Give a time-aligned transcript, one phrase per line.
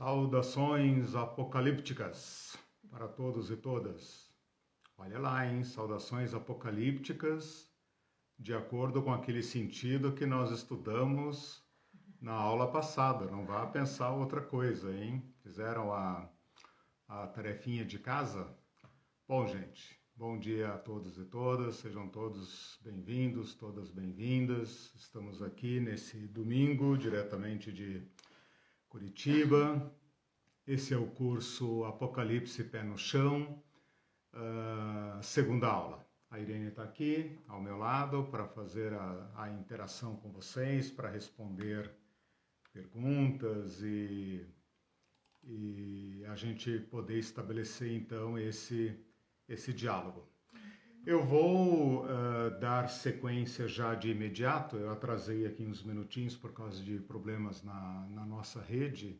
[0.00, 2.56] Saudações apocalípticas
[2.88, 4.32] para todos e todas.
[4.96, 5.64] Olha lá, hein?
[5.64, 7.68] Saudações apocalípticas,
[8.38, 11.64] de acordo com aquele sentido que nós estudamos
[12.20, 13.26] na aula passada.
[13.26, 15.20] Não vá pensar outra coisa, hein?
[15.42, 16.30] Fizeram a,
[17.08, 18.56] a tarefinha de casa?
[19.26, 21.74] Bom, gente, bom dia a todos e todas.
[21.74, 24.94] Sejam todos bem-vindos, todas bem-vindas.
[24.94, 28.06] Estamos aqui nesse domingo, diretamente de
[28.98, 29.94] Curitiba.
[30.66, 33.62] Esse é o curso Apocalipse Pé no Chão,
[34.34, 36.04] uh, segunda aula.
[36.28, 41.08] A Irene está aqui ao meu lado para fazer a, a interação com vocês, para
[41.08, 41.88] responder
[42.72, 44.44] perguntas e,
[45.44, 48.98] e a gente poder estabelecer então esse,
[49.48, 50.28] esse diálogo.
[51.08, 54.76] Eu vou uh, dar sequência já de imediato.
[54.76, 59.18] Eu atrasei aqui uns minutinhos por causa de problemas na, na nossa rede,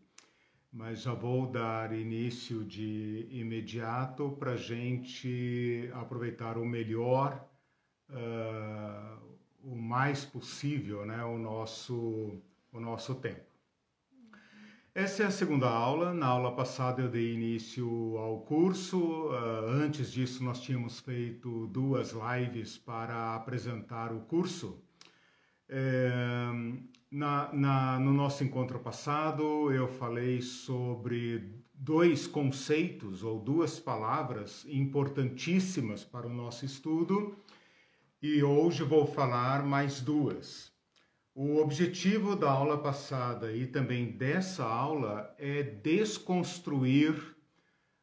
[0.70, 7.42] mas já vou dar início de imediato para gente aproveitar o melhor,
[8.10, 12.38] uh, o mais possível, né, o nosso,
[12.70, 13.47] o nosso tempo.
[15.00, 16.12] Essa é a segunda aula.
[16.12, 18.98] Na aula passada eu dei início ao curso.
[18.98, 24.82] Uh, antes disso, nós tínhamos feito duas lives para apresentar o curso.
[25.68, 26.50] É,
[27.12, 36.02] na, na, no nosso encontro passado, eu falei sobre dois conceitos ou duas palavras importantíssimas
[36.02, 37.36] para o nosso estudo
[38.20, 40.76] e hoje vou falar mais duas.
[41.40, 47.14] O objetivo da aula passada e também dessa aula é desconstruir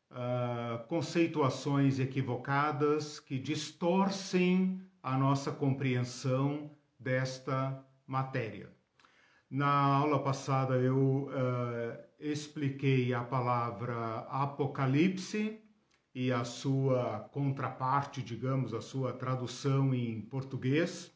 [0.09, 8.71] uh, conceituações equivocadas que distorcem a nossa compreensão desta matéria.
[9.49, 15.59] Na aula passada eu uh, expliquei a palavra apocalipse
[16.13, 21.13] e a sua contraparte, digamos, a sua tradução em português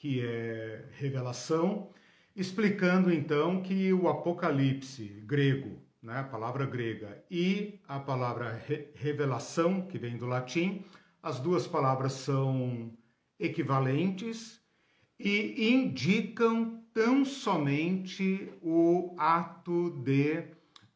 [0.00, 1.90] que é revelação,
[2.34, 9.82] explicando então que o Apocalipse grego, né, a palavra grega, e a palavra re revelação,
[9.82, 10.82] que vem do latim,
[11.22, 12.90] as duas palavras são
[13.38, 14.58] equivalentes
[15.18, 20.44] e indicam tão somente o ato de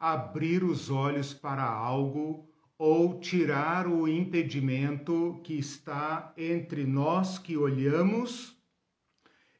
[0.00, 2.48] abrir os olhos para algo
[2.78, 8.54] ou tirar o impedimento que está entre nós que olhamos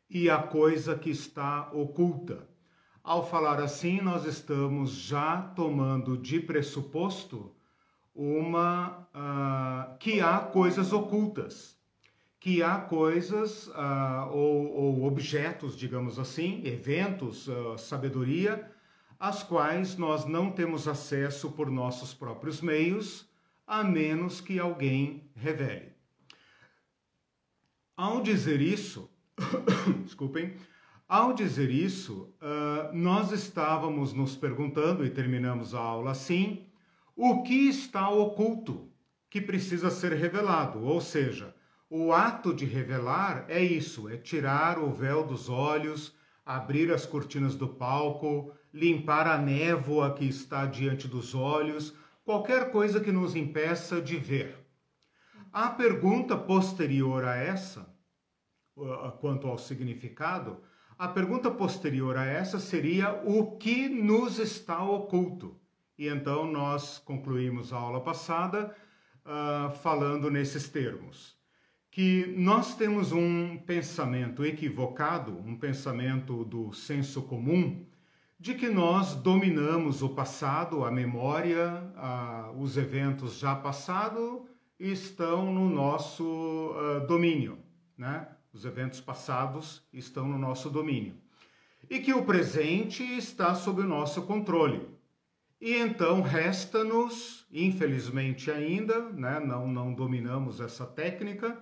[0.09, 2.49] e a coisa que está oculta.
[3.03, 7.55] Ao falar assim, nós estamos já tomando de pressuposto
[8.15, 11.77] uma uh, que há coisas ocultas,
[12.39, 18.71] que há coisas uh, ou, ou, objetos, digamos assim, eventos, uh, sabedoria,
[19.19, 23.29] às quais nós não temos acesso por nossos próprios meios,
[23.67, 25.93] a menos que alguém revele.
[27.97, 29.11] Ao dizer isso,
[30.05, 30.55] Desculpem.
[31.09, 36.67] Ao dizer isso, uh, nós estávamos nos perguntando, e terminamos a aula assim,
[37.15, 38.91] o que está oculto
[39.29, 40.83] que precisa ser revelado?
[40.83, 41.55] Ou seja,
[41.91, 47.55] o ato de revelar é isso: é tirar o véu dos olhos, abrir as cortinas
[47.55, 51.95] do palco, limpar a névoa que está diante dos olhos,
[52.25, 54.57] qualquer coisa que nos impeça de ver.
[55.53, 57.94] A pergunta posterior a essa
[59.21, 60.59] quanto ao significado,
[60.99, 65.59] a pergunta posterior a essa seria o que nos está oculto.
[65.99, 68.75] E então nós concluímos a aula passada
[69.25, 71.37] uh, falando nesses termos.
[71.91, 77.87] Que nós temos um pensamento equivocado, um pensamento do senso comum,
[78.39, 84.43] de que nós dominamos o passado, a memória, uh, os eventos já passados
[84.79, 87.59] estão no nosso uh, domínio,
[87.97, 88.29] né?
[88.55, 91.17] Os eventos passados estão no nosso domínio.
[91.91, 94.89] E que o presente está sob o nosso controle.
[95.61, 101.59] E então resta-nos, infelizmente ainda, né, não, não dominamos essa técnica,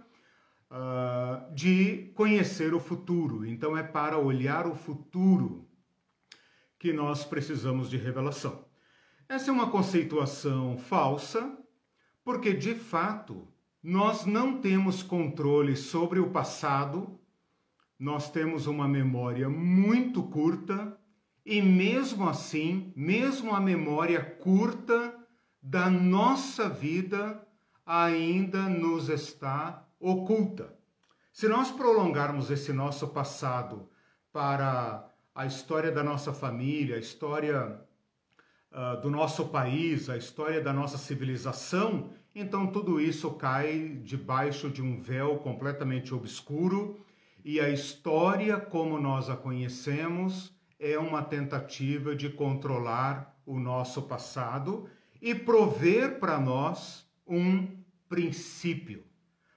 [0.70, 3.46] uh, de conhecer o futuro.
[3.46, 5.66] Então é para olhar o futuro
[6.78, 8.64] que nós precisamos de revelação.
[9.28, 11.56] Essa é uma conceituação falsa,
[12.24, 13.48] porque de fato
[13.82, 17.18] nós não temos controle sobre o passado,
[17.98, 20.96] nós temos uma memória muito curta
[21.44, 25.14] e, mesmo assim, mesmo a memória curta
[25.60, 27.44] da nossa vida
[27.84, 30.72] ainda nos está oculta.
[31.32, 33.88] Se nós prolongarmos esse nosso passado
[34.32, 37.80] para a história da nossa família, a história
[38.70, 44.80] uh, do nosso país, a história da nossa civilização, então tudo isso cai debaixo de
[44.80, 47.04] um véu completamente obscuro
[47.44, 54.88] e a história como nós a conhecemos é uma tentativa de controlar o nosso passado
[55.20, 57.68] e prover para nós um
[58.08, 59.04] princípio.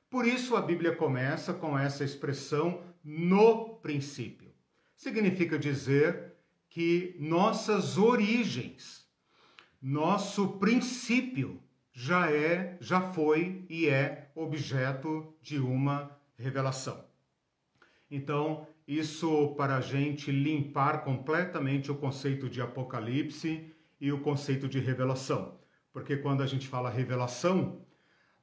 [0.10, 4.52] Por isso a Bíblia começa com essa expressão no princípio.
[4.96, 6.34] Significa dizer
[6.70, 9.08] que nossas origens,
[9.82, 11.62] nosso princípio
[11.98, 17.06] já é, já foi e é objeto de uma revelação.
[18.12, 24.78] Então, isso para a gente limpar completamente o conceito de Apocalipse e o conceito de
[24.78, 25.58] revelação.
[25.94, 27.82] Porque quando a gente fala revelação,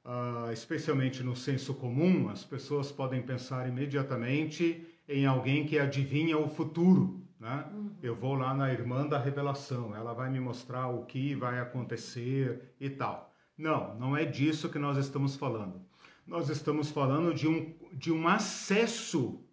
[0.03, 6.49] uh, especialmente no senso comum, as pessoas podem pensar imediatamente em alguém que adivinha o
[6.49, 7.21] futuro.
[7.39, 7.65] Né?
[7.71, 7.91] Uhum.
[8.01, 12.73] Eu vou lá na irmã da revelação, ela vai me mostrar o que vai acontecer
[12.79, 13.32] e tal.
[13.57, 15.81] Não, não é disso que nós estamos falando.
[16.25, 19.43] Nós estamos falando de um, de um acesso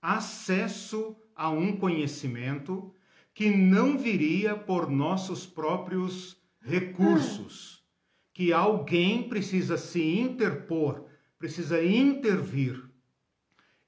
[0.00, 2.92] acesso a um conhecimento
[3.34, 7.84] que não viria por nossos próprios recursos,
[8.32, 11.04] que alguém precisa se interpor,
[11.38, 12.82] precisa intervir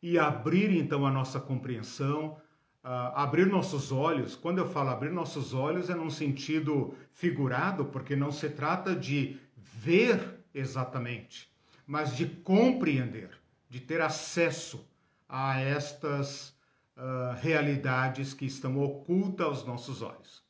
[0.02, 2.36] e abrir então a nossa compreensão,
[2.82, 4.34] uh, abrir nossos olhos.
[4.34, 9.38] Quando eu falo abrir nossos olhos é num sentido figurado, porque não se trata de
[9.74, 11.50] ver exatamente,
[11.86, 13.30] mas de compreender,
[13.68, 14.86] de ter acesso
[15.28, 16.54] a estas
[16.96, 20.42] uh, realidades que estão ocultas aos nossos olhos.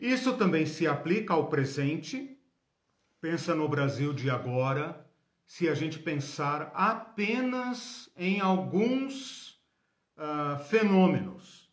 [0.00, 2.36] Isso também se aplica ao presente.
[3.20, 5.04] Pensa no Brasil de agora.
[5.46, 9.60] Se a gente pensar apenas em alguns
[10.16, 11.68] uh, fenômenos,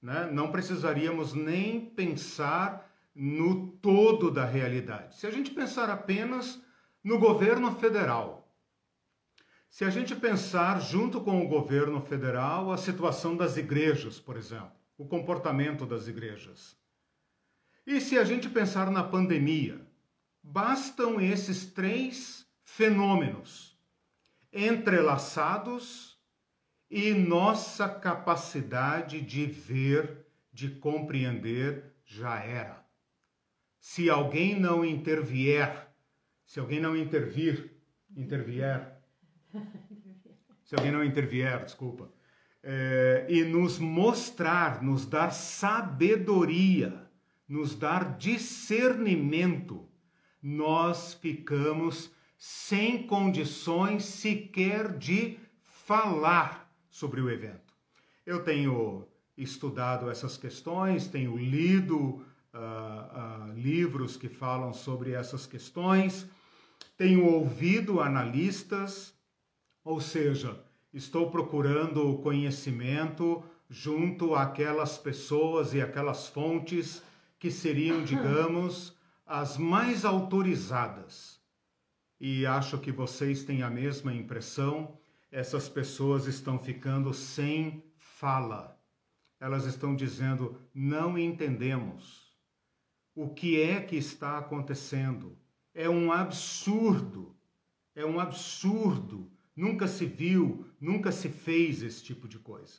[0.00, 0.30] né?
[0.32, 5.16] não precisaríamos nem pensar no todo da realidade.
[5.16, 6.60] Se a gente pensar apenas
[7.02, 8.40] no governo federal,
[9.68, 14.72] se a gente pensar junto com o governo federal a situação das igrejas, por exemplo,
[14.98, 16.76] o comportamento das igrejas.
[17.86, 19.80] E se a gente pensar na pandemia,
[20.42, 23.78] bastam esses três fenômenos
[24.52, 26.18] entrelaçados
[26.90, 32.79] e nossa capacidade de ver, de compreender já era.
[33.80, 35.88] Se alguém não intervier,
[36.44, 37.74] se alguém não intervir,
[38.14, 38.92] intervier,
[40.62, 42.12] se alguém não intervier, desculpa,
[42.62, 47.10] é, e nos mostrar, nos dar sabedoria,
[47.48, 49.88] nos dar discernimento,
[50.42, 57.74] nós ficamos sem condições sequer de falar sobre o evento.
[58.24, 62.24] Eu tenho estudado essas questões, tenho lido
[62.54, 66.26] uh, uh, livros que falam sobre essas questões,
[66.96, 69.14] tenho ouvido analistas
[69.84, 70.62] ou seja,
[70.92, 77.02] estou procurando conhecimento junto àquelas pessoas e aquelas fontes
[77.38, 81.40] que seriam, digamos, as mais autorizadas.
[82.20, 84.98] E acho que vocês têm a mesma impressão.
[85.32, 88.78] Essas pessoas estão ficando sem fala.
[89.38, 92.19] Elas estão dizendo: não entendemos.
[93.14, 95.36] O que é que está acontecendo?
[95.74, 97.36] É um absurdo.
[97.94, 99.30] É um absurdo
[99.60, 102.78] Nunca se viu, nunca se fez esse tipo de coisa.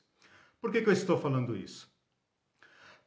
[0.59, 1.91] Por que, que eu estou falando isso?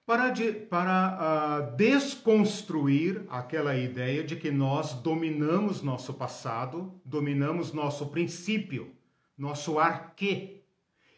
[0.06, 8.06] Para, de, para uh, desconstruir aquela ideia de que nós dominamos nosso passado, dominamos nosso
[8.06, 8.94] princípio,
[9.36, 10.62] nosso arquê,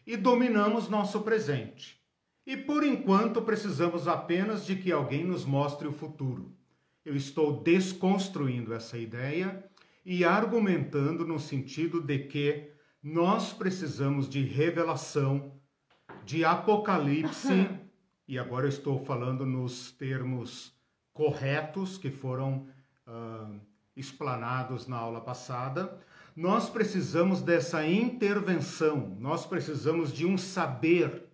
[0.05, 1.96] e dominamos nosso presente.
[2.47, 6.55] E por enquanto precisamos apenas de que alguém nos mostre o futuro.
[7.03, 9.65] Eu estou desconstruindo essa ideia
[10.05, 12.71] e argumentando no sentido de que
[13.03, 15.59] nós precisamos de revelação,
[16.23, 17.69] de apocalipse,
[18.25, 20.73] e agora eu estou falando nos termos
[21.11, 22.65] corretos que foram
[23.05, 23.59] uh,
[23.93, 25.99] explanados na aula passada.
[26.33, 31.26] Nós precisamos dessa intervenção, nós precisamos de um saber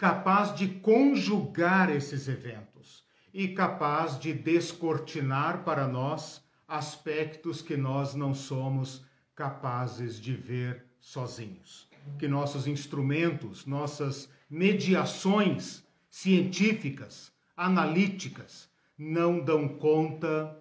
[0.00, 3.04] capaz de conjugar esses eventos
[3.34, 9.04] e capaz de descortinar para nós aspectos que nós não somos
[9.34, 11.86] capazes de ver sozinhos.
[12.18, 20.58] Que nossos instrumentos, nossas mediações científicas, analíticas, não dão conta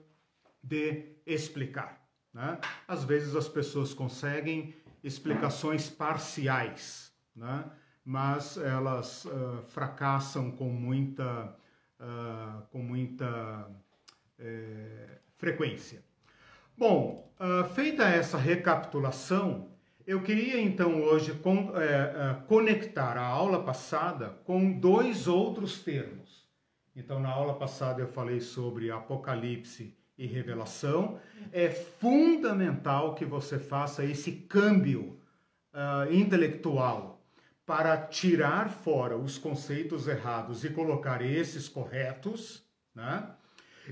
[0.62, 2.06] de explicar.
[2.34, 2.60] Né?
[2.86, 7.64] Às vezes as pessoas conseguem explicações parciais, né?
[8.04, 11.56] Mas elas uh, fracassam com muita,
[12.00, 13.70] uh, com muita
[14.40, 16.04] é, frequência.
[16.78, 19.70] Bom, uh, feita essa recapitulação,
[20.08, 26.48] eu queria então hoje con é, conectar a aula passada com dois outros termos.
[26.96, 31.20] Então, na aula passada eu falei sobre Apocalipse e Revelação.
[31.52, 35.20] É fundamental que você faça esse câmbio
[36.10, 37.19] intelectual
[37.70, 43.30] para tirar fora os conceitos errados e colocar esses corretos, né?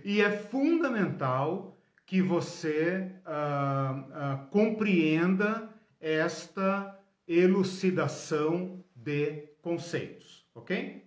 [0.04, 5.70] E é fundamental que você uh, uh, compreenda
[6.02, 11.06] esta elucidação de conceitos, ok?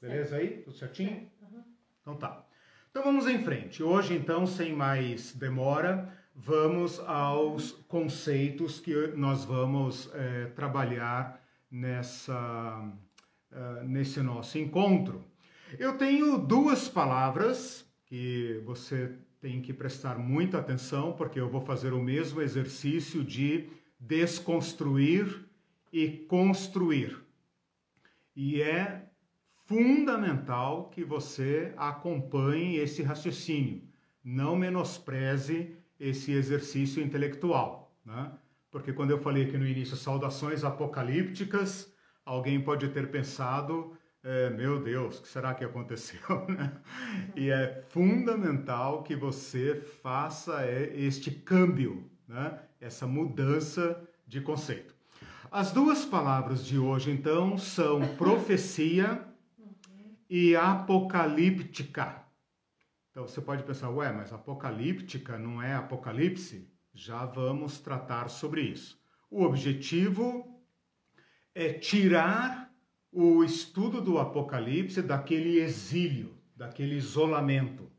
[0.00, 0.58] Beleza aí?
[0.58, 1.28] Tudo certinho?
[2.02, 2.46] Então tá.
[2.88, 3.82] Então vamos em frente.
[3.82, 11.41] Hoje, então, sem mais demora, vamos aos conceitos que nós vamos é, trabalhar
[11.72, 12.94] nessa,
[13.50, 15.24] uh, nesse nosso encontro.
[15.78, 21.94] Eu tenho duas palavras que você tem que prestar muita atenção, porque eu vou fazer
[21.94, 25.48] o mesmo exercício de desconstruir
[25.90, 27.18] e construir.
[28.36, 29.08] E é
[29.64, 33.82] fundamental que você acompanhe esse raciocínio.
[34.22, 38.32] Não menospreze esse exercício intelectual, né?
[38.72, 41.92] Porque quando eu falei aqui no início saudações apocalípticas,
[42.24, 46.18] alguém pode ter pensado, é, meu Deus, o que será que aconteceu?
[46.48, 46.72] Né?
[47.36, 52.58] e é fundamental que você faça é, este câmbio, né?
[52.80, 54.94] essa mudança de conceito.
[55.50, 59.22] As duas palavras de hoje, então, são profecia
[60.30, 62.24] e apocalíptica.
[63.10, 66.71] Então você pode pensar, ué, mas apocalíptica não é apocalipse?
[66.94, 69.00] Já vamos tratar sobre isso.
[69.30, 70.62] O objetivo
[71.54, 72.70] é tirar
[73.10, 77.90] o estudo do Apocalipse daquele exílio, daquele isolamento,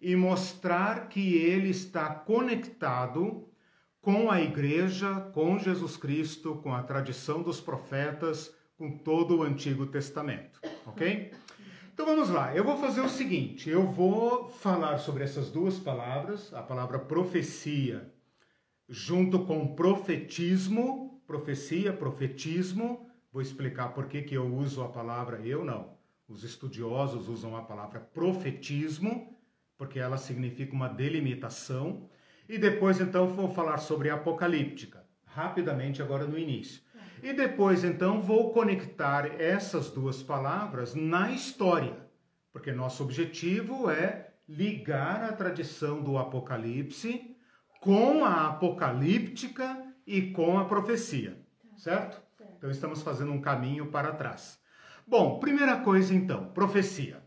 [0.00, 3.48] e mostrar que ele está conectado
[4.00, 9.86] com a igreja, com Jesus Cristo, com a tradição dos profetas, com todo o Antigo
[9.86, 11.32] Testamento, ok?
[11.92, 16.52] Então vamos lá, eu vou fazer o seguinte: eu vou falar sobre essas duas palavras,
[16.52, 18.12] a palavra profecia,
[18.88, 23.08] junto com profetismo, profecia, profetismo.
[23.32, 25.94] Vou explicar por que, que eu uso a palavra eu não.
[26.28, 29.36] Os estudiosos usam a palavra profetismo,
[29.76, 32.08] porque ela significa uma delimitação.
[32.48, 36.82] E depois, então, vou falar sobre apocalíptica, rapidamente agora no início.
[37.22, 41.96] E depois, então, vou conectar essas duas palavras na história,
[42.52, 47.33] porque nosso objetivo é ligar a tradição do Apocalipse
[47.84, 49.76] com a apocalíptica
[50.06, 51.38] e com a profecia,
[51.76, 52.18] certo?
[52.56, 54.58] Então, estamos fazendo um caminho para trás.
[55.06, 57.22] Bom, primeira coisa, então, profecia.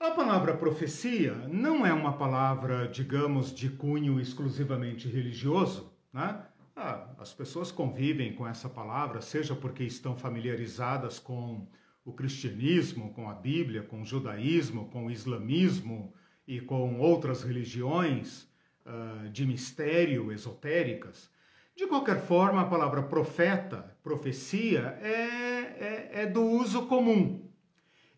[0.00, 6.42] A palavra profecia não é uma palavra, digamos, de cunho exclusivamente religioso, né?
[6.74, 11.68] Ah, as pessoas convivem com essa palavra, seja porque estão familiarizadas com
[12.02, 16.14] o cristianismo, com a Bíblia, com o judaísmo, com o islamismo
[16.46, 18.47] e com outras religiões
[18.88, 21.30] uh, de mistério esotéricas.
[21.76, 27.48] De qualquer forma, a palavra profeta, profecia, é, é, é do uso comum.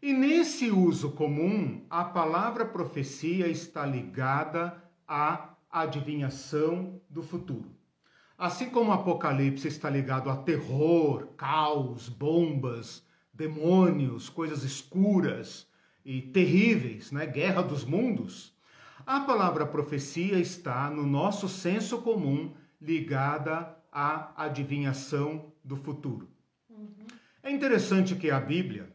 [0.00, 7.70] E nesse uso comum, a palavra profecia está ligada à adivinhação do futuro.
[8.38, 15.68] Assim como o Apocalipse está ligado a terror, caos, bombas, demônios, coisas escuras
[16.02, 17.26] e terríveis, né?
[17.26, 18.54] guerra dos mundos,
[19.10, 26.30] a palavra profecia está no nosso senso comum ligada à adivinhação do futuro.
[26.68, 27.08] Uhum.
[27.42, 28.94] É interessante que a Bíblia,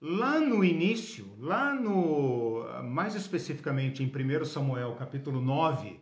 [0.00, 6.00] lá no início, lá no mais especificamente em 1 Samuel capítulo 9,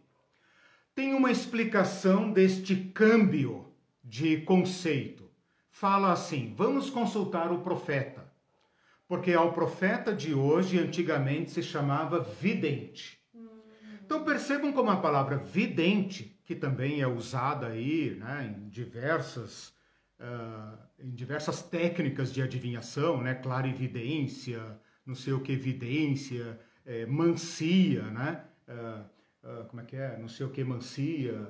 [0.95, 3.67] tem uma explicação deste câmbio
[4.03, 5.31] de conceito.
[5.71, 8.33] Fala assim: vamos consultar o profeta,
[9.07, 13.21] porque ao profeta de hoje antigamente se chamava vidente.
[14.05, 19.75] Então percebam como a palavra vidente, que também é usada aí né, em diversas
[20.21, 24.61] uh, em diversas técnicas de adivinhação, né, clarividência,
[25.05, 28.45] não sei o que evidência, é, mancia, né?
[28.69, 30.17] Uh, uh, como é que é?
[30.19, 31.49] Não sei o que, mancia,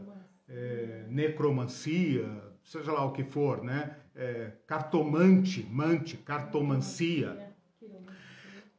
[0.49, 2.27] é, necromancia,
[2.65, 3.97] seja lá o que for, né?
[4.15, 7.52] É, cartomante, mante, cartomancia.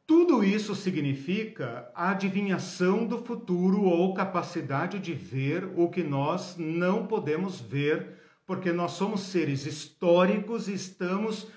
[0.06, 7.58] Tudo isso significa adivinhação do futuro ou capacidade de ver o que nós não podemos
[7.58, 11.48] ver, porque nós somos seres históricos e estamos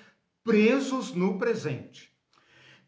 [0.42, 2.10] presos no presente.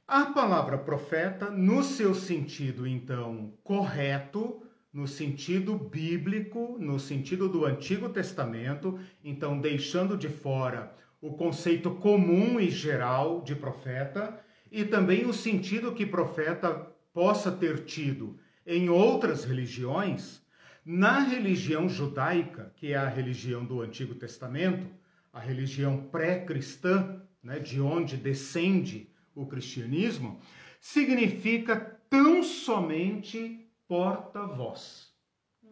[0.09, 8.09] A palavra profeta, no seu sentido, então, correto, no sentido bíblico, no sentido do Antigo
[8.09, 14.41] Testamento, então deixando de fora o conceito comum e geral de profeta
[14.71, 16.71] e também o sentido que profeta
[17.13, 20.41] possa ter tido em outras religiões,
[20.85, 24.87] na religião judaica, que é a religião do Antigo Testamento,
[25.33, 30.41] a religião pré-cristã, né, de onde descende o cristianismo,
[30.81, 35.13] significa tão somente porta-voz.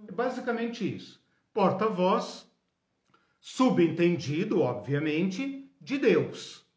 [0.06, 1.22] É basicamente isso.
[1.52, 2.50] Porta-voz,
[3.40, 6.67] subentendido, obviamente, de Deus.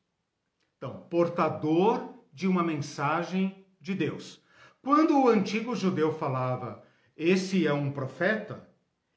[0.82, 4.42] Então, portador de uma mensagem de Deus.
[4.82, 6.84] Quando o antigo judeu falava,
[7.16, 8.68] esse é um profeta,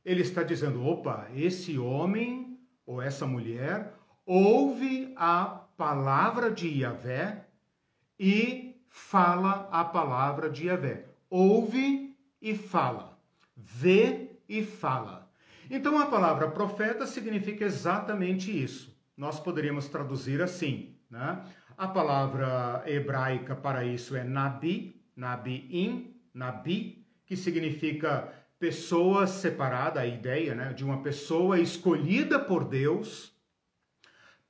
[0.05, 3.95] ele está dizendo, opa, esse homem ou essa mulher
[4.27, 7.47] ouve a palavra de Yahvé
[8.21, 11.07] e fala a palavra de Yahvé.
[11.31, 13.19] Ouve e fala.
[13.57, 15.33] Vê e fala.
[15.71, 18.95] Então a palavra profeta significa exatamente isso.
[19.17, 21.45] Nós poderíamos traduzir assim, né?
[21.79, 30.55] A palavra hebraica para isso é nabi, nabiim, nabi, que significa pessoa separada, a ideia
[30.55, 33.33] né, de uma pessoa escolhida por Deus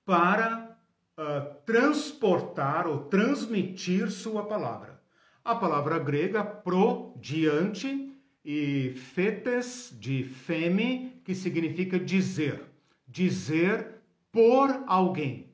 [0.04, 0.76] para
[1.18, 5.00] uh, transportar ou transmitir sua palavra.
[5.44, 8.11] A palavra grega pro, diante,
[8.44, 12.62] e fetes, de feme, que significa dizer.
[13.06, 15.53] Dizer por alguém.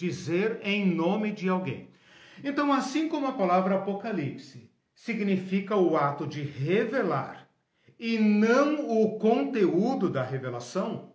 [0.00, 1.90] Dizer em nome de alguém.
[2.42, 7.46] Então, assim como a palavra Apocalipse significa o ato de revelar
[7.98, 11.12] e não o conteúdo da revelação,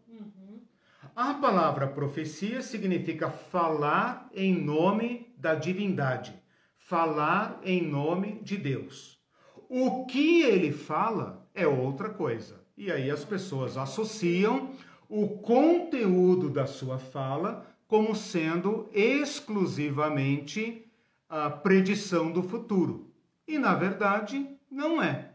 [1.15, 6.39] a palavra profecia significa falar em nome da divindade,
[6.77, 9.19] falar em nome de Deus.
[9.67, 12.63] O que ele fala é outra coisa.
[12.77, 14.75] E aí as pessoas associam
[15.09, 20.89] o conteúdo da sua fala como sendo exclusivamente
[21.29, 23.11] a predição do futuro.
[23.47, 25.31] E na verdade, não é.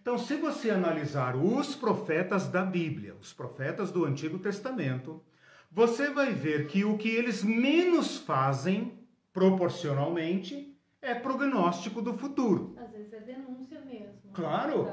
[0.00, 5.22] Então, se você analisar os profetas da Bíblia, os profetas do Antigo Testamento,
[5.70, 8.98] você vai ver que o que eles menos fazem,
[9.32, 12.74] proporcionalmente, é prognóstico do futuro.
[12.78, 14.14] Às vezes é denúncia mesmo.
[14.34, 14.88] Claro.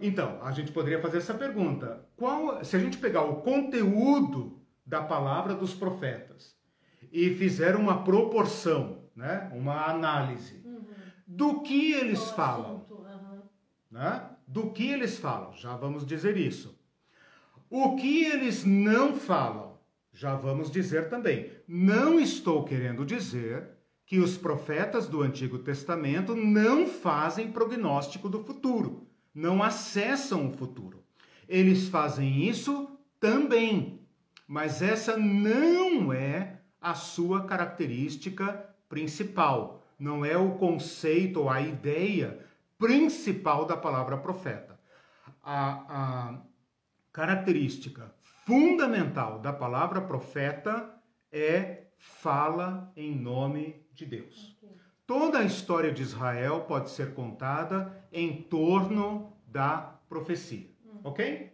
[0.00, 2.06] Então, a gente poderia fazer essa pergunta.
[2.16, 6.56] Qual, se a gente pegar o conteúdo da palavra dos profetas
[7.12, 10.84] e fizer uma proporção, né, uma análise uhum.
[11.26, 13.42] do que eles Qual falam, uhum.
[13.90, 14.30] né?
[14.46, 16.78] do que eles falam, já vamos dizer isso.
[17.68, 19.78] O que eles não falam,
[20.12, 21.50] já vamos dizer também.
[21.66, 23.68] Não estou querendo dizer
[24.06, 31.02] que os profetas do Antigo Testamento não fazem prognóstico do futuro, não acessam o futuro.
[31.48, 34.05] Eles fazem isso também,
[34.46, 42.38] mas essa não é a sua característica principal, não é o conceito ou a ideia
[42.78, 44.78] principal da palavra profeta.
[45.42, 46.38] A, a
[47.12, 50.94] característica fundamental da palavra profeta
[51.32, 54.56] é fala em nome de Deus.
[55.06, 60.68] Toda a história de Israel pode ser contada em torno da profecia,
[61.02, 61.52] ok?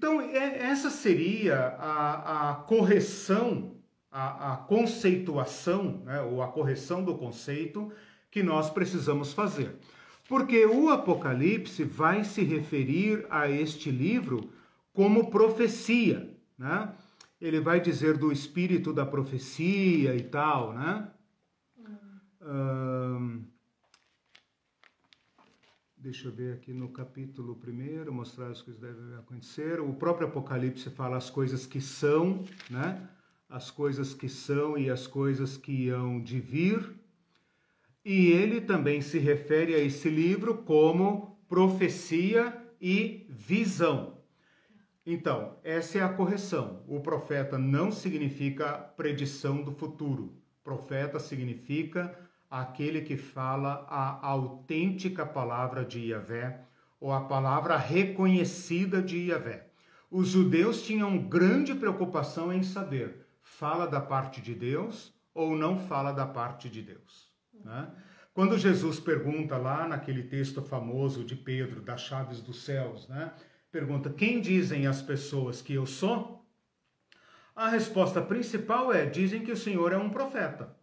[0.00, 3.76] Então, é, essa seria a, a correção,
[4.10, 7.92] a, a conceituação, né, ou a correção do conceito
[8.30, 9.76] que nós precisamos fazer.
[10.26, 14.50] Porque o Apocalipse vai se referir a este livro
[14.90, 16.94] como profecia, né?
[17.38, 21.10] Ele vai dizer do espírito da profecia e tal, né?
[22.40, 23.44] Hum.
[26.00, 29.80] Deixa eu ver aqui no capítulo primeiro, mostrar as coisas que devem acontecer.
[29.80, 33.06] O próprio Apocalipse fala as coisas que são, né?
[33.48, 36.94] As coisas que são e as coisas que hão de vir.
[38.02, 44.18] E ele também se refere a esse livro como profecia e visão.
[45.04, 46.82] Então, essa é a correção.
[46.86, 50.34] O profeta não significa predição do futuro.
[50.62, 52.16] Profeta significa
[52.50, 56.60] aquele que fala a autêntica palavra de Yahvé
[56.98, 59.68] ou a palavra reconhecida de Yahvé.
[60.10, 66.10] Os judeus tinham grande preocupação em saber, fala da parte de Deus ou não fala
[66.10, 67.30] da parte de Deus.
[67.64, 67.88] Né?
[68.34, 73.32] Quando Jesus pergunta lá naquele texto famoso de Pedro, das chaves dos céus, né?
[73.70, 76.44] pergunta: Quem dizem as pessoas que eu sou?
[77.54, 80.76] A resposta principal é: dizem que o Senhor é um profeta.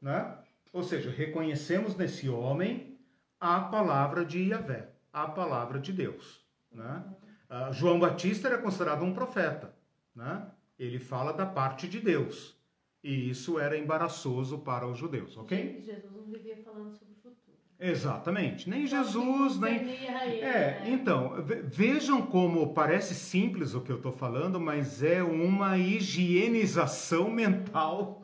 [0.00, 0.38] Né?
[0.74, 2.98] Ou seja, reconhecemos nesse homem
[3.38, 6.44] a palavra de Yahvé, a palavra de Deus.
[6.72, 7.04] Né?
[7.48, 9.72] Uh, João Batista era considerado um profeta.
[10.12, 10.44] Né?
[10.76, 12.58] Ele fala da parte de Deus.
[13.04, 15.80] E isso era embaraçoso para os judeus, ok?
[15.80, 17.56] Jesus não vivia falando sobre o futuro.
[17.78, 18.68] Exatamente.
[18.68, 19.76] Nem Jesus, nem.
[19.76, 20.90] É, né?
[20.90, 21.34] então,
[21.66, 28.23] vejam como parece simples o que eu estou falando, mas é uma higienização mental.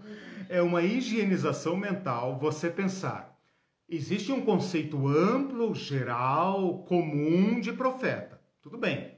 [0.52, 3.40] É uma higienização mental você pensar.
[3.88, 8.42] Existe um conceito amplo, geral, comum de profeta.
[8.60, 9.16] Tudo bem.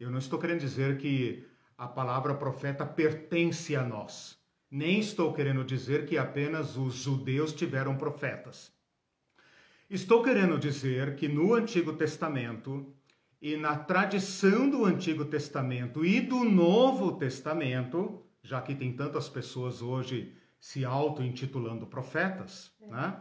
[0.00, 4.38] Eu não estou querendo dizer que a palavra profeta pertence a nós.
[4.70, 8.72] Nem estou querendo dizer que apenas os judeus tiveram profetas.
[9.90, 12.90] Estou querendo dizer que no Antigo Testamento
[13.42, 19.82] e na tradição do Antigo Testamento e do Novo Testamento, já que tem tantas pessoas
[19.82, 22.86] hoje se auto-intitulando profetas, é.
[22.86, 23.20] né?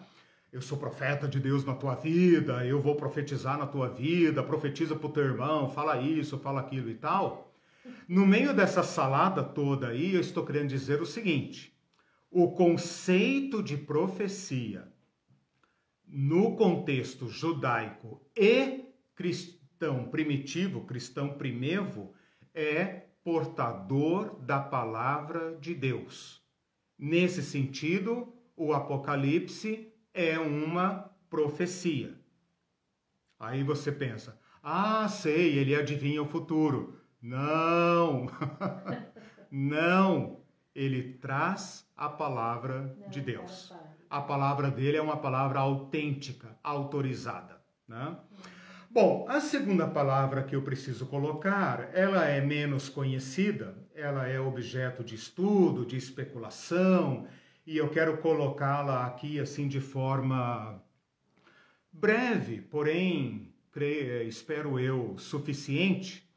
[0.53, 4.95] Eu sou profeta de Deus na tua vida, eu vou profetizar na tua vida, profetiza
[4.95, 7.51] para o teu irmão, fala isso, fala aquilo e tal.
[8.07, 11.75] No meio dessa salada toda aí, eu estou querendo dizer o seguinte:
[12.29, 14.87] o conceito de profecia
[16.05, 22.13] no contexto judaico e cristão primitivo, cristão primevo,
[22.53, 26.40] é portador da palavra de Deus.
[27.01, 32.13] Nesse sentido, o Apocalipse é uma profecia.
[33.39, 37.01] Aí você pensa, ah, sei, ele adivinha o futuro.
[37.19, 38.27] Não!
[39.49, 40.41] Não!
[40.75, 43.73] Ele traz a palavra Não, de Deus.
[44.07, 47.59] A palavra dele é uma palavra autêntica, autorizada.
[47.87, 48.15] Né?
[48.91, 55.03] Bom, a segunda palavra que eu preciso colocar, ela é menos conhecida, ela é objeto
[55.03, 57.27] de estudo, de especulação,
[57.65, 60.81] e eu quero colocá-la aqui assim de forma
[61.91, 66.27] breve, porém, creio, espero eu, suficiente,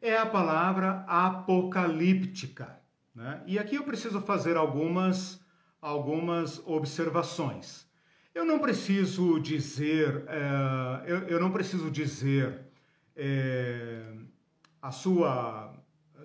[0.00, 2.78] é a palavra apocalíptica.
[3.12, 3.42] Né?
[3.46, 5.40] E aqui eu preciso fazer algumas,
[5.80, 7.84] algumas observações.
[8.32, 12.60] Eu não preciso dizer, é, eu, eu, não preciso dizer
[13.16, 14.04] é,
[14.80, 15.77] a sua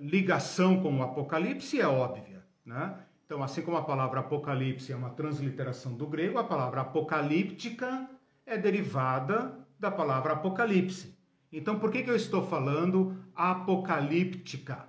[0.03, 2.99] ligação com o Apocalipse é óbvia, né?
[3.25, 8.09] Então, assim como a palavra Apocalipse é uma transliteração do grego, a palavra apocalíptica
[8.45, 11.17] é derivada da palavra Apocalipse.
[11.51, 14.87] Então, por que, que eu estou falando apocalíptica?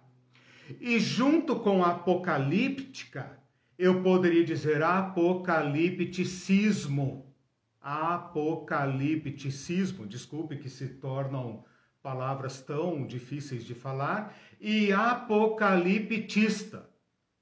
[0.81, 3.39] E junto com apocalíptica,
[3.79, 7.33] eu poderia dizer apocalipticismo.
[7.81, 11.65] Apocalipticismo, desculpe que se tornam
[12.05, 16.87] palavras tão difíceis de falar, e apocaliptista.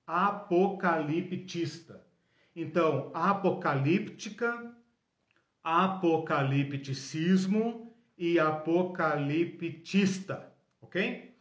[0.07, 2.07] Apocaliptista.
[2.55, 4.73] Então, apocalíptica,
[5.65, 11.35] apocalipticismo e apocaliptista, ok?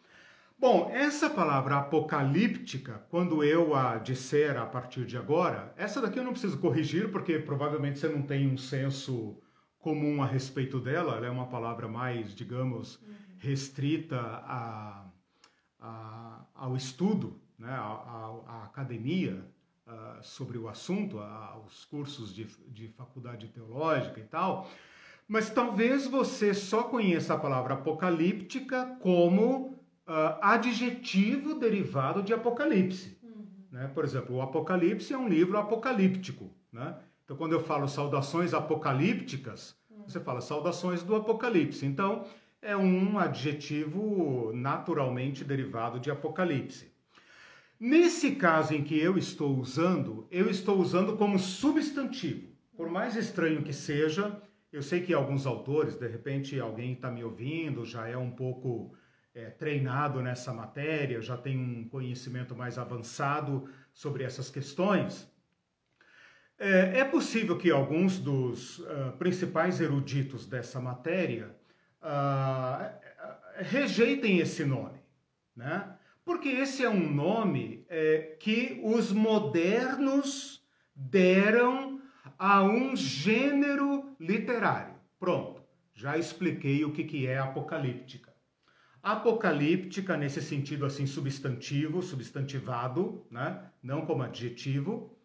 [0.58, 6.24] Bom, essa palavra apocalíptica, quando eu a disser a partir de agora, essa daqui eu
[6.24, 9.40] não preciso corrigir, porque provavelmente você não tem um senso
[9.82, 13.04] comum a respeito dela, ela é uma palavra mais, digamos,
[13.38, 15.06] restrita a,
[15.80, 19.44] a, ao estudo, né, à, academia
[19.88, 24.70] uh, sobre o assunto, aos cursos de, de faculdade teológica e tal.
[25.28, 29.70] Mas talvez você só conheça a palavra apocalíptica como
[30.08, 33.18] uh, adjetivo derivado de Apocalipse.
[33.24, 33.48] Uhum.
[33.72, 33.88] Né?
[33.94, 36.52] Por exemplo, o Apocalipse é um livro apocalíptico.
[36.72, 36.96] Né?
[37.32, 39.74] Então, quando eu falo saudações apocalípticas,
[40.06, 41.86] você fala saudações do Apocalipse.
[41.86, 42.26] Então,
[42.62, 46.92] é um adjetivo naturalmente derivado de Apocalipse.
[47.80, 52.50] Nesse caso em que eu estou usando, eu estou usando como substantivo.
[52.76, 54.38] Por mais estranho que seja,
[54.70, 58.94] eu sei que alguns autores, de repente alguém está me ouvindo, já é um pouco
[59.34, 65.31] é, treinado nessa matéria, já tem um conhecimento mais avançado sobre essas questões.
[66.64, 71.56] É, é possível que alguns dos uh, principais eruditos dessa matéria
[72.04, 72.88] uh,
[73.58, 75.00] rejeitem esse nome,
[75.56, 75.96] né?
[76.24, 80.64] Porque esse é um nome é, que os modernos
[80.96, 82.00] deram
[82.38, 84.94] a um gênero literário.
[85.20, 85.64] Pronto,
[85.96, 88.32] já expliquei o que, que é apocalíptica.
[89.02, 93.66] Apocalíptica, nesse sentido assim, substantivo, substantivado, né?
[93.82, 95.18] não como adjetivo,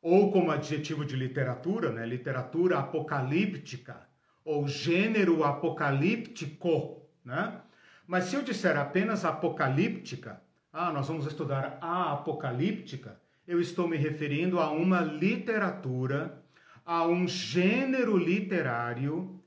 [0.00, 2.06] ou como adjetivo de literatura, né?
[2.06, 4.08] literatura apocalíptica,
[4.44, 7.02] ou gênero apocalíptico.
[7.24, 7.60] Né?
[8.06, 10.40] Mas se eu disser apenas apocalíptica,
[10.72, 16.42] ah, nós vamos estudar a apocalíptica, eu estou me referindo a uma literatura
[16.84, 19.42] a um gênero literário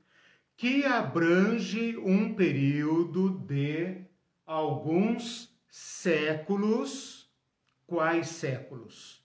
[0.56, 4.04] que abrange um período de
[4.46, 7.28] alguns séculos.
[7.86, 9.21] Quais séculos?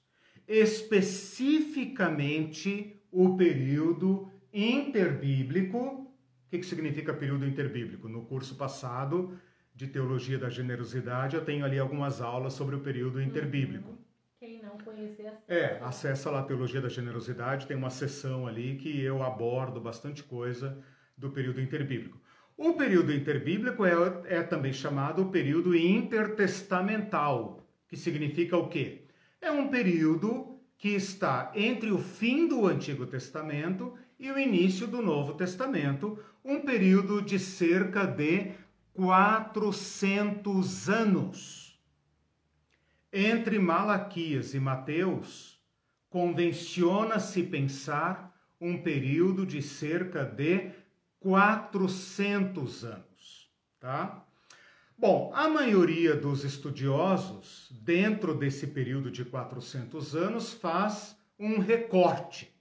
[0.48, 5.78] Especificamente o período interbíblico.
[5.78, 6.08] O
[6.50, 8.08] que, que significa período interbíblico?
[8.08, 9.38] No curso passado
[9.76, 13.90] de Teologia da Generosidade, eu tenho ali algumas aulas sobre o período interbíblico.
[13.90, 13.98] Uhum.
[14.40, 15.44] Quem não conhecer, acessa.
[15.48, 20.24] É, acessa lá a Teologia da Generosidade, tem uma sessão ali que eu abordo bastante
[20.24, 20.82] coisa
[21.18, 22.22] do período interbíblico.
[22.56, 23.94] O período interbíblico é,
[24.26, 29.07] é também chamado período intertestamental, que significa o quê?
[29.40, 35.02] É um período que está entre o fim do Antigo Testamento e o início do
[35.02, 38.52] Novo Testamento, um período de cerca de
[38.94, 41.80] 400 anos.
[43.14, 45.62] Entre Malaquias e Mateus,
[46.10, 50.72] convenciona-se pensar um período de cerca de
[51.20, 54.27] 400 anos, tá?
[55.00, 62.52] Bom, a maioria dos estudiosos, dentro desse período de 400 anos, faz um recorte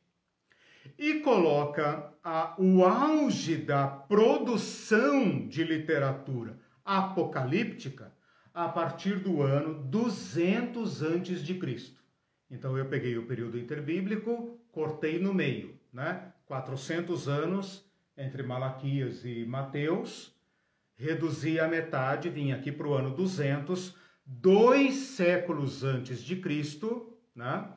[0.99, 8.13] e coloca a, o auge da produção de literatura apocalíptica
[8.53, 12.03] a partir do ano 200 antes de Cristo.
[12.51, 16.35] Então eu peguei o período interbíblico, cortei no meio, né?
[16.45, 20.36] 400 anos entre Malaquias e Mateus,
[20.97, 27.69] reduzi a metade, vim aqui para o ano 200, dois séculos antes de Cristo, né?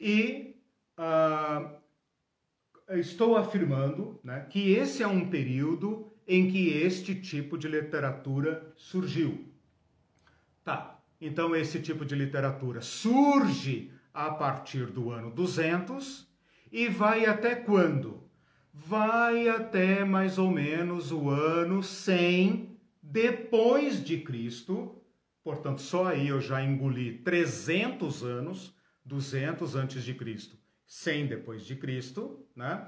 [0.00, 0.56] E
[0.98, 1.70] uh,
[2.98, 9.52] estou afirmando né, que esse é um período em que este tipo de literatura surgiu.
[10.64, 16.26] Tá, então esse tipo de literatura surge a partir do ano 200
[16.72, 18.23] e vai até quando?
[18.76, 25.00] Vai até mais ou menos o ano 100 depois de Cristo.
[25.44, 31.76] Portanto, só aí eu já engoli 300 anos, 200 antes de Cristo 100 depois de
[31.76, 32.86] Cristo, né?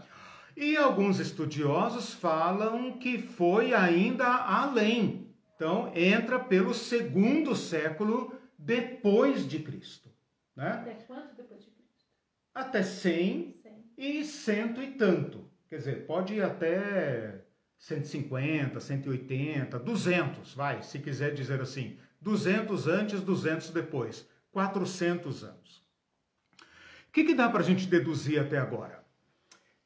[0.57, 5.35] E alguns estudiosos falam que foi ainda além.
[5.55, 10.11] Então, entra pelo segundo século depois de Cristo,
[10.55, 10.71] né?
[10.71, 12.05] Até quanto depois de Cristo?
[12.55, 13.85] Até 100, 100.
[13.97, 15.46] e cento e tanto.
[15.69, 17.43] Quer dizer, pode ir até
[17.79, 21.99] 150, 180, 200, vai, se quiser dizer assim.
[22.21, 24.29] 200 antes, 200 depois.
[24.53, 25.87] 400 anos
[27.17, 29.03] que, que dá para a gente deduzir até agora?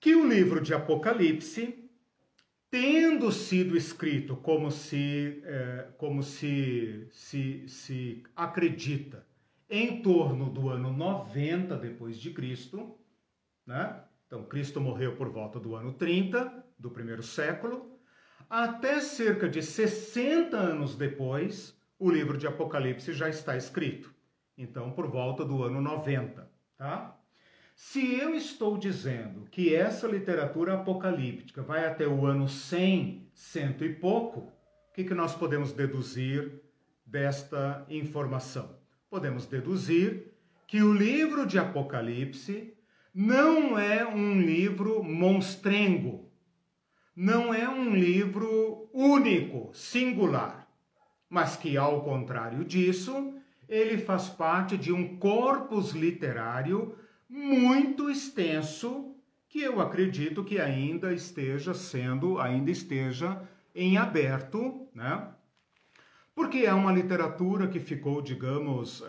[0.01, 1.89] Que o livro de Apocalipse,
[2.69, 9.25] tendo sido escrito como se, é, como se, se, se acredita
[9.69, 12.99] em torno do ano 90 depois de Cristo,
[13.65, 14.03] né?
[14.31, 17.99] Então, Cristo morreu por volta do ano 30 do primeiro século,
[18.49, 24.15] até cerca de 60 anos depois, o livro de Apocalipse já está escrito.
[24.57, 27.19] Então, por volta do ano 90, tá?
[27.75, 33.93] Se eu estou dizendo que essa literatura apocalíptica vai até o ano 100, cento e
[33.93, 36.63] pouco, o que, que nós podemos deduzir
[37.05, 38.79] desta informação?
[39.11, 40.33] Podemos deduzir
[40.69, 42.77] que o livro de Apocalipse
[43.15, 46.31] não é um livro monstrengo,
[47.15, 50.69] não é um livro único, singular,
[51.29, 53.35] mas que, ao contrário disso,
[53.69, 56.97] ele faz parte de um corpus literário
[57.29, 59.15] muito extenso
[59.49, 63.43] que eu acredito que ainda esteja sendo, ainda esteja
[63.75, 65.29] em aberto, né?
[66.35, 69.03] Porque é uma literatura que ficou, digamos,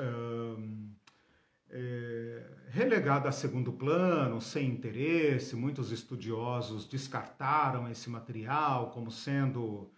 [1.69, 5.55] é, relegada a segundo plano, sem interesse.
[5.55, 9.91] Muitos estudiosos descartaram esse material como sendo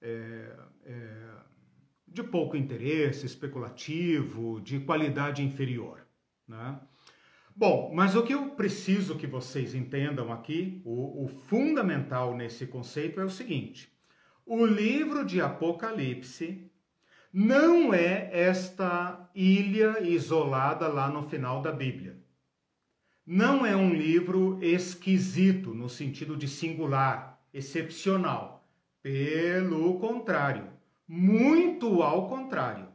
[0.00, 1.30] é, é,
[2.06, 6.06] de pouco interesse, especulativo, de qualidade inferior,
[6.46, 6.78] né?
[7.56, 13.20] Bom, mas o que eu preciso que vocês entendam aqui, o, o fundamental nesse conceito
[13.20, 13.90] é o seguinte:
[14.46, 16.70] o livro de Apocalipse
[17.32, 22.17] não é esta ilha isolada lá no final da Bíblia.
[23.30, 28.66] Não é um livro esquisito, no sentido de singular, excepcional.
[29.02, 30.70] Pelo contrário,
[31.06, 32.88] muito ao contrário.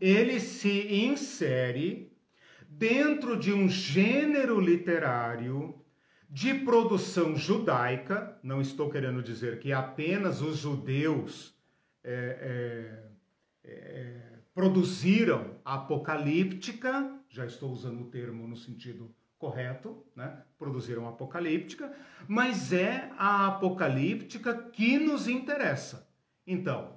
[0.00, 2.12] Ele se insere
[2.68, 5.74] dentro de um gênero literário
[6.30, 11.52] de produção judaica, não estou querendo dizer que apenas os judeus
[12.04, 13.02] é,
[13.64, 14.20] é, é,
[14.54, 19.12] produziram apocalíptica, já estou usando o termo no sentido
[19.44, 20.38] correto, né?
[20.58, 21.92] Produziram apocalíptica,
[22.26, 26.08] mas é a apocalíptica que nos interessa.
[26.46, 26.96] Então,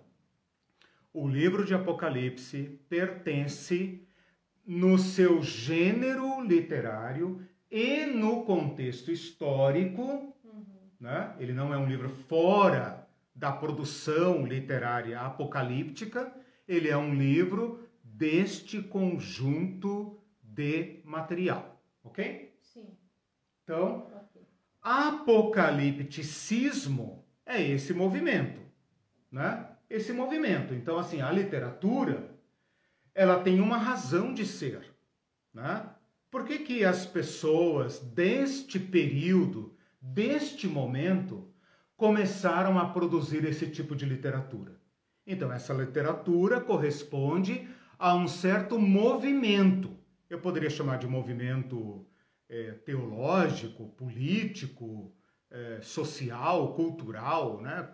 [1.14, 4.08] o livro de Apocalipse pertence
[4.66, 10.66] no seu gênero literário e no contexto histórico, uhum.
[11.02, 11.36] né?
[11.40, 13.06] Ele não é um livro fora
[13.36, 16.34] da produção literária apocalíptica,
[16.66, 21.77] ele é um livro deste conjunto de material,
[22.08, 22.54] ok?
[22.62, 22.98] Sim.
[23.64, 24.12] Então,
[24.82, 28.60] apocalipticismo é esse movimento,
[29.32, 29.70] né?
[29.90, 30.74] Esse movimento.
[30.74, 32.36] Então, assim, a literatura,
[33.14, 34.94] ela tem uma razão de ser,
[35.54, 35.90] né?
[36.30, 41.50] Por que, que as pessoas deste período, deste momento,
[41.96, 44.78] começaram a produzir esse tipo de literatura?
[45.26, 47.68] Então, essa literatura corresponde
[47.98, 49.98] a um certo movimento.
[50.30, 52.06] Eu poderia chamar de movimento
[52.50, 55.14] é, teológico, político,
[55.50, 57.90] é, social, cultural, né?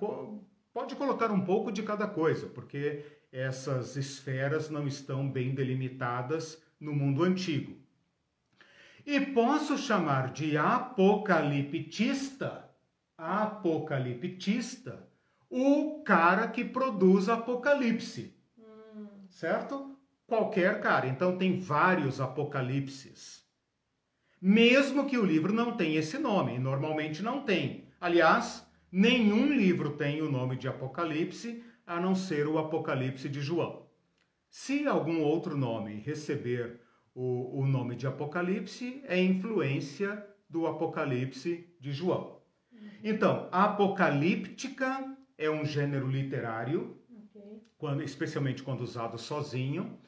[0.74, 6.94] Pode colocar um pouco de cada coisa, porque essas esferas não estão bem delimitadas no
[6.94, 7.78] mundo antigo.
[9.06, 12.70] E posso chamar de apocaliptista,
[13.18, 15.06] apocaliptista,
[15.50, 18.36] o cara que produz Apocalipse.
[18.58, 19.08] Hum.
[19.30, 19.93] Certo?
[20.34, 21.06] Qualquer cara.
[21.06, 23.46] Então tem vários Apocalipses.
[24.42, 27.88] Mesmo que o livro não tenha esse nome, normalmente não tem.
[28.02, 33.86] Aliás, nenhum livro tem o nome de Apocalipse, a não ser o Apocalipse de João.
[34.50, 36.82] Se algum outro nome receber
[37.14, 42.42] o, o nome de Apocalipse, é influência do Apocalipse de João.
[43.04, 46.98] Então, apocalíptica é um gênero literário,
[47.30, 47.62] okay.
[47.78, 50.02] quando, especialmente quando usado sozinho.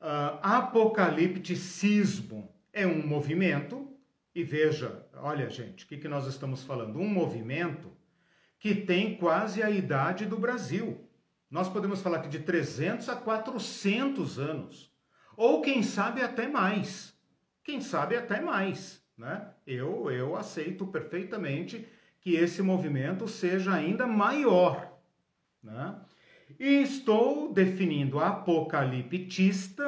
[0.00, 3.88] Uh, apocalipticismo é um movimento,
[4.34, 6.98] e veja, olha gente, o que, que nós estamos falando?
[6.98, 7.90] Um movimento
[8.58, 11.08] que tem quase a idade do Brasil.
[11.50, 14.92] Nós podemos falar que de 300 a 400 anos,
[15.36, 17.14] ou quem sabe até mais.
[17.64, 19.48] Quem sabe até mais, né?
[19.66, 21.88] Eu, eu aceito perfeitamente
[22.20, 24.92] que esse movimento seja ainda maior.
[25.62, 25.98] Né?
[26.58, 29.84] E estou definindo apocaliptista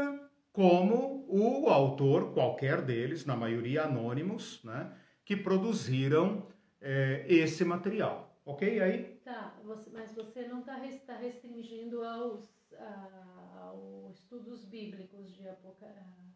[0.52, 4.92] como o autor, qualquer deles, na maioria anônimos, né,
[5.24, 6.46] que produziram
[6.80, 8.40] é, esse material.
[8.44, 9.20] Ok aí?
[9.24, 16.27] Tá, você, mas você não está tá restringindo aos, a, aos estudos bíblicos de apocalipse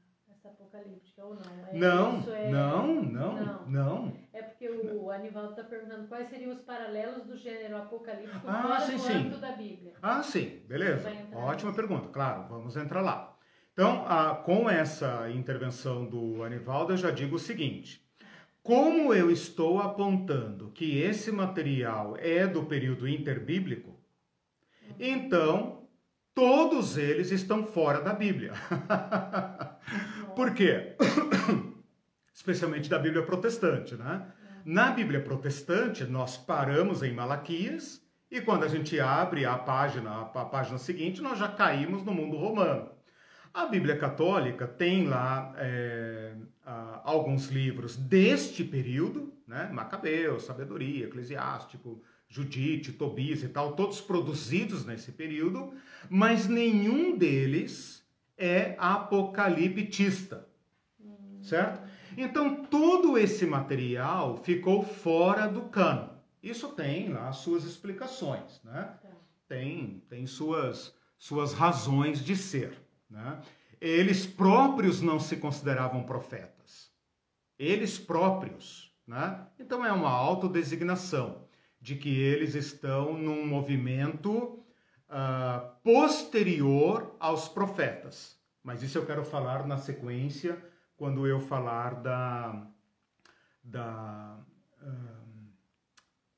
[0.43, 1.67] essa apocalíptica ou não?
[1.69, 2.51] É, não, é...
[2.51, 4.17] não, não, não, não.
[4.33, 8.97] É porque o Anivaldo está perguntando quais seriam os paralelos do gênero apocalíptico ah, sim,
[8.97, 9.41] do sim.
[9.41, 9.95] da Bíblia.
[10.03, 11.09] Ah, sim, beleza.
[11.33, 13.37] Ótima pergunta, claro, vamos entrar lá.
[13.73, 18.05] Então, a, com essa intervenção do Anivaldo, eu já digo o seguinte.
[18.63, 24.97] Como eu estou apontando que esse material é do período interbíblico, uhum.
[25.01, 25.89] então
[26.35, 28.53] todos eles estão fora da Bíblia.
[30.35, 30.97] Por quê?
[32.33, 34.27] Especialmente da Bíblia protestante, né?
[34.65, 40.45] Na Bíblia protestante, nós paramos em Malaquias e quando a gente abre a página, a
[40.45, 42.91] página seguinte, nós já caímos no mundo romano.
[43.53, 46.33] A Bíblia Católica tem lá é,
[47.05, 49.69] alguns livros deste período, né?
[49.73, 55.75] Macabeus, Sabedoria, Eclesiástico, Judite, Tobias e tal, todos produzidos nesse período,
[56.09, 58.02] mas nenhum deles
[58.37, 60.49] é apocaliptista.
[61.41, 61.83] Certo?
[62.17, 66.11] Então, todo esse material ficou fora do cano.
[66.43, 68.97] Isso tem lá suas explicações, né?
[69.49, 73.41] Tem, tem suas, suas razões de ser, né?
[73.81, 76.93] Eles próprios não se consideravam profetas.
[77.59, 79.47] Eles próprios, né?
[79.59, 81.49] Então é uma autodesignação
[81.81, 84.62] de que eles estão num movimento
[85.13, 88.37] uh, posterior aos profetas.
[88.65, 90.59] Mas isso eu quero falar na sequência,
[90.97, 92.67] quando eu falar da,
[93.63, 94.39] da,
[94.81, 95.53] uh,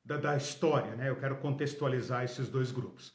[0.05, 1.09] da, da história, né?
[1.09, 3.15] Eu quero contextualizar esses dois grupos.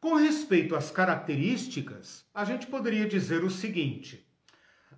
[0.00, 4.26] Com respeito às características, a gente poderia dizer o seguinte: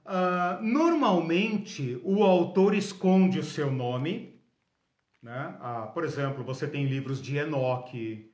[0.04, 4.40] uh, normalmente o autor esconde o seu nome,
[5.22, 5.56] né?
[5.60, 8.31] Uh, por exemplo, você tem livros de Enoque,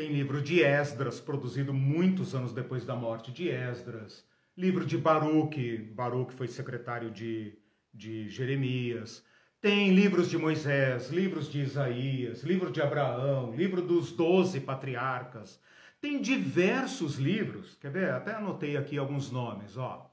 [0.00, 4.24] tem livro de Esdras, produzido muitos anos depois da morte de Esdras.
[4.56, 7.52] Livro de Baruque, Baruque foi secretário de,
[7.92, 9.22] de Jeremias.
[9.60, 15.60] Tem livros de Moisés, livros de Isaías, livro de Abraão, livro dos doze patriarcas.
[16.00, 18.08] Tem diversos livros, quer ver?
[18.08, 20.10] Até anotei aqui alguns nomes, ó.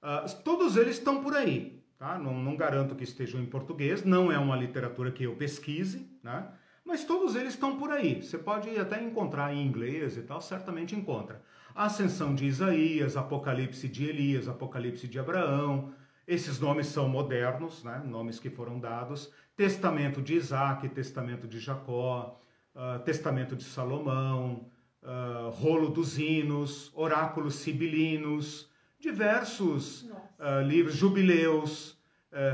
[0.00, 2.20] Uh, todos eles estão por aí, tá?
[2.20, 6.46] Não, não garanto que estejam em português, não é uma literatura que eu pesquise, né?
[6.84, 8.22] Mas todos eles estão por aí.
[8.22, 11.42] Você pode até encontrar em inglês e tal, certamente encontra.
[11.74, 15.94] A Ascensão de Isaías, Apocalipse de Elias, Apocalipse de Abraão.
[16.26, 18.02] Esses nomes são modernos, né?
[18.04, 19.32] nomes que foram dados.
[19.56, 22.38] Testamento de Isaac, Testamento de Jacó,
[22.74, 24.66] uh, Testamento de Salomão,
[25.02, 28.68] uh, Rolo dos Hinos, Oráculos Sibilinos,
[28.98, 31.94] diversos uh, livros, Jubileus,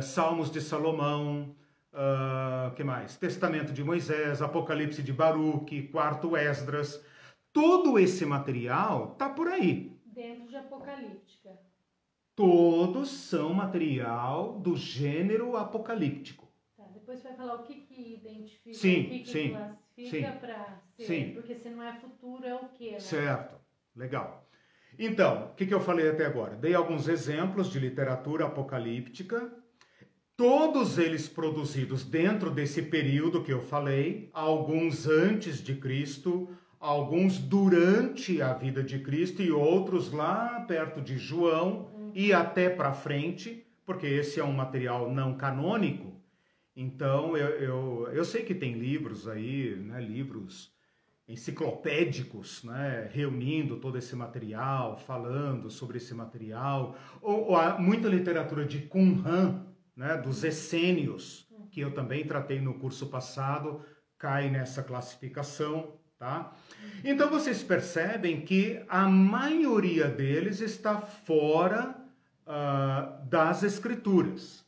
[0.02, 1.54] Salmos de Salomão,
[1.92, 3.16] uh, que mais?
[3.16, 7.04] Testamento de Moisés, Apocalipse de Baruque, Quarto Esdras.
[7.52, 9.98] Todo esse material tá por aí.
[10.04, 11.58] Dentro de Apocalíptica.
[12.34, 16.50] Todos são material do gênero apocalíptico.
[16.76, 20.82] Tá, depois vai falar o que, que identifica, sim, o que, que sim, classifica para
[20.96, 21.04] ser.
[21.04, 21.34] Sim.
[21.34, 22.92] Porque se não é futuro, é o quê?
[22.92, 23.00] Né?
[23.00, 23.56] Certo,
[23.94, 24.48] legal.
[24.98, 26.56] Então, o que, que eu falei até agora?
[26.56, 29.52] Dei alguns exemplos de literatura apocalíptica
[30.40, 36.48] todos eles produzidos dentro desse período que eu falei, alguns antes de Cristo,
[36.80, 42.94] alguns durante a vida de Cristo e outros lá perto de João e até para
[42.94, 46.18] frente, porque esse é um material não canônico.
[46.74, 50.72] Então eu, eu, eu sei que tem livros aí, né, livros
[51.28, 58.78] enciclopédicos, né, reunindo todo esse material, falando sobre esse material, ou, ou muita literatura de
[58.78, 59.68] Qumran,
[60.00, 63.84] né, dos essênios, que eu também tratei no curso passado,
[64.16, 66.54] cai nessa classificação, tá?
[67.04, 71.94] Então vocês percebem que a maioria deles está fora
[72.46, 74.64] uh, das escrituras,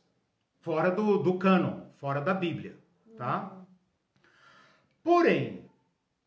[0.61, 2.77] fora do, do cânon, fora da Bíblia,
[3.17, 3.57] tá?
[5.03, 5.65] Porém,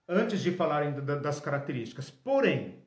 [0.09, 2.83] antes de falarem das características, porém,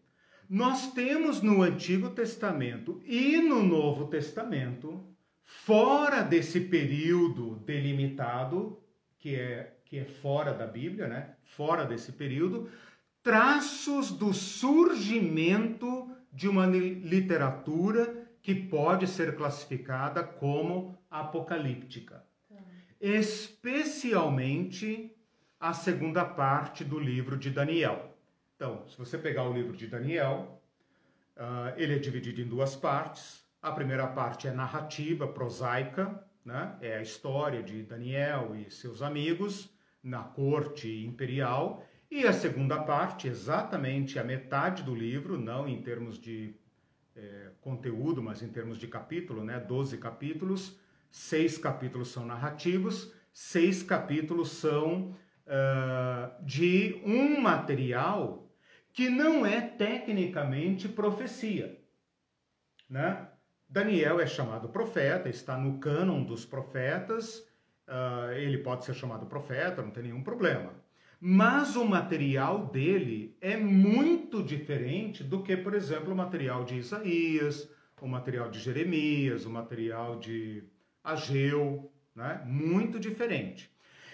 [0.49, 5.09] nós temos no Antigo Testamento e no Novo Testamento
[5.50, 8.80] fora desse período delimitado,
[9.18, 11.34] que é, que é fora da Bíblia, né?
[11.43, 12.70] fora desse período,
[13.24, 22.24] traços do surgimento de uma literatura que pode ser classificada como apocalíptica.
[23.02, 25.12] Especialmente
[25.60, 28.16] a segunda parte do livro de Daniel.
[28.56, 30.62] Então, se você pegar o livro de Daniel,
[31.36, 33.49] uh, ele é dividido em duas partes.
[33.62, 36.78] A primeira parte é narrativa, prosaica, né?
[36.82, 39.70] é a história de Daniel e seus amigos
[40.01, 41.86] na corte imperial.
[42.10, 46.55] E a segunda parte, exatamente a metade do livro, não em termos de
[47.16, 49.60] é, conteúdo, mas em termos de capítulo, né?
[49.60, 50.80] 12 capítulos,
[51.12, 58.49] seis capítulos são narrativos, seis capítulos são uh, de um material
[58.93, 61.80] que não é tecnicamente profecia,
[62.89, 63.28] né?
[63.70, 67.47] Daniel é chamado profeta, está no cânon dos profetas,
[67.88, 70.74] uh, ele pode ser chamado profeta, não tem nenhum problema.
[71.22, 77.70] Mas o material dele é muito diferente do que, por exemplo, o material de Isaías,
[78.01, 80.63] o material de Jeremias, o material de
[81.03, 82.41] Ageu, né?
[82.45, 83.70] muito diferente.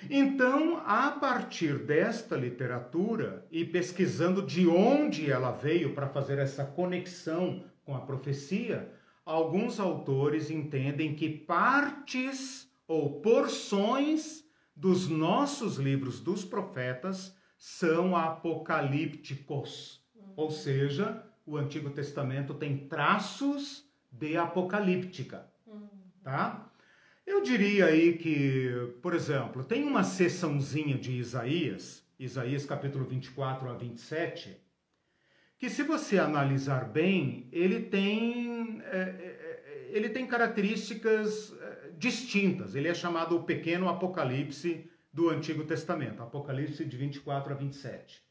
[0.09, 7.63] Então, a partir desta literatura e pesquisando de onde ela veio para fazer essa conexão
[7.85, 8.91] com a profecia,
[9.25, 14.45] alguns autores entendem que partes ou porções
[14.75, 20.33] dos nossos livros dos profetas são apocalípticos, uhum.
[20.35, 25.89] ou seja, o Antigo Testamento tem traços de apocalíptica, uhum.
[26.23, 26.69] tá?
[27.25, 33.73] Eu diria aí que, por exemplo, tem uma seçãozinha de Isaías, Isaías capítulo 24 a
[33.73, 34.61] 27,
[35.57, 41.55] que se você analisar bem, ele tem, é, é, é, ele tem características
[41.97, 42.75] distintas.
[42.75, 48.23] Ele é chamado o pequeno Apocalipse do Antigo Testamento, Apocalipse de 24 a 27.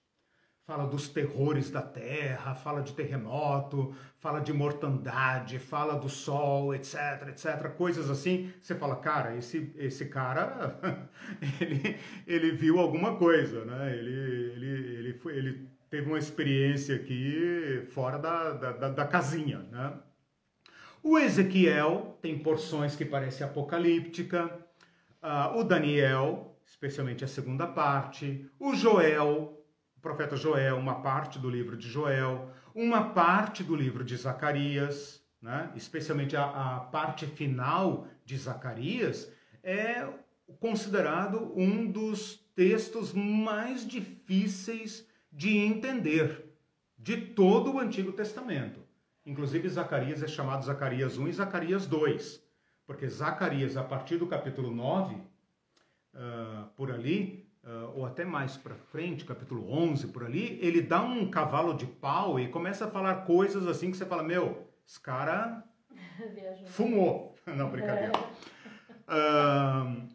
[0.66, 7.28] Fala dos terrores da terra, fala de terremoto, fala de mortandade, fala do sol, etc,
[7.28, 8.50] etc, coisas assim.
[8.62, 10.78] Você fala, cara, esse, esse cara,
[11.60, 13.94] ele, ele viu alguma coisa, né?
[13.94, 19.92] Ele, ele, ele, foi, ele teve uma experiência aqui fora da, da, da casinha, né?
[21.00, 24.46] O Ezequiel tem porções que parecem apocalíptica,
[25.22, 29.64] uh, o Daniel, especialmente a segunda parte, o Joel,
[29.96, 35.22] o profeta Joel, uma parte do livro de Joel, uma parte do livro de Zacarias,
[35.40, 35.70] né?
[35.76, 39.30] especialmente a, a parte final de Zacarias,
[39.62, 40.08] é
[40.58, 46.56] considerado um dos textos mais difíceis de entender
[46.96, 48.80] de todo o Antigo Testamento.
[49.26, 52.42] Inclusive, Zacarias é chamado Zacarias 1 e Zacarias 2,
[52.86, 55.20] Porque Zacarias, a partir do capítulo 9, uh,
[56.14, 61.02] ah, por ali, uh, ou até mais para frente, capítulo 11, por ali, ele dá
[61.02, 65.00] um cavalo de pau e começa a falar coisas assim que você fala: Meu, esse
[65.00, 65.64] cara
[66.66, 67.34] fumou.
[67.46, 68.12] Não, brincadeira.
[69.08, 70.06] Uh,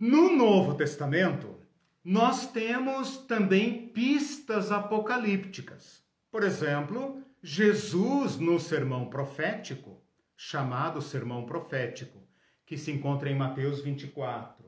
[0.00, 1.57] no Novo Testamento,
[2.04, 6.02] nós temos também pistas apocalípticas.
[6.30, 10.02] Por exemplo, Jesus no sermão profético,
[10.36, 12.26] chamado sermão profético,
[12.64, 14.64] que se encontra em Mateus 24,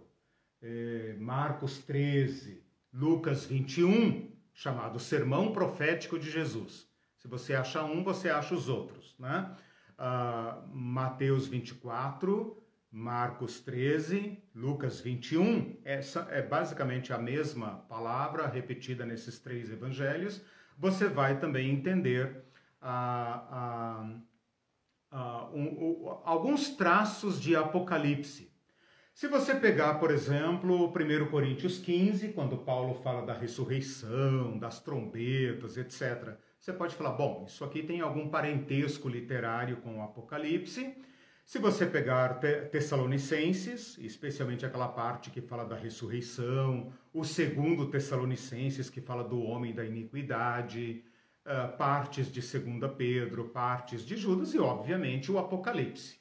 [0.63, 6.89] eh, Marcos 13, Lucas 21, chamado sermão profético de Jesus.
[7.17, 9.55] Se você acha um, você acha os outros, né?
[9.99, 12.57] Uh, Mateus 24,
[12.93, 20.43] Marcos 13, Lucas 21, essa é basicamente a mesma palavra repetida nesses três evangelhos.
[20.77, 22.43] Você vai também entender
[22.83, 24.11] ah, ah,
[25.13, 28.51] ah, um, um, alguns traços de Apocalipse.
[29.15, 35.77] Se você pegar, por exemplo, 1 Coríntios 15, quando Paulo fala da ressurreição, das trombetas,
[35.77, 40.97] etc., você pode falar: bom, isso aqui tem algum parentesco literário com o Apocalipse.
[41.51, 42.39] Se você pegar
[42.71, 49.75] Tessalonicenses, especialmente aquela parte que fala da ressurreição, o segundo Tessalonicenses que fala do homem
[49.75, 51.03] da iniquidade,
[51.45, 56.21] uh, partes de 2 Pedro, partes de Judas e, obviamente, o Apocalipse.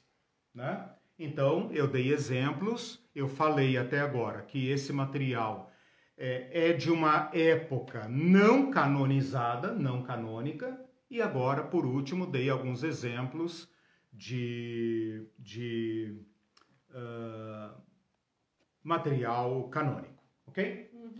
[0.52, 0.84] Né?
[1.16, 5.70] Então, eu dei exemplos, eu falei até agora que esse material
[6.18, 10.76] é, é de uma época não canonizada, não canônica,
[11.08, 13.70] e agora, por último, dei alguns exemplos
[14.12, 16.20] de, de
[16.90, 17.80] uh,
[18.82, 20.90] material canônico, ok?
[20.92, 21.10] Uhum.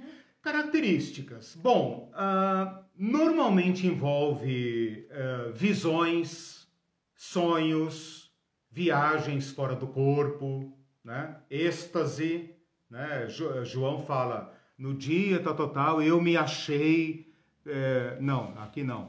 [0.43, 1.57] Características.
[1.57, 6.69] Bom, uh, normalmente envolve uh, visões,
[7.15, 8.33] sonhos,
[8.71, 11.41] viagens fora do corpo, né?
[11.51, 12.55] êxtase.
[12.89, 13.29] Né?
[13.65, 17.31] João fala, no dia tal, total eu me achei...
[17.67, 19.07] É, não, aqui não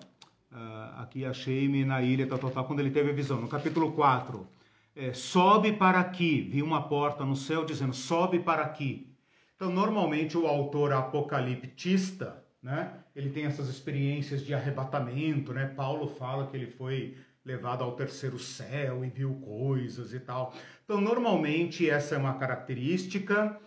[0.97, 3.39] Aqui achei-me na ilha tal, tal, tal, quando ele teve a visão.
[3.39, 4.47] No capítulo 4,
[4.95, 9.07] é, sobe para aqui, vi uma porta no céu dizendo, sobe para aqui.
[9.55, 15.67] Então, normalmente o autor apocaliptista, né, ele tem essas experiências de arrebatamento, né?
[15.67, 17.15] Paulo fala que ele foi
[17.45, 20.53] levado ao terceiro céu e viu coisas e tal.
[20.83, 23.57] Então, normalmente essa é uma característica.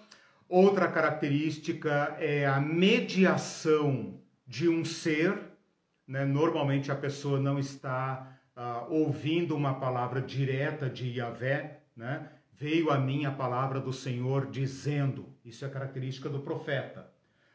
[0.48, 5.53] Outra característica é a mediação de um ser
[6.06, 6.24] né?
[6.24, 12.30] Normalmente a pessoa não está uh, ouvindo uma palavra direta de Yahvé, né?
[12.52, 15.28] veio a mim a palavra do Senhor dizendo.
[15.44, 17.10] Isso é característica do profeta.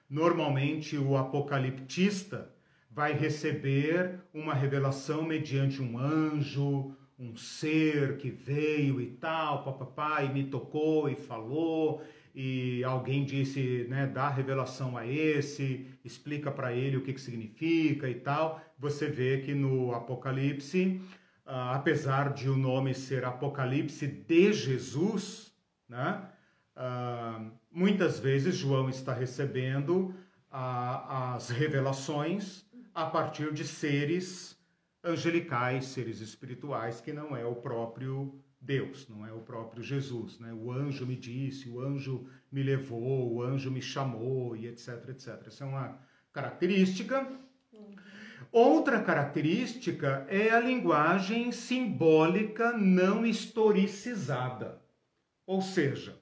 [0.09, 2.53] Normalmente o apocaliptista
[2.91, 10.33] vai receber uma revelação mediante um anjo, um ser que veio e tal, papapá, e
[10.33, 12.01] me tocou e falou,
[12.41, 18.09] e alguém disse, né, dá revelação a esse, explica para ele o que, que significa
[18.09, 18.61] e tal.
[18.77, 21.01] Você vê que no Apocalipse,
[21.45, 25.53] uh, apesar de o nome ser Apocalipse de Jesus,
[25.89, 26.29] né,
[26.77, 30.15] uh, muitas vezes João está recebendo
[30.49, 32.63] uh, as revelações
[32.95, 34.57] a partir de seres
[35.03, 40.53] angelicais, seres espirituais, que não é o próprio Deus, não é o próprio Jesus, né?
[40.53, 45.47] O anjo me disse, o anjo me levou, o anjo me chamou e etc, etc.
[45.47, 45.99] Essa é uma
[46.33, 47.27] característica.
[47.71, 47.95] Uhum.
[48.51, 54.81] Outra característica é a linguagem simbólica não historicizada.
[55.45, 56.19] Ou seja,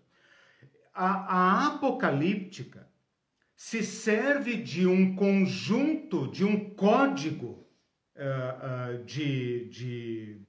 [0.94, 2.88] a, a apocalíptica
[3.56, 7.68] se serve de um conjunto, de um código
[8.16, 10.47] uh, uh, de, de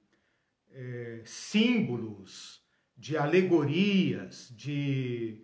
[0.71, 2.61] é, símbolos,
[2.99, 5.41] de alegorias, de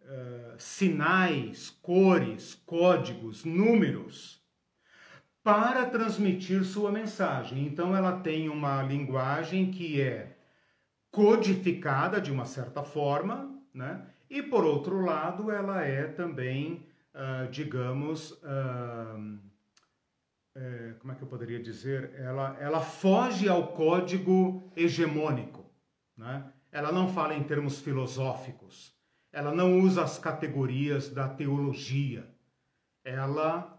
[0.00, 4.42] uh, sinais, cores, códigos, números,
[5.44, 7.66] para transmitir sua mensagem.
[7.66, 10.38] Então, ela tem uma linguagem que é
[11.10, 14.06] codificada de uma certa forma, né?
[14.28, 19.38] E por outro lado, ela é também, uh, digamos, uh,
[20.56, 25.64] é, como é que eu poderia dizer, ela, ela foge ao código hegemônico.
[26.16, 26.50] Né?
[26.72, 28.96] Ela não fala em termos filosóficos,
[29.30, 32.26] ela não usa as categorias da teologia,
[33.04, 33.78] ela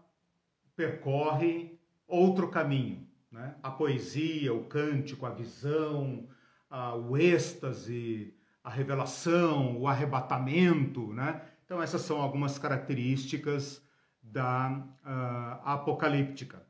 [0.76, 1.76] percorre
[2.06, 3.06] outro caminho.
[3.30, 3.56] Né?
[3.62, 6.28] A poesia, o cântico, a visão,
[6.70, 11.12] a, o êxtase, a revelação, o arrebatamento.
[11.12, 11.42] Né?
[11.64, 13.82] Então, essas são algumas características
[14.22, 16.67] da uh, apocalíptica.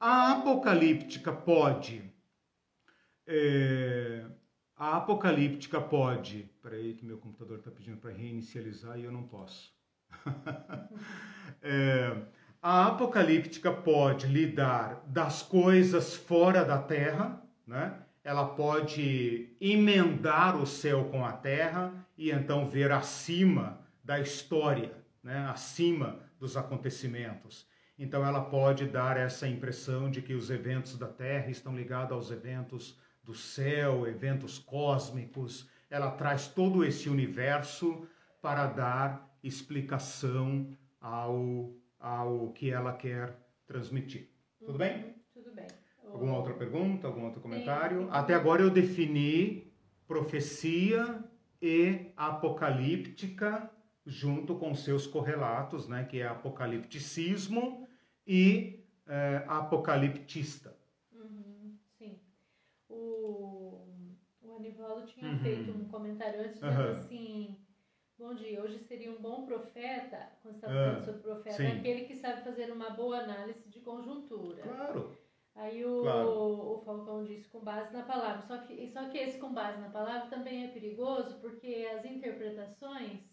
[0.00, 2.02] A apocalíptica pode.
[3.26, 4.24] É,
[4.74, 6.50] a apocalíptica pode.
[6.62, 9.70] Peraí, que meu computador está pedindo para reinicializar e eu não posso.
[11.60, 12.16] é,
[12.62, 18.00] a apocalíptica pode lidar das coisas fora da terra, né?
[18.24, 24.92] ela pode emendar o céu com a terra e então ver acima da história,
[25.22, 25.46] né?
[25.52, 27.68] acima dos acontecimentos.
[28.00, 32.30] Então ela pode dar essa impressão de que os eventos da terra estão ligados aos
[32.30, 35.68] eventos do céu, eventos cósmicos.
[35.90, 38.08] Ela traz todo esse universo
[38.40, 40.66] para dar explicação
[40.98, 43.36] ao, ao que ela quer
[43.66, 44.30] transmitir.
[44.64, 44.96] Tudo bem?
[44.96, 45.66] Uhum, tudo bem.
[46.02, 48.08] Alguma outra pergunta, algum outro comentário?
[48.10, 49.70] Até agora eu defini
[50.08, 51.22] profecia
[51.60, 53.70] e apocalíptica
[54.06, 57.79] junto com seus correlatos, né, que é apocalipticismo
[58.30, 60.72] e é, apocaliptista.
[61.12, 62.20] Uhum, sim.
[62.88, 63.88] O,
[64.40, 65.38] o Anivaldo tinha uhum.
[65.40, 66.90] feito um comentário antes dizendo uhum.
[66.92, 67.56] assim,
[68.16, 71.66] bom dia, hoje seria um bom profeta, quando você está falando ah, sobre profeta, sim.
[71.66, 74.62] aquele que sabe fazer uma boa análise de conjuntura.
[74.62, 75.18] Claro.
[75.56, 76.28] Aí o, claro.
[76.28, 78.42] o Falcão disse com base na palavra.
[78.42, 83.28] Só que, só que esse com base na palavra também é perigoso porque as interpretações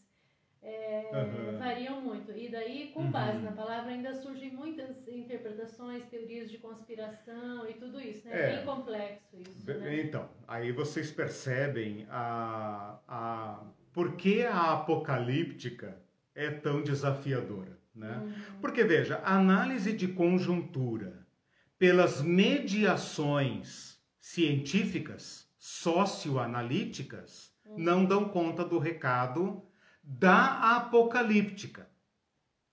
[0.68, 1.58] é, uhum.
[1.58, 2.32] variam muito.
[2.32, 3.44] E daí, com base uhum.
[3.44, 8.28] na palavra, ainda surgem muitas interpretações, teorias de conspiração e tudo isso.
[8.28, 8.40] Né?
[8.40, 9.66] É bem complexo isso.
[9.66, 10.02] Né?
[10.02, 13.64] Então, aí vocês percebem a, a,
[13.94, 15.98] por que a apocalíptica
[16.36, 17.78] é tão desafiadora.
[17.96, 18.18] Né?
[18.18, 18.60] Uhum.
[18.60, 21.26] Porque, veja, análise de conjuntura
[21.80, 27.78] pelas mediações científicas, socioanalíticas, uhum.
[27.78, 29.64] não dão conta do recado
[30.08, 31.90] da apocalíptica.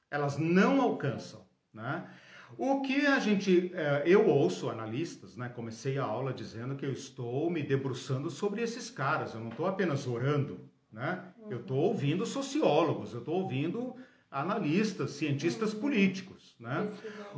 [0.08, 1.44] Elas não alcançam.
[1.72, 2.08] Né?
[2.56, 5.48] O que a gente, eh, eu ouço analistas, né?
[5.48, 9.34] Comecei a aula dizendo que eu estou me debruçando sobre esses caras.
[9.34, 11.32] Eu não estou apenas orando, né?
[11.50, 13.96] Eu estou ouvindo sociólogos, eu estou ouvindo
[14.30, 15.80] analistas, cientistas uhum.
[15.80, 16.54] políticos.
[16.60, 16.92] Né?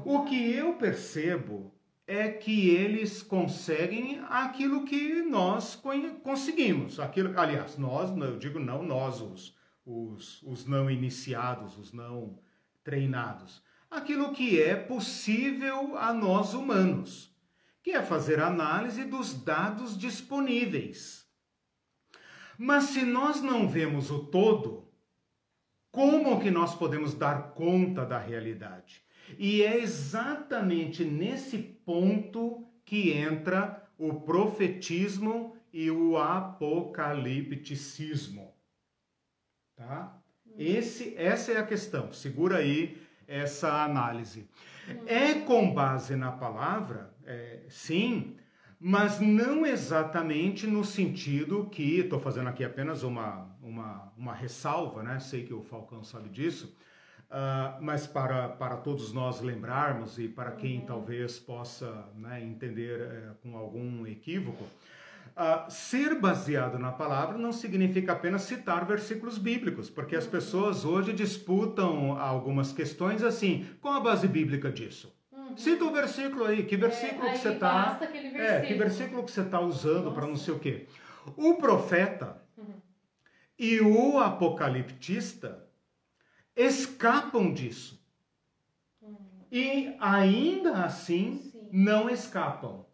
[0.04, 1.74] O que eu percebo
[2.06, 5.80] é que eles conseguem aquilo que nós
[6.22, 7.00] conseguimos.
[7.00, 9.55] Aquilo, aliás, nós, eu digo não nós, os,
[9.86, 12.38] os, os não iniciados, os não
[12.82, 13.62] treinados.
[13.88, 17.32] Aquilo que é possível a nós humanos,
[17.82, 21.24] que é fazer análise dos dados disponíveis.
[22.58, 24.90] Mas se nós não vemos o todo,
[25.92, 29.04] como que nós podemos dar conta da realidade?
[29.38, 38.55] E é exatamente nesse ponto que entra o profetismo e o apocalipticismo.
[39.76, 40.18] Tá?
[40.58, 42.12] Esse, essa é a questão.
[42.12, 44.48] Segura aí essa análise.
[45.06, 48.36] É com base na palavra, é, sim,
[48.78, 55.18] mas não exatamente no sentido que estou fazendo aqui apenas uma, uma, uma ressalva, né?
[55.18, 56.76] Sei que o Falcão sabe disso,
[57.30, 60.86] uh, mas para, para todos nós lembrarmos e para quem uhum.
[60.86, 64.64] talvez possa né, entender uh, com algum equívoco,
[65.36, 71.12] uh, ser baseado na palavra não significa apenas citar versículos bíblicos, porque as pessoas hoje
[71.12, 75.14] disputam algumas questões assim: qual a base bíblica disso?
[75.30, 75.56] Uhum.
[75.56, 78.00] Cita o versículo aí, que versículo é, que você está.
[78.34, 80.86] É, que versículo que você está usando para não sei o quê.
[81.36, 82.80] O profeta uhum.
[83.58, 85.66] e o apocaliptista
[86.56, 88.02] escapam disso.
[89.02, 89.16] Uhum.
[89.52, 91.68] E ainda assim Sim.
[91.70, 92.85] não escapam.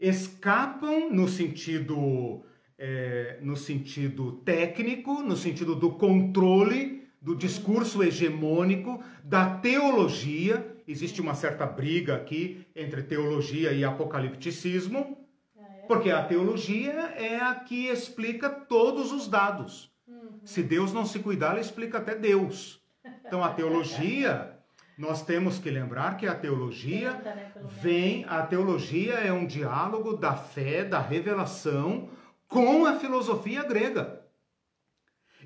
[0.00, 2.44] Escapam no sentido,
[2.78, 10.76] é, no sentido técnico, no sentido do controle do discurso hegemônico, da teologia.
[10.86, 15.18] Existe uma certa briga aqui entre teologia e apocalipticismo,
[15.58, 15.86] ah, é?
[15.86, 19.92] porque a teologia é a que explica todos os dados.
[20.06, 20.40] Uhum.
[20.44, 22.80] Se Deus não se cuidar, ela explica até Deus.
[23.26, 24.57] Então a teologia,
[24.98, 30.34] nós temos que lembrar que a teologia né, vem, a teologia é um diálogo da
[30.34, 32.10] fé, da revelação
[32.48, 34.20] com a filosofia grega.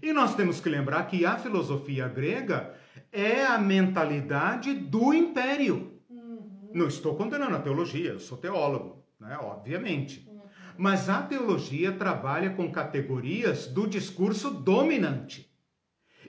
[0.03, 2.75] E nós temos que lembrar que a filosofia grega
[3.13, 6.01] é a mentalidade do império.
[6.09, 6.71] Uhum.
[6.73, 9.37] Não estou condenando a teologia, eu sou teólogo, né?
[9.37, 10.27] obviamente.
[10.31, 10.41] Uhum.
[10.79, 15.55] Mas a teologia trabalha com categorias do discurso dominante.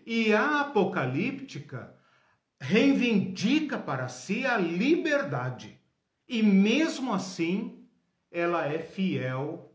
[0.05, 2.02] E a apocalíptica
[2.63, 5.79] reivindica para si a liberdade.
[6.27, 7.85] E mesmo assim,
[8.31, 9.71] ela é fiel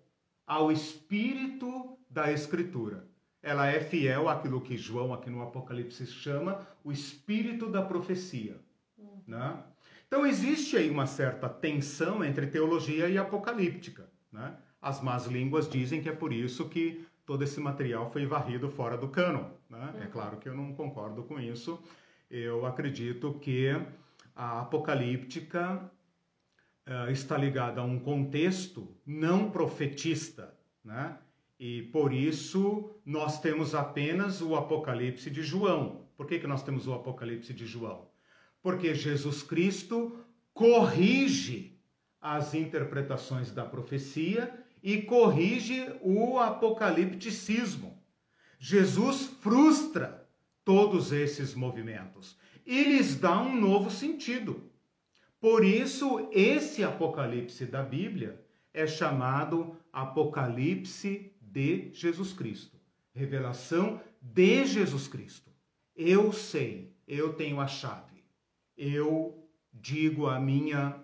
[0.46, 3.08] ao espírito da Escritura
[3.42, 8.56] ela é fiel àquilo que João aqui no Apocalipse chama o espírito da profecia.
[8.98, 9.22] Uhum.
[9.26, 9.62] Né?
[10.06, 14.08] Então existe aí uma certa tensão entre teologia e apocalíptica.
[14.32, 14.54] Né?
[14.82, 18.96] As más línguas dizem que é por isso que todo esse material foi varrido fora
[18.96, 19.44] do cânon.
[19.68, 19.94] Né?
[20.02, 21.80] É claro que eu não concordo com isso.
[22.30, 23.70] Eu acredito que
[24.36, 25.90] a apocalíptica
[26.86, 30.54] uh, está ligada a um contexto não profetista,
[30.84, 31.18] né?
[31.58, 36.06] E por isso nós temos apenas o Apocalipse de João.
[36.16, 38.08] Por que, que nós temos o Apocalipse de João?
[38.62, 40.24] Porque Jesus Cristo
[40.54, 41.78] corrige
[42.20, 44.52] as interpretações da profecia
[44.82, 48.02] e corrige o apocalipticismo.
[48.58, 50.17] Jesus frustra
[50.68, 54.70] todos esses movimentos e lhes dá um novo sentido.
[55.40, 58.44] Por isso, esse Apocalipse da Bíblia
[58.74, 62.76] é chamado Apocalipse de Jesus Cristo.
[63.14, 65.50] Revelação de Jesus Cristo.
[65.96, 68.22] Eu sei, eu tenho a chave.
[68.76, 71.02] Eu digo à minha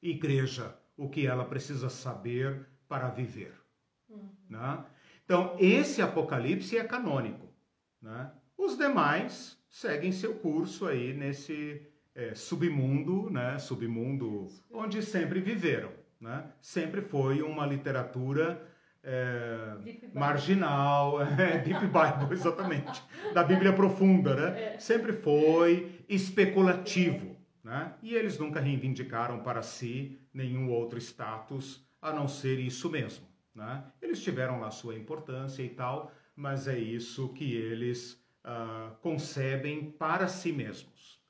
[0.00, 3.60] igreja o que ela precisa saber para viver.
[4.08, 4.30] Uhum.
[4.50, 4.84] Né?
[5.24, 7.52] Então, esse Apocalipse é canônico.
[8.00, 8.30] Né?
[8.56, 11.82] Os demais seguem seu curso aí nesse
[12.14, 13.58] é, submundo, né?
[13.58, 15.90] submundo onde sempre viveram.
[16.20, 16.44] Né?
[16.60, 18.66] Sempre foi uma literatura
[19.04, 19.76] é,
[20.14, 23.02] marginal, é, Deep Bible, exatamente,
[23.34, 24.74] da Bíblia profunda, né?
[24.74, 24.78] É.
[24.78, 27.92] Sempre foi especulativo, né?
[28.02, 33.84] E eles nunca reivindicaram para si nenhum outro status a não ser isso mesmo, né?
[34.00, 40.28] Eles tiveram lá sua importância e tal, mas é isso que eles uh, concebem para
[40.28, 41.22] si mesmos.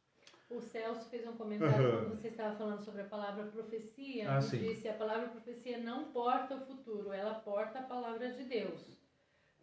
[0.51, 2.05] O Celso fez um comentário uhum.
[2.05, 4.31] quando você estava falando sobre a palavra profecia.
[4.31, 9.03] Ah, disse: a palavra profecia não porta o futuro, ela porta a palavra de Deus.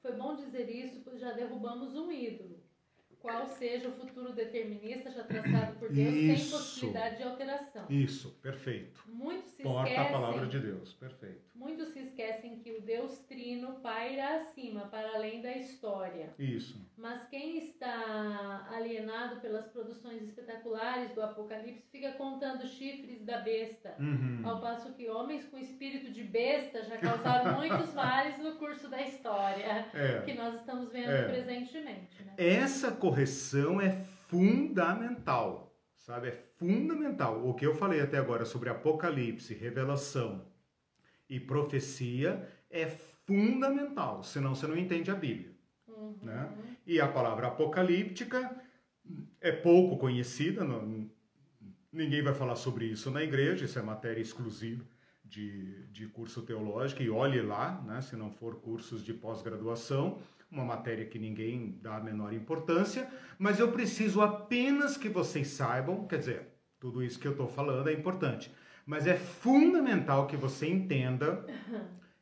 [0.02, 2.62] Foi bom dizer isso, pois já derrubamos um ídolo
[3.22, 6.50] qual seja o futuro determinista já traçado por Deus Isso.
[6.50, 7.86] sem possibilidade de alteração.
[7.90, 9.04] Isso, perfeito.
[9.08, 11.51] Muitos se Porta esquecem, a palavra de Deus, perfeito.
[11.62, 16.34] Muitos se esquecem que o Deus Trino paira acima, para além da história.
[16.40, 16.84] Isso.
[16.98, 24.42] Mas quem está alienado pelas produções espetaculares do Apocalipse fica contando chifres da besta, uhum.
[24.44, 29.00] ao passo que homens com espírito de besta já causaram muitos males no curso da
[29.00, 30.22] história, é.
[30.26, 31.28] que nós estamos vendo é.
[31.28, 32.24] presentemente.
[32.24, 32.34] Né?
[32.40, 33.92] Essa correção é
[34.28, 36.30] fundamental, sabe?
[36.30, 37.48] É fundamental.
[37.48, 40.50] O que eu falei até agora sobre Apocalipse, revelação
[41.32, 42.88] e profecia é
[43.26, 45.56] fundamental, senão você não entende a Bíblia.
[45.88, 46.18] Uhum.
[46.22, 46.52] Né?
[46.86, 48.54] E a palavra apocalíptica
[49.40, 51.10] é pouco conhecida, não,
[51.92, 54.84] ninguém vai falar sobre isso na igreja, isso é matéria exclusiva
[55.24, 60.20] de, de curso teológico, e olhe lá, né, se não for cursos de pós-graduação,
[60.52, 63.10] uma matéria que ninguém dá a menor importância,
[63.40, 67.88] mas eu preciso apenas que vocês saibam, quer dizer, tudo isso que eu estou falando
[67.88, 68.52] é importante,
[68.86, 71.46] mas é fundamental que você entenda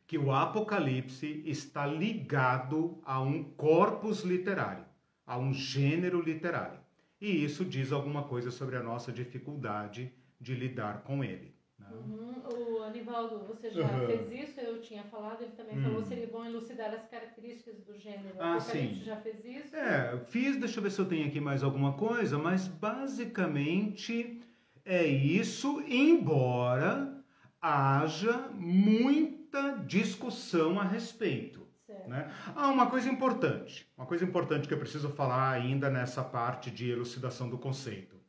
[0.06, 4.86] que o Apocalipse está ligado a um corpus literário,
[5.26, 6.80] a um gênero literário.
[7.22, 11.54] E isso diz alguma coisa sobre a nossa dificuldade de lidar com ele.
[11.78, 11.88] Né?
[11.92, 12.44] Uhum.
[12.52, 14.08] O Anivaldo, você já uhum.
[14.08, 14.60] fez isso?
[14.60, 15.84] Eu tinha falado, ele também uhum.
[15.84, 18.36] falou seria bom elucidar as características do gênero.
[18.40, 19.02] Ah, sim.
[19.04, 19.76] já fez isso?
[19.76, 24.42] É, fiz, deixa eu ver se eu tenho aqui mais alguma coisa, mas basicamente
[24.90, 27.24] é isso, embora
[27.62, 31.68] haja muita discussão a respeito.
[32.08, 32.32] Né?
[32.56, 36.90] Ah, uma coisa importante, uma coisa importante que eu preciso falar ainda nessa parte de
[36.90, 38.20] elucidação do conceito.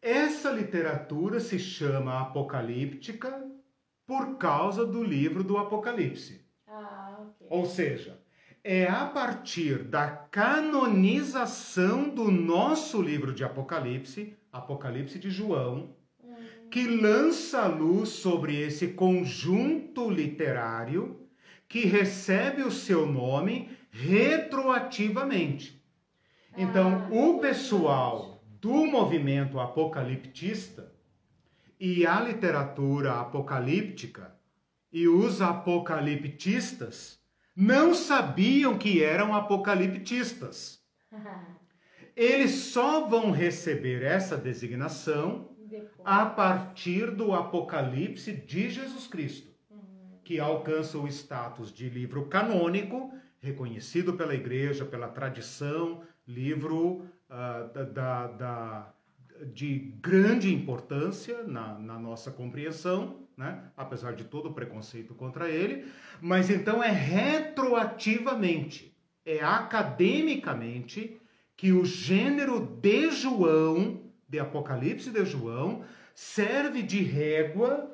[0.00, 3.44] Essa literatura se chama apocalíptica
[4.06, 6.46] por causa do livro do Apocalipse.
[6.68, 7.46] Ah, ok.
[7.50, 8.20] Ou seja,
[8.62, 15.96] é a partir da canonização do nosso livro de Apocalipse, Apocalipse de João,
[16.70, 21.28] que lança luz sobre esse conjunto literário
[21.68, 25.82] que recebe o seu nome retroativamente.
[26.56, 30.92] Então, ah, o pessoal do movimento apocaliptista
[31.78, 34.36] e a literatura apocalíptica
[34.92, 37.18] e os apocaliptistas
[37.56, 40.80] não sabiam que eram apocaliptistas.
[42.16, 45.54] Eles só vão receber essa designação
[46.04, 50.18] a partir do Apocalipse de Jesus Cristo, uhum.
[50.22, 53.10] que alcança o status de livro canônico,
[53.40, 58.94] reconhecido pela igreja, pela tradição, livro uh, da, da,
[59.52, 63.64] de grande importância na, na nossa compreensão, né?
[63.76, 65.86] apesar de todo o preconceito contra ele,
[66.20, 68.96] mas então é retroativamente,
[69.26, 71.20] é academicamente
[71.56, 75.84] que o gênero de João, de Apocalipse de João,
[76.14, 77.90] serve de régua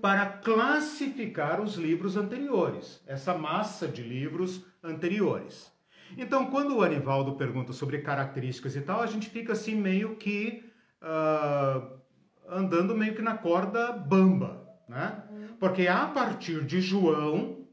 [0.00, 5.70] para classificar os livros anteriores, essa massa de livros anteriores.
[6.16, 10.64] Então, quando o Anivaldo pergunta sobre características e tal, a gente fica assim meio que
[11.02, 12.00] uh,
[12.48, 15.22] andando meio que na corda bamba, né?
[15.60, 17.66] Porque a partir de João,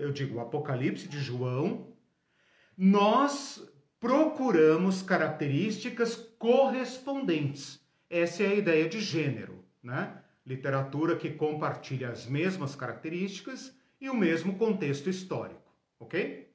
[0.00, 1.88] eu digo o Apocalipse de João,
[2.76, 3.66] nós
[4.00, 7.78] procuramos características correspondentes.
[8.08, 10.14] Essa é a ideia de gênero, né?
[10.44, 15.70] Literatura que compartilha as mesmas características e o mesmo contexto histórico,
[16.00, 16.50] ok?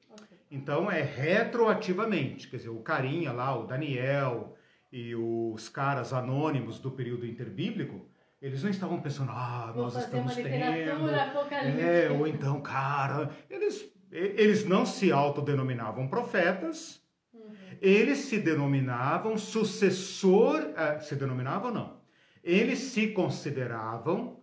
[0.50, 4.56] Então é retroativamente, quer dizer, o carinha lá, o Daniel
[4.92, 8.08] e os caras anônimos do período interbíblico,
[8.42, 10.48] eles não estavam pensando, ah, Vou nós estamos tendo.
[11.80, 17.00] É, ou então, cara, eles, eles não se autodenominavam profetas.
[17.80, 22.00] Eles se denominavam sucessor, uh, se denominavam não,
[22.42, 24.40] eles se consideravam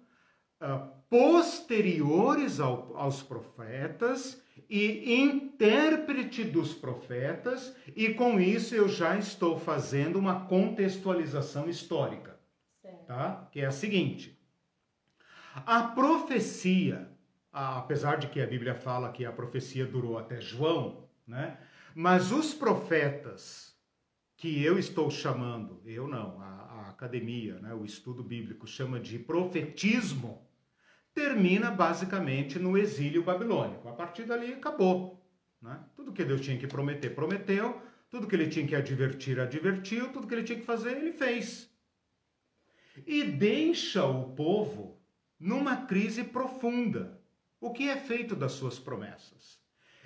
[0.62, 9.60] uh, posteriores ao, aos profetas e intérprete dos profetas, e com isso eu já estou
[9.60, 12.40] fazendo uma contextualização histórica,
[12.82, 13.06] certo.
[13.06, 13.48] tá?
[13.52, 14.40] Que é a seguinte:
[15.66, 17.10] a profecia,
[17.52, 21.58] apesar de que a Bíblia fala que a profecia durou até João, né?
[21.96, 23.74] Mas os profetas
[24.36, 29.20] que eu estou chamando, eu não, a, a academia, né, o estudo bíblico chama de
[29.20, 30.46] profetismo,
[31.14, 33.88] termina basicamente no exílio babilônico.
[33.88, 35.24] A partir dali acabou.
[35.62, 35.80] Né?
[35.96, 37.82] Tudo que Deus tinha que prometer, prometeu.
[38.10, 40.12] Tudo que ele tinha que advertir, advertiu.
[40.12, 41.72] Tudo que ele tinha que fazer, ele fez.
[43.08, 45.02] E deixa o povo
[45.40, 47.22] numa crise profunda.
[47.62, 49.63] O que é feito das suas promessas?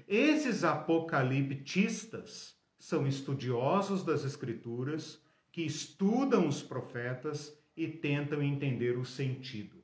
[0.07, 9.77] Esses apocaliptistas são estudiosos das Escrituras que estudam os profetas e tentam entender o sentido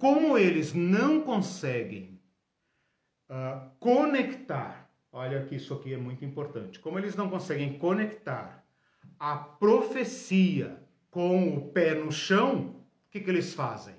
[0.00, 2.18] como eles não conseguem
[3.28, 8.64] uh, conectar, olha que isso aqui é muito importante, como eles não conseguem conectar
[9.18, 12.76] a profecia com o pé no chão,
[13.08, 13.94] o que, que eles fazem?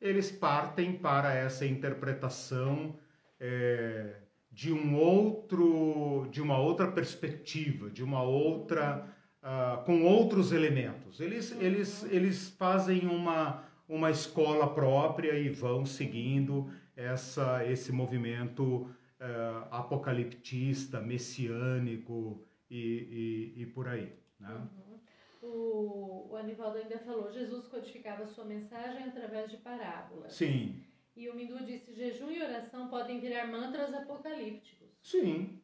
[0.00, 2.98] Eles partem para essa interpretação
[3.38, 4.16] é,
[4.58, 9.06] de um outro, de uma outra perspectiva, de uma outra,
[9.40, 11.20] uh, com outros elementos.
[11.20, 19.68] Eles, eles, eles fazem uma uma escola própria e vão seguindo essa, esse movimento uh,
[19.70, 24.12] apocaliptista, messiânico e, e, e por aí.
[24.38, 24.50] Né?
[24.50, 24.98] Uhum.
[25.40, 30.34] O, o Anivaldo ainda falou, Jesus codificava sua mensagem através de parábolas.
[30.34, 30.82] Sim.
[31.18, 34.86] E o Mindu disse, jejum e oração podem virar mantras apocalípticos.
[35.02, 35.58] Sim.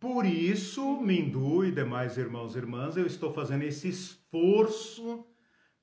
[0.00, 5.26] Por isso, Mindu e demais irmãos e irmãs, eu estou fazendo esse esforço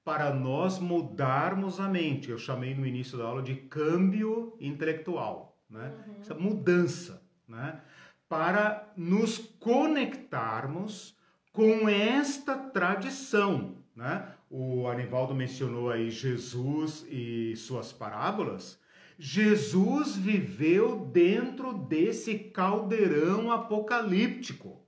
[0.03, 2.31] para nós mudarmos a mente.
[2.31, 5.93] Eu chamei no início da aula de câmbio intelectual, né?
[6.07, 6.21] Uhum.
[6.21, 7.83] Essa mudança, né?
[8.27, 11.15] Para nos conectarmos
[11.53, 14.33] com esta tradição, né?
[14.49, 18.83] O Anivaldo mencionou aí Jesus e suas parábolas.
[19.17, 24.85] Jesus viveu dentro desse caldeirão apocalíptico.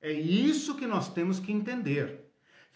[0.00, 2.28] É isso que nós temos que entender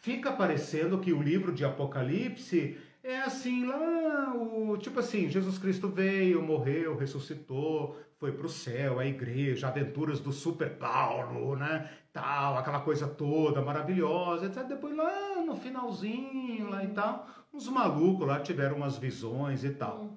[0.02, 5.88] fica parecendo que o livro de Apocalipse é assim lá, o tipo assim, Jesus Cristo
[5.88, 11.88] veio, morreu, ressuscitou, foi para o céu, a igreja, aventuras do Super Paulo, né?
[12.12, 14.64] Tal, aquela coisa toda maravilhosa, etc.
[14.64, 20.16] Depois lá no finalzinho lá e tal, uns malucos lá tiveram umas visões e tal.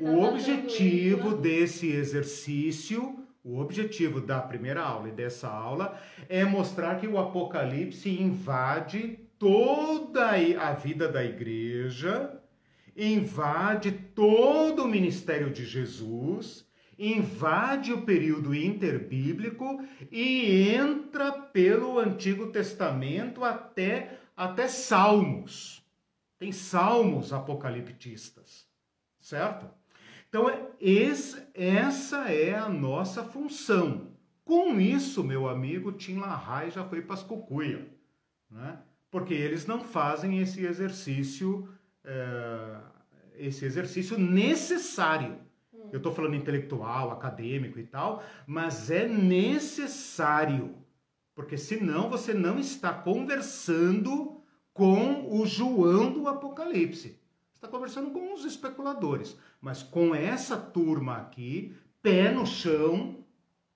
[0.00, 0.06] Uhum.
[0.06, 5.96] Tá o objetivo desse exercício o objetivo da primeira aula e dessa aula
[6.28, 12.42] é mostrar que o Apocalipse invade toda a vida da igreja,
[12.96, 16.66] invade todo o ministério de Jesus,
[16.98, 19.80] invade o período interbíblico
[20.10, 25.86] e entra pelo Antigo Testamento até, até Salmos.
[26.36, 28.66] Tem salmos apocaliptistas,
[29.20, 29.75] certo?
[30.36, 34.08] Então, é, esse, essa é a nossa função.
[34.44, 37.90] Com isso, meu amigo, Tim LaHaye já foi para as cucuia,
[38.50, 38.78] né?
[39.10, 41.66] porque eles não fazem esse exercício,
[42.04, 42.76] é,
[43.38, 45.38] esse exercício necessário.
[45.72, 45.88] Hum.
[45.90, 50.74] Eu estou falando intelectual, acadêmico e tal, mas é necessário,
[51.34, 54.42] porque senão você não está conversando
[54.74, 57.24] com o João do Apocalipse
[57.66, 59.36] está conversando com os especuladores.
[59.60, 63.24] Mas com essa turma aqui, pé no chão,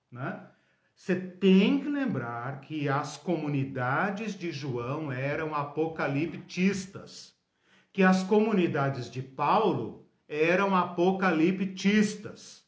[0.09, 0.47] né?
[0.95, 7.35] Você tem que lembrar que as comunidades de João eram apocaliptistas,
[7.91, 12.63] que as comunidades de Paulo eram apocaliptistas.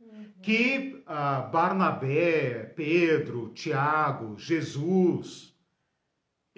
[0.00, 0.26] Uhum.
[0.42, 5.47] Que uh, Barnabé, Pedro, Tiago, Jesus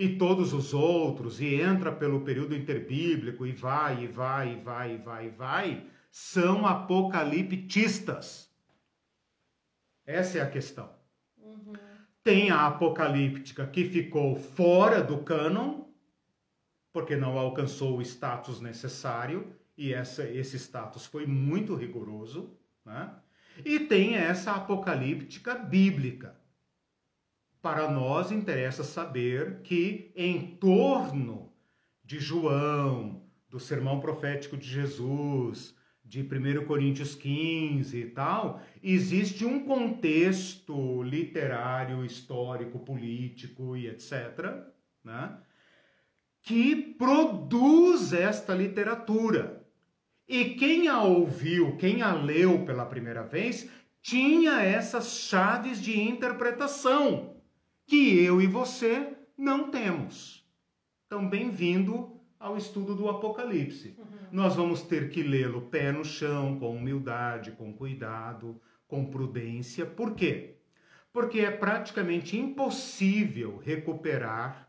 [0.01, 4.95] e todos os outros, e entra pelo período interbíblico, e vai, e vai, e vai,
[4.95, 8.51] e vai, e vai, são apocaliptistas.
[10.07, 10.89] Essa é a questão.
[11.37, 11.75] Uhum.
[12.25, 15.85] Tem a apocalíptica que ficou fora do cânon,
[16.95, 22.57] porque não alcançou o status necessário, e essa, esse status foi muito rigoroso.
[22.87, 23.15] Né?
[23.67, 26.40] E tem essa apocalíptica bíblica.
[27.63, 31.53] Para nós interessa saber que em torno
[32.03, 39.65] de João, do sermão profético de Jesus, de 1 Coríntios 15 e tal, existe um
[39.67, 44.65] contexto literário, histórico, político e etc.,
[45.05, 45.37] né,
[46.43, 49.67] que produz esta literatura.
[50.27, 53.69] E quem a ouviu, quem a leu pela primeira vez,
[54.01, 57.30] tinha essas chaves de interpretação
[57.91, 60.49] que eu e você não temos.
[61.07, 63.97] Então, bem-vindo ao estudo do Apocalipse.
[63.99, 64.07] Uhum.
[64.31, 69.85] Nós vamos ter que lê-lo pé no chão, com humildade, com cuidado, com prudência.
[69.85, 70.59] Por quê?
[71.13, 74.69] Porque é praticamente impossível recuperar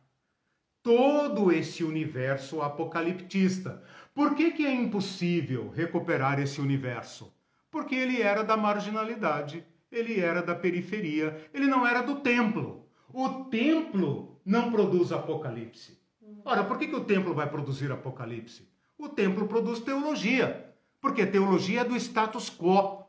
[0.82, 3.84] todo esse universo apocaliptista.
[4.16, 7.32] Por que, que é impossível recuperar esse universo?
[7.70, 12.81] Porque ele era da marginalidade, ele era da periferia, ele não era do templo.
[13.14, 16.02] O templo não produz apocalipse.
[16.44, 18.68] Ora, por que, que o templo vai produzir Apocalipse?
[18.98, 23.06] O templo produz teologia, porque teologia é do status quo.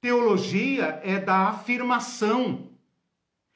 [0.00, 2.70] Teologia é da afirmação,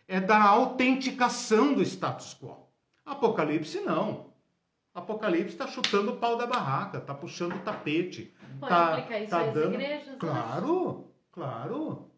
[0.07, 2.69] é da autenticação do status quo.
[3.05, 4.33] Apocalipse não.
[4.95, 8.35] Apocalipse está chutando o pau da barraca, está puxando o tapete.
[8.61, 9.75] Pode tá, aplicar isso tá às dando...
[9.75, 10.17] igrejas?
[10.19, 12.11] Claro, claro.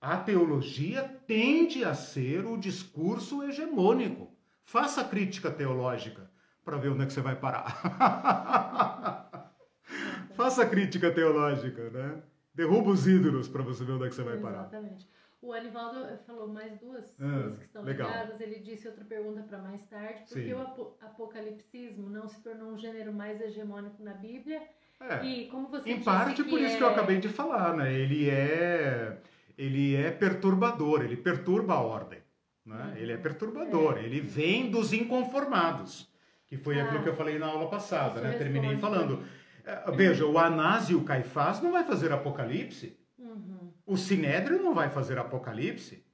[0.00, 4.30] A teologia tende a ser o discurso hegemônico.
[4.64, 6.30] Faça crítica teológica
[6.64, 9.52] para ver onde é que você vai parar.
[10.34, 12.22] Faça crítica teológica, né?
[12.54, 14.60] Derruba os ídolos para você ver onde é que você vai parar.
[14.60, 15.08] Exatamente.
[15.40, 18.08] O Anivaldo falou mais duas ah, coisas que estão legal.
[18.08, 18.40] ligadas.
[18.40, 20.24] Ele disse outra pergunta para mais tarde.
[20.28, 24.62] Por que o apocalipsismo não se tornou um gênero mais hegemônico na Bíblia?
[24.98, 26.76] É, e como você em parte por isso é...
[26.78, 27.92] que eu é acabei de falar, né?
[27.92, 29.18] Ele é,
[29.56, 32.20] ele é perturbador, ele perturba a ordem.
[32.64, 32.96] Né?
[32.96, 34.04] Ele é perturbador, é.
[34.04, 36.10] ele vem dos inconformados,
[36.46, 38.32] que foi ah, aquilo que eu falei na aula passada, né?
[38.36, 39.22] Terminei falando.
[39.64, 42.98] É, veja, o Anás e o Caifás não vai fazer Apocalipse.
[43.18, 43.72] Uhum.
[43.86, 46.04] O Sinédrio não vai fazer Apocalipse.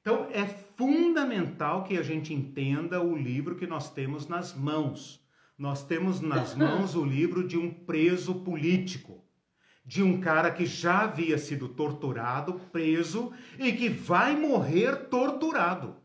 [0.00, 5.20] Então é fundamental que a gente entenda o livro que nós temos nas mãos.
[5.58, 9.24] Nós temos nas mãos o livro de um preso político,
[9.86, 16.04] de um cara que já havia sido torturado, preso e que vai morrer torturado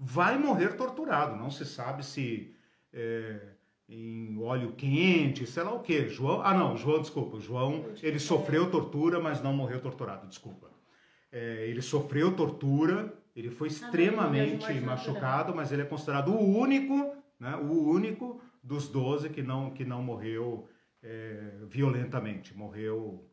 [0.00, 1.36] vai morrer torturado.
[1.36, 2.54] Não se sabe se
[2.90, 3.38] é,
[3.86, 6.08] em óleo quente, sei lá o que.
[6.08, 10.70] João, ah não, João, desculpa, João, ele sofreu tortura, mas não morreu torturado, desculpa.
[11.30, 17.14] É, ele sofreu tortura, ele foi ah, extremamente machucado, mas ele é considerado o único,
[17.38, 20.66] né, o único dos doze que não, que não morreu
[21.02, 23.28] é, violentamente, morreu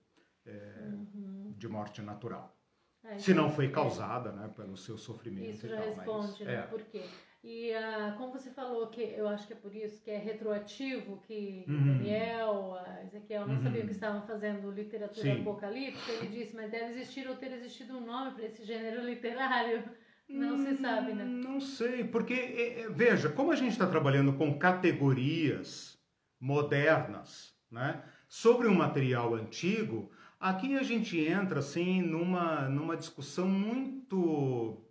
[0.45, 1.53] é, uhum.
[1.57, 2.55] de morte natural.
[3.03, 5.49] É, se não foi causada, né, pelo seu sofrimento.
[5.49, 6.55] Isso já tal, responde, mas, né?
[6.55, 6.61] É.
[6.63, 7.03] Por quê?
[7.43, 11.21] E uh, como você falou que eu acho que é por isso que é retroativo,
[11.21, 11.97] que uhum.
[11.97, 13.61] Daniel, Ezequiel não uhum.
[13.61, 15.41] sabiam que estavam fazendo literatura Sim.
[15.41, 19.83] apocalíptica, ele disse, mas deve existir ou ter existido um nome para esse gênero literário.
[20.27, 21.23] Não hum, se sabe, né?
[21.23, 25.97] Não sei, porque, é, é, veja, como a gente está trabalhando com categorias
[26.37, 34.83] modernas, né, sobre um material antigo, Aqui a gente entra assim numa, numa discussão muito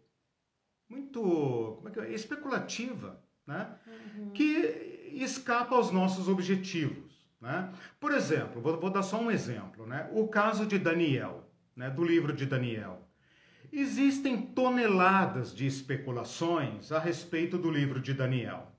[0.88, 1.20] muito
[1.76, 2.12] como é que é?
[2.12, 3.76] especulativa, né?
[3.86, 4.30] Uhum.
[4.30, 7.72] Que escapa aos nossos objetivos, né?
[8.00, 10.08] Por exemplo, vou, vou, dar só um exemplo, né?
[10.12, 11.90] O caso de Daniel, né?
[11.90, 13.08] Do livro de Daniel.
[13.72, 18.72] Existem toneladas de especulações a respeito do livro de Daniel,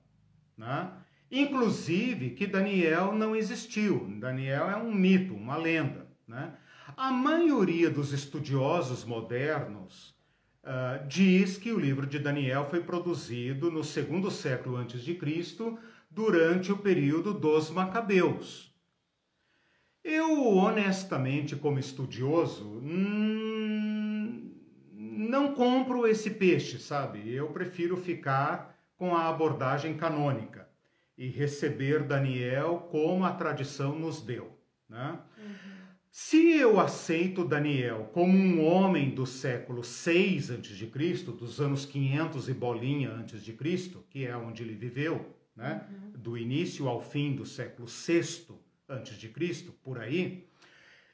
[0.56, 0.92] né?
[1.30, 4.06] Inclusive que Daniel não existiu.
[4.18, 6.06] Daniel é um mito, uma lenda.
[6.26, 6.54] Né?
[6.96, 10.16] A maioria dos estudiosos modernos
[10.64, 15.78] uh, diz que o livro de Daniel foi produzido no segundo século antes de Cristo,
[16.10, 18.74] durante o período dos Macabeus.
[20.02, 24.50] Eu, honestamente, como estudioso, hum,
[24.94, 27.30] não compro esse peixe, sabe?
[27.30, 30.67] Eu prefiro ficar com a abordagem canônica
[31.18, 34.56] e receber Daniel como a tradição nos deu.
[34.88, 35.18] Né?
[35.36, 35.54] Uhum.
[36.10, 40.86] Se eu aceito Daniel como um homem do século 6 a.C.,
[41.32, 45.86] dos anos 500 e bolinha antes de Cristo, que é onde ele viveu, né?
[45.90, 46.12] Uhum.
[46.20, 48.46] do início ao fim do século 6
[48.88, 50.48] antes de Cristo, por aí,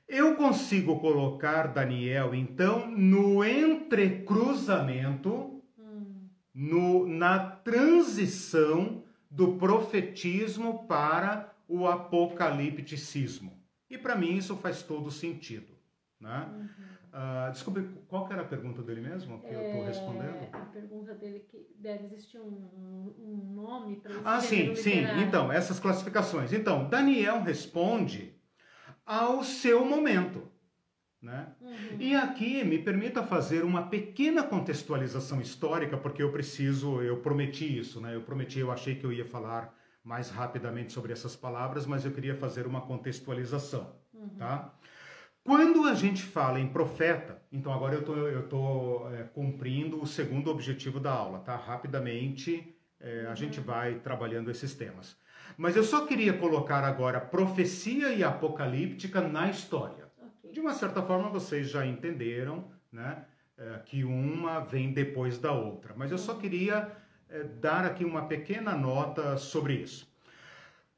[0.07, 6.29] eu consigo colocar Daniel, então, no entrecruzamento, hum.
[6.55, 9.03] no, na transição
[9.35, 13.53] do profetismo para o apocalipticismo.
[13.91, 15.75] E para mim isso faz todo sentido.
[16.21, 16.49] Né?
[16.53, 16.69] Uhum.
[17.13, 20.49] Uh, desculpe, qual era a pergunta dele mesmo que é, eu estou respondendo?
[20.53, 25.03] A pergunta dele que deve existir um, um nome para Ah, sim, sim.
[25.27, 26.53] Então, essas classificações.
[26.53, 28.37] Então, Daniel responde
[29.05, 30.49] ao seu momento.
[31.25, 31.47] Né?
[31.59, 31.97] Uhum.
[31.99, 37.99] E aqui me permita fazer uma pequena contextualização histórica, porque eu preciso, eu prometi isso,
[37.99, 38.15] né?
[38.15, 42.13] Eu prometi, eu achei que eu ia falar mais rapidamente sobre essas palavras, mas eu
[42.13, 44.29] queria fazer uma contextualização, uhum.
[44.37, 44.75] tá?
[45.43, 50.07] Quando a gente fala em profeta, então agora eu tô, eu tô é, cumprindo o
[50.07, 51.57] segundo objetivo da aula, tá?
[51.57, 53.37] Rapidamente é, a uhum.
[53.37, 55.17] gente vai trabalhando esses temas.
[55.57, 60.04] Mas eu só queria colocar agora profecia e apocalíptica na história.
[60.55, 63.25] De uma certa forma vocês já entenderam, né?
[63.59, 65.95] É, que uma vem depois da outra.
[65.97, 66.93] Mas eu só queria
[67.29, 70.09] é, dar aqui uma pequena nota sobre isso.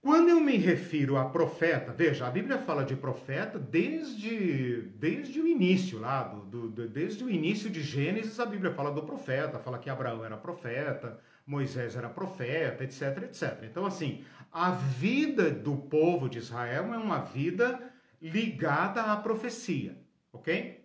[0.02, 5.48] Quando eu me refiro a profeta, veja, a Bíblia fala de profeta desde, desde o
[5.48, 9.78] início lá, do, do, desde o início de Gênesis, a Bíblia fala do profeta, fala
[9.78, 13.64] que Abraão era profeta, Moisés era profeta, etc, etc.
[13.64, 19.98] Então, assim, a vida do povo de Israel é uma vida ligada à profecia,
[20.32, 20.84] ok?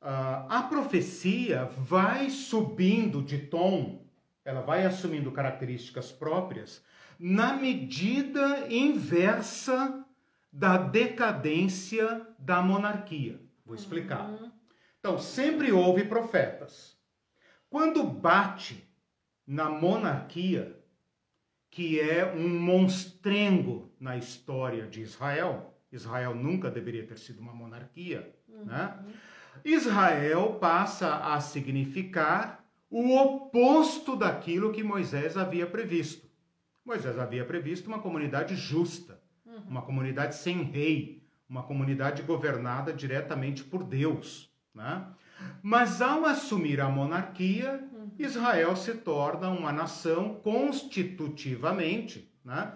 [0.00, 4.06] Uh, a profecia vai subindo de tom,
[4.44, 6.84] ela vai assumindo características próprias
[7.18, 10.04] na medida inversa
[10.52, 13.40] da decadência da monarquia.
[13.64, 14.28] Vou explicar.
[14.28, 14.52] Uhum.
[15.00, 16.96] Então, sempre houve profetas.
[17.68, 18.88] Quando bate
[19.46, 20.78] na monarquia,
[21.70, 28.34] que é um monstrengo na história de Israel, Israel nunca deveria ter sido uma monarquia,
[28.48, 28.64] uhum.
[28.64, 28.98] né?
[29.64, 36.28] Israel passa a significar o oposto daquilo que Moisés havia previsto.
[36.84, 39.62] Moisés havia previsto uma comunidade justa, uhum.
[39.68, 44.50] uma comunidade sem rei, uma comunidade governada diretamente por Deus.
[44.74, 45.06] Né?
[45.62, 48.10] Mas ao assumir a monarquia, uhum.
[48.18, 52.72] Israel se torna uma nação constitutivamente né?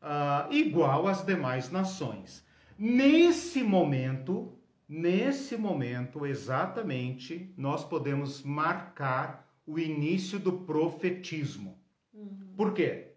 [0.00, 2.44] uh, igual às demais nações.
[2.82, 4.58] Nesse momento,
[4.88, 11.78] nesse momento exatamente, nós podemos marcar o início do profetismo.
[12.14, 12.54] Uhum.
[12.56, 13.12] Por quê?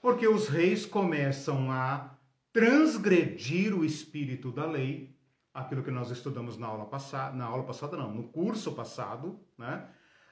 [0.00, 2.16] Porque os reis começam a
[2.52, 5.12] transgredir o espírito da lei,
[5.52, 9.84] aquilo que nós estudamos na aula passada, na aula passada não, no curso passado, né?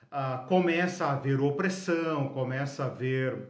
[0.08, 3.48] Ah, começa a haver opressão, começa a haver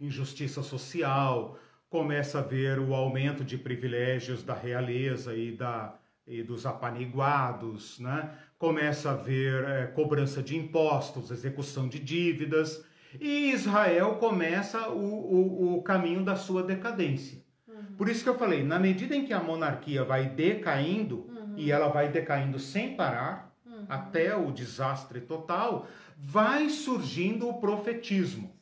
[0.00, 1.58] injustiça social,
[1.92, 5.94] começa a haver o aumento de privilégios da realeza e, da,
[6.26, 8.30] e dos apaniguados, né?
[8.58, 12.82] começa a haver é, cobrança de impostos, execução de dívidas,
[13.20, 17.44] e Israel começa o, o, o caminho da sua decadência.
[17.68, 17.96] Uhum.
[17.98, 21.56] Por isso que eu falei, na medida em que a monarquia vai decaindo, uhum.
[21.58, 23.84] e ela vai decaindo sem parar, uhum.
[23.86, 25.86] até o desastre total,
[26.16, 28.56] vai surgindo o profetismo.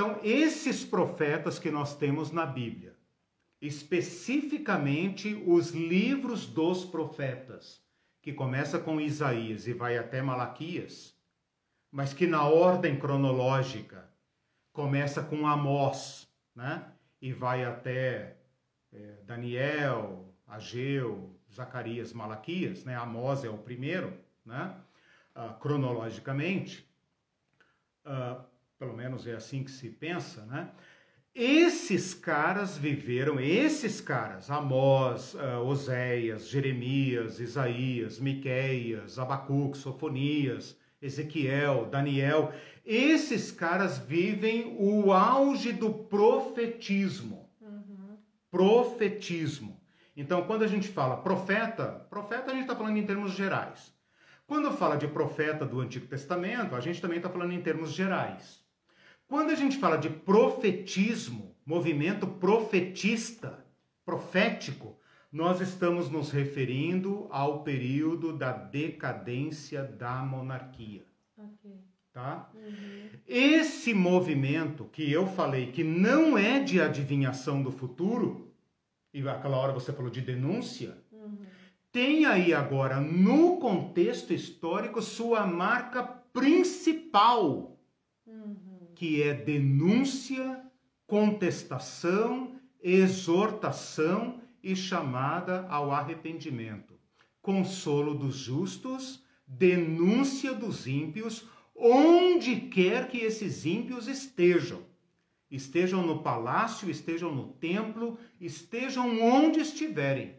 [0.00, 2.96] Então, esses profetas que nós temos na Bíblia,
[3.60, 7.84] especificamente os livros dos profetas,
[8.22, 11.14] que começa com Isaías e vai até Malaquias,
[11.92, 14.08] mas que na ordem cronológica
[14.72, 16.82] começa com Amós, né?
[17.20, 18.38] E vai até
[18.94, 22.96] é, Daniel, Ageu, Zacarias, Malaquias, né?
[22.96, 24.74] Amós é o primeiro, né?
[25.36, 26.90] Uh, cronologicamente,
[28.06, 28.49] uh,
[28.80, 30.70] pelo menos é assim que se pensa, né?
[31.34, 42.52] Esses caras viveram, esses caras, Amós, uh, Oséias, Jeremias, Isaías, Miqueias, Abacuque, Sofonias, Ezequiel, Daniel,
[42.84, 47.50] esses caras vivem o auge do profetismo.
[47.60, 48.16] Uhum.
[48.50, 49.78] Profetismo.
[50.16, 53.94] Então, quando a gente fala profeta, profeta a gente está falando em termos gerais.
[54.46, 58.59] Quando fala de profeta do Antigo Testamento, a gente também está falando em termos gerais.
[59.30, 63.64] Quando a gente fala de profetismo, movimento profetista,
[64.04, 64.98] profético,
[65.30, 71.04] nós estamos nos referindo ao período da decadência da monarquia.
[71.38, 71.78] Okay.
[72.12, 72.50] Tá?
[72.52, 73.08] Uhum.
[73.24, 78.52] Esse movimento que eu falei que não é de adivinhação do futuro,
[79.14, 81.38] e aquela hora você falou de denúncia, uhum.
[81.92, 87.69] tem aí agora, no contexto histórico, sua marca principal.
[89.00, 90.62] Que é denúncia,
[91.06, 97.00] contestação, exortação e chamada ao arrependimento.
[97.40, 104.82] Consolo dos justos, denúncia dos ímpios, onde quer que esses ímpios estejam.
[105.50, 110.34] Estejam no palácio, estejam no templo, estejam onde estiverem.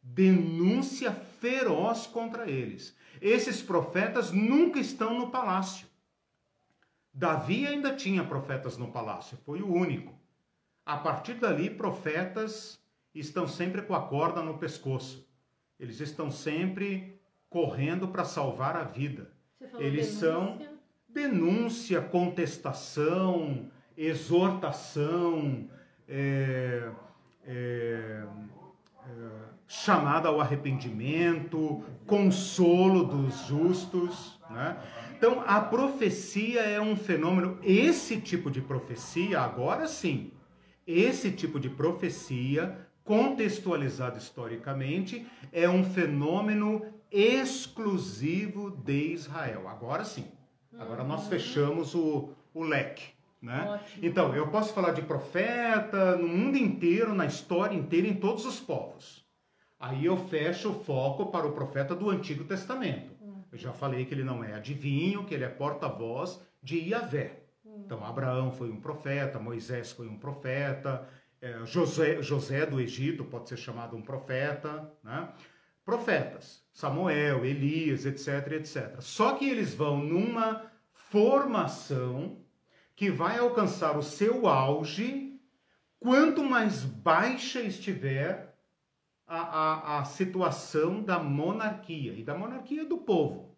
[0.00, 2.96] Denúncia feroz contra eles.
[3.20, 5.89] Esses profetas nunca estão no palácio.
[7.12, 10.14] Davi ainda tinha profetas no palácio, foi o único.
[10.86, 12.80] A partir dali, profetas
[13.14, 15.28] estão sempre com a corda no pescoço.
[15.78, 19.30] Eles estão sempre correndo para salvar a vida.
[19.78, 20.30] Eles denúncia?
[20.30, 20.58] são
[21.08, 23.66] denúncia, contestação,
[23.96, 25.68] exortação,
[26.08, 26.90] é,
[27.44, 28.24] é,
[29.06, 29.30] é,
[29.66, 34.40] chamada ao arrependimento, consolo dos justos.
[34.48, 34.76] Né?
[35.20, 40.32] Então, a profecia é um fenômeno, esse tipo de profecia, agora sim,
[40.86, 49.68] esse tipo de profecia, contextualizado historicamente, é um fenômeno exclusivo de Israel.
[49.68, 50.24] Agora sim.
[50.78, 51.28] Agora nós uhum.
[51.28, 53.08] fechamos o, o leque.
[53.42, 53.78] Né?
[54.02, 58.58] Então, eu posso falar de profeta no mundo inteiro, na história inteira, em todos os
[58.58, 59.22] povos.
[59.78, 63.19] Aí eu fecho o foco para o profeta do Antigo Testamento.
[63.52, 67.42] Eu já falei que ele não é adivinho, que ele é porta-voz de Iavé.
[67.64, 67.82] Uhum.
[67.84, 71.08] Então, Abraão foi um profeta, Moisés foi um profeta,
[71.40, 75.30] é, José, José do Egito pode ser chamado um profeta, né?
[75.84, 79.00] profetas, Samuel, Elias, etc, etc.
[79.00, 82.38] Só que eles vão numa formação
[82.94, 85.40] que vai alcançar o seu auge
[85.98, 88.49] quanto mais baixa estiver
[89.30, 93.56] a, a, a situação da monarquia e da monarquia do povo.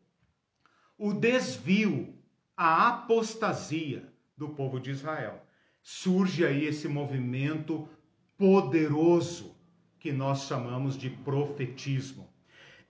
[0.98, 2.14] O desvio,
[2.54, 5.42] a apostasia do povo de Israel.
[5.82, 7.88] Surge aí esse movimento
[8.36, 9.56] poderoso
[9.98, 12.28] que nós chamamos de profetismo.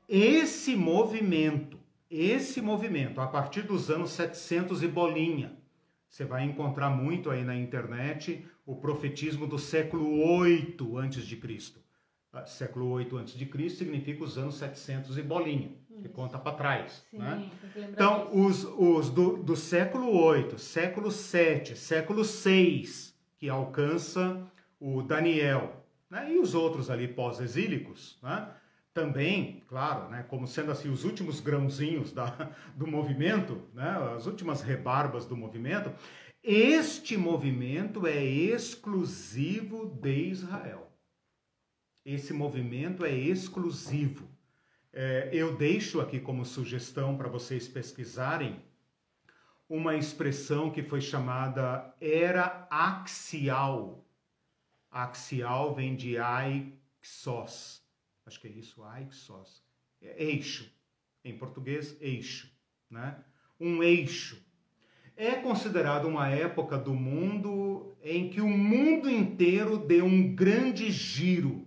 [0.08, 1.78] Esse movimento,
[2.10, 5.56] esse movimento, a partir dos anos 700 e bolinha,
[6.08, 11.81] você vai encontrar muito aí na internet o profetismo do século 8 antes de Cristo.
[12.46, 17.04] Século 8 antes de Cristo significa os anos 700 e bolinha, que conta para trás.
[17.10, 17.50] Sim, né?
[17.76, 24.42] Então, os, os do, do século 8, século 7, século 6, que alcança
[24.80, 26.32] o Daniel, né?
[26.32, 28.48] e os outros ali pós-exílicos, né?
[28.94, 34.62] também, claro, né, como sendo assim os últimos grãozinhos da, do movimento, né, as últimas
[34.62, 35.92] rebarbas do movimento,
[36.42, 40.91] este movimento é exclusivo de Israel.
[42.04, 44.28] Esse movimento é exclusivo.
[44.92, 48.62] É, eu deixo aqui como sugestão para vocês pesquisarem
[49.68, 54.04] uma expressão que foi chamada era axial.
[54.90, 57.82] Axial vem de aixos
[58.26, 59.62] acho que é isso, aixos,
[60.00, 60.70] é eixo,
[61.24, 62.50] em português, eixo,
[62.90, 63.22] né?
[63.58, 64.42] Um eixo.
[65.16, 71.61] É considerado uma época do mundo em que o mundo inteiro deu um grande giro.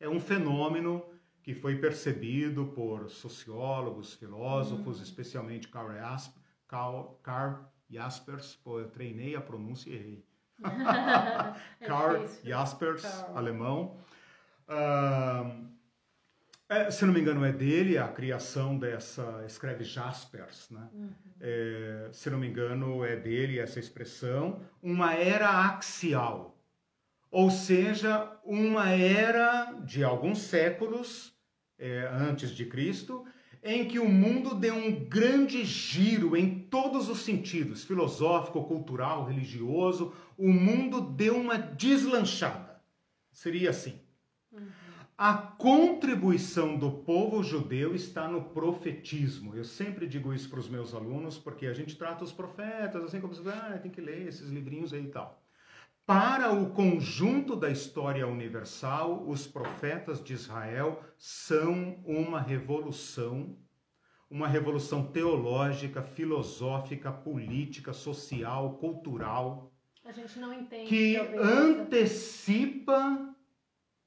[0.00, 1.04] É um fenômeno
[1.42, 5.02] que foi percebido por sociólogos, filósofos, hum.
[5.02, 10.24] especialmente Karl, Jasp Karl, Karl Jaspers, pô, eu treinei a pronúncia e errei.
[11.80, 13.04] é Karl Jaspers,
[13.34, 13.96] alemão.
[14.68, 15.68] Uh,
[16.68, 19.44] é, se não me engano, é dele a criação dessa.
[19.44, 20.88] Escreve Jaspers, né?
[20.92, 21.10] Uhum.
[21.40, 24.62] É, se não me engano, é dele essa expressão.
[24.80, 26.56] Uma era axial.
[27.30, 31.32] Ou seja, uma era de alguns séculos
[31.78, 33.24] é, antes de Cristo,
[33.62, 40.12] em que o mundo deu um grande giro em todos os sentidos filosófico, cultural, religioso.
[40.36, 42.80] O mundo deu uma deslanchada.
[43.30, 44.00] Seria assim.
[44.50, 44.68] Uhum.
[45.16, 49.54] A contribuição do povo judeu está no profetismo.
[49.54, 53.20] Eu sempre digo isso para os meus alunos, porque a gente trata os profetas assim
[53.20, 55.39] como se ah, tem que ler esses livrinhos aí e tal.
[56.06, 63.56] Para o conjunto da história universal, os profetas de Israel são uma revolução,
[64.28, 69.72] uma revolução teológica, filosófica, política, social, cultural,
[70.88, 73.30] que antecipa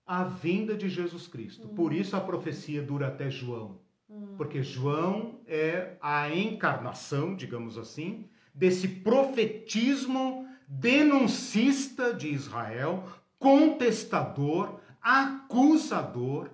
[0.06, 1.70] a vinda de Jesus Cristo.
[1.70, 1.98] Por uhum.
[1.98, 3.80] isso a profecia dura até João.
[4.10, 4.36] Uhum.
[4.36, 10.48] Porque João é a encarnação, digamos assim, desse profetismo
[10.80, 13.04] denuncista de Israel,
[13.38, 16.50] contestador, acusador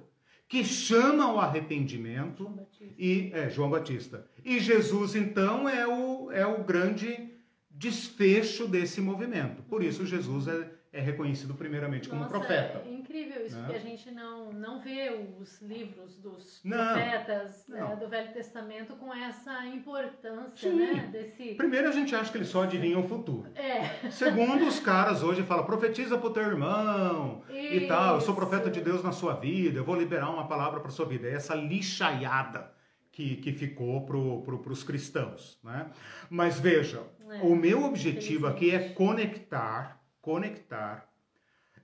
[0.47, 2.51] que chama ao arrependimento
[2.97, 4.25] e é João Batista.
[4.43, 7.33] E Jesus então é o é o grande
[7.69, 9.61] desfecho desse movimento.
[9.63, 12.83] Por isso Jesus é é reconhecido primeiramente como Nossa, profeta.
[12.85, 13.63] É incrível isso, né?
[13.63, 15.09] porque a gente não, não vê
[15.39, 17.91] os livros dos não, profetas não.
[17.91, 20.77] É, do Velho Testamento com essa importância, Sim.
[20.77, 21.09] né?
[21.11, 21.55] Desse...
[21.55, 23.49] Primeiro a gente acha que eles só adivinham o futuro.
[23.55, 24.09] É.
[24.11, 27.73] Segundo, os caras hoje falam, profetiza pro teu irmão isso.
[27.73, 30.79] e tal, eu sou profeta de Deus na sua vida, eu vou liberar uma palavra
[30.79, 31.27] para sua vida.
[31.27, 32.71] É essa lixaiada
[33.11, 35.87] que, que ficou para pro, os cristãos, né?
[36.29, 41.08] Mas veja, é, o meu objetivo aqui é conectar conectar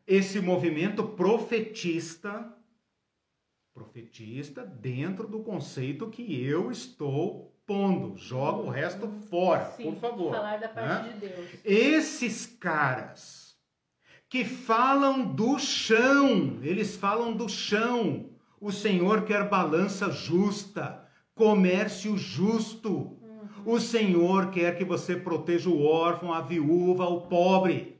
[0.08, 2.54] esse movimento profetista,
[3.74, 8.16] profetista dentro do conceito que eu estou pondo.
[8.16, 10.32] Joga o resto fora, Sim, por favor.
[10.32, 11.14] Falar da parte né?
[11.14, 11.50] de Deus.
[11.64, 13.56] Esses caras
[14.30, 18.30] que falam do chão, eles falam do chão.
[18.60, 21.04] O Senhor quer balança justa,
[21.34, 22.90] comércio justo.
[22.92, 23.48] Uhum.
[23.66, 27.95] O Senhor quer que você proteja o órfão, a viúva, o pobre.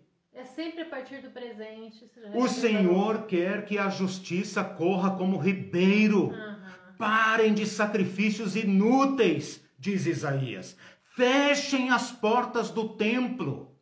[0.46, 2.08] É sempre a partir do presente.
[2.36, 6.28] O Senhor quer que a justiça corra como ribeiro.
[6.28, 6.56] Uhum.
[7.00, 10.78] Parem de sacrifícios inúteis, diz Isaías.
[11.16, 13.76] Fechem as portas do templo.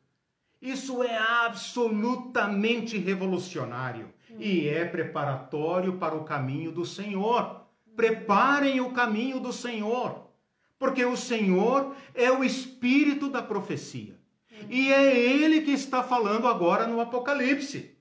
[0.61, 4.37] Isso é absolutamente revolucionário uhum.
[4.39, 7.67] e é preparatório para o caminho do Senhor.
[7.93, 10.29] Preparem o caminho do Senhor,
[10.79, 14.22] porque o Senhor é o espírito da profecia.
[14.69, 17.95] E é ele que está falando agora no Apocalipse.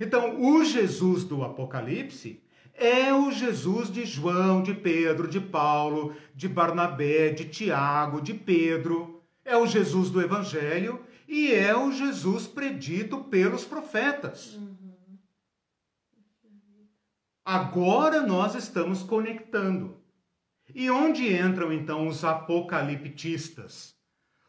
[0.00, 2.42] Então, o Jesus do Apocalipse
[2.74, 9.22] é o Jesus de João, de Pedro, de Paulo, de Barnabé, de Tiago, de Pedro.
[9.44, 14.58] É o Jesus do Evangelho e é o Jesus predito pelos profetas.
[17.44, 19.96] Agora nós estamos conectando.
[20.74, 23.97] E onde entram então os apocaliptistas?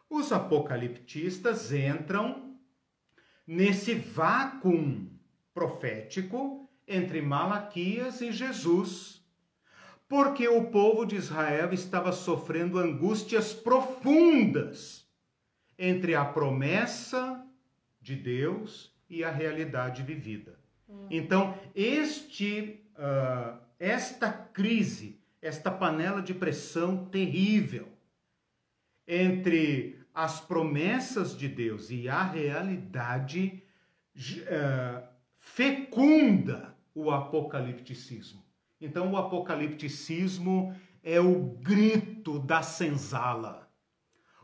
[0.09, 2.57] Os apocaliptistas entram
[3.45, 5.07] nesse vácuo
[5.53, 9.23] profético entre Malaquias e Jesus,
[10.07, 15.07] porque o povo de Israel estava sofrendo angústias profundas
[15.77, 17.45] entre a promessa
[18.01, 20.59] de Deus e a realidade vivida.
[20.87, 21.07] Hum.
[21.11, 27.87] Então, este, uh, esta crise, esta panela de pressão terrível
[29.07, 33.63] entre as promessas de Deus e a realidade
[34.15, 35.07] uh,
[35.37, 38.43] fecunda o apocalipticismo.
[38.81, 43.69] Então, o apocalipticismo é o grito da senzala.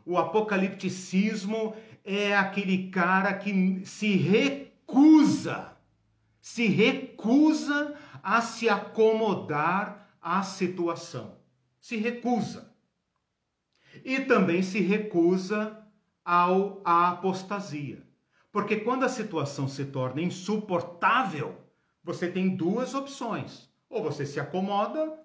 [0.05, 5.75] O apocalipticismo é aquele cara que se recusa,
[6.39, 11.37] se recusa a se acomodar à situação.
[11.79, 12.74] Se recusa
[14.05, 15.83] e também se recusa
[16.23, 18.05] ao, à apostasia.
[18.51, 21.57] Porque quando a situação se torna insuportável,
[22.03, 23.67] você tem duas opções.
[23.89, 25.19] Ou você se acomoda,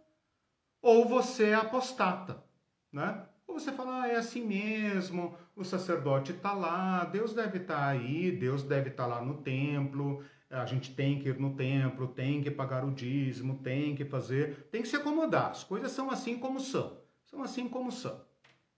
[0.80, 2.42] ou você apostata.
[2.90, 3.22] Né?
[3.46, 7.86] Ou você fala, ah, é assim mesmo, o sacerdote está lá, Deus deve estar tá
[7.88, 12.08] aí, Deus deve estar tá lá no templo, a gente tem que ir no templo,
[12.08, 15.50] tem que pagar o dízimo, tem que fazer, tem que se acomodar.
[15.50, 16.98] As coisas são assim como são.
[17.26, 18.29] São assim como são.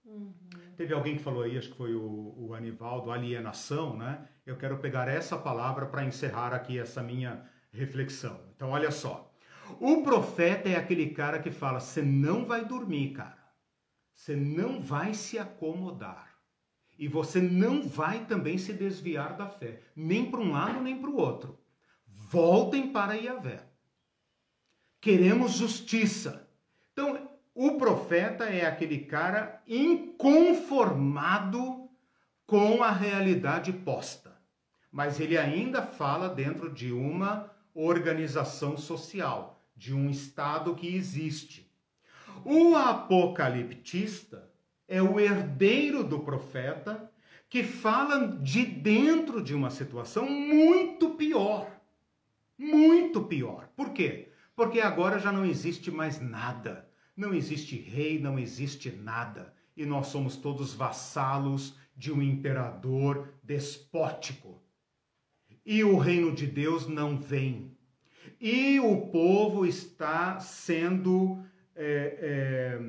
[0.05, 0.33] Uhum.
[0.77, 4.27] Teve alguém que falou aí, acho que foi o, o Anivaldo, alienação, né?
[4.45, 8.41] Eu quero pegar essa palavra para encerrar aqui essa minha reflexão.
[8.55, 9.33] Então, olha só.
[9.81, 13.43] O profeta é aquele cara que fala: você não vai dormir, cara.
[14.13, 16.33] Você não vai se acomodar.
[16.99, 21.11] E você não vai também se desviar da fé, nem para um lado nem para
[21.11, 21.59] o outro.
[22.07, 23.67] Voltem para Yahvé.
[25.01, 26.42] Queremos justiça.
[27.55, 31.87] O profeta é aquele cara inconformado
[32.47, 34.35] com a realidade posta,
[34.91, 41.71] mas ele ainda fala dentro de uma organização social, de um estado que existe.
[42.43, 44.51] O apocaliptista
[44.89, 47.13] é o herdeiro do profeta
[47.51, 51.71] que fala de dentro de uma situação muito pior.
[52.57, 53.69] Muito pior.
[53.77, 54.31] Por quê?
[54.57, 60.09] Porque agora já não existe mais nada não existe rei, não existe nada, e nós
[60.09, 64.63] somos todos vassalos de um imperador despótico.
[65.65, 67.77] E o reino de Deus não vem.
[68.41, 71.45] E o povo está sendo
[71.75, 72.81] é, é,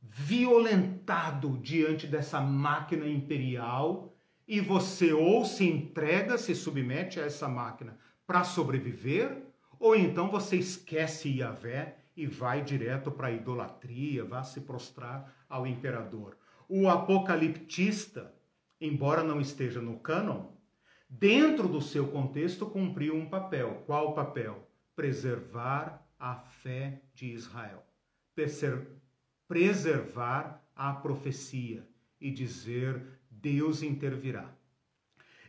[0.00, 7.98] violentado diante dessa máquina imperial, e você ou se entrega, se submete a essa máquina
[8.26, 9.42] para sobreviver,
[9.78, 15.66] ou então você esquece Yahvé e vai direto para a idolatria, vai se prostrar ao
[15.66, 16.36] imperador.
[16.68, 18.34] O apocaliptista,
[18.80, 20.46] embora não esteja no cânon,
[21.08, 23.82] dentro do seu contexto cumpriu um papel.
[23.86, 24.68] Qual papel?
[24.94, 27.84] Preservar a fé de Israel.
[29.48, 31.86] Preservar a profecia
[32.20, 34.50] e dizer Deus intervirá.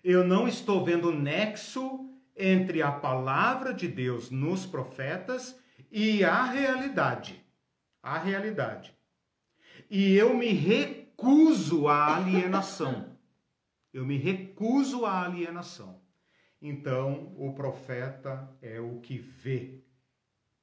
[0.04, 5.58] Eu não estou vendo nexo entre a palavra de Deus nos profetas
[5.94, 7.46] e a realidade.
[8.02, 8.98] A realidade.
[9.88, 13.16] E eu me recuso à alienação.
[13.94, 16.02] Eu me recuso à alienação.
[16.60, 19.84] Então, o profeta é o que vê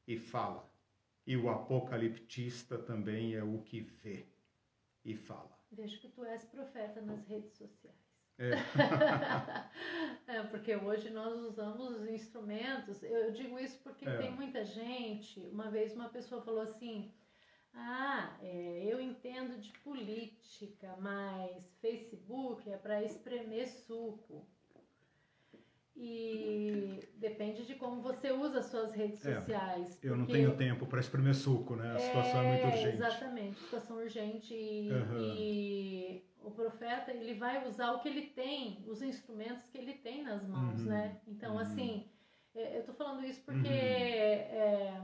[0.04, 0.68] e fala.
[1.24, 4.26] E o apocaliptista também é o que vê
[5.04, 5.56] e fala.
[5.70, 8.09] Vejo que tu és profeta nas redes sociais.
[8.40, 8.52] É.
[10.38, 10.42] é.
[10.44, 13.02] porque hoje nós usamos instrumentos.
[13.02, 14.16] Eu digo isso porque é.
[14.16, 15.40] tem muita gente.
[15.52, 17.12] Uma vez uma pessoa falou assim:
[17.74, 24.46] Ah, é, eu entendo de política, mas Facebook é para espremer suco.
[26.02, 29.98] E depende de como você usa as suas redes é, sociais.
[30.02, 31.94] Eu não tenho tempo para espremer suco, né?
[31.94, 32.96] A situação é, é, muito urgente.
[32.96, 35.20] Exatamente, situação urgente e, uhum.
[35.20, 40.22] e, o profeta ele vai usar o que ele tem, os instrumentos que ele tem
[40.22, 40.86] nas mãos, uhum.
[40.86, 41.20] né?
[41.26, 41.58] Então, uhum.
[41.58, 42.08] assim,
[42.54, 43.74] é, eu estou falando isso porque uhum.
[43.74, 45.02] é,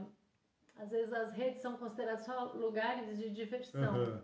[0.77, 4.21] às vezes as redes são consideradas só lugares de diversão.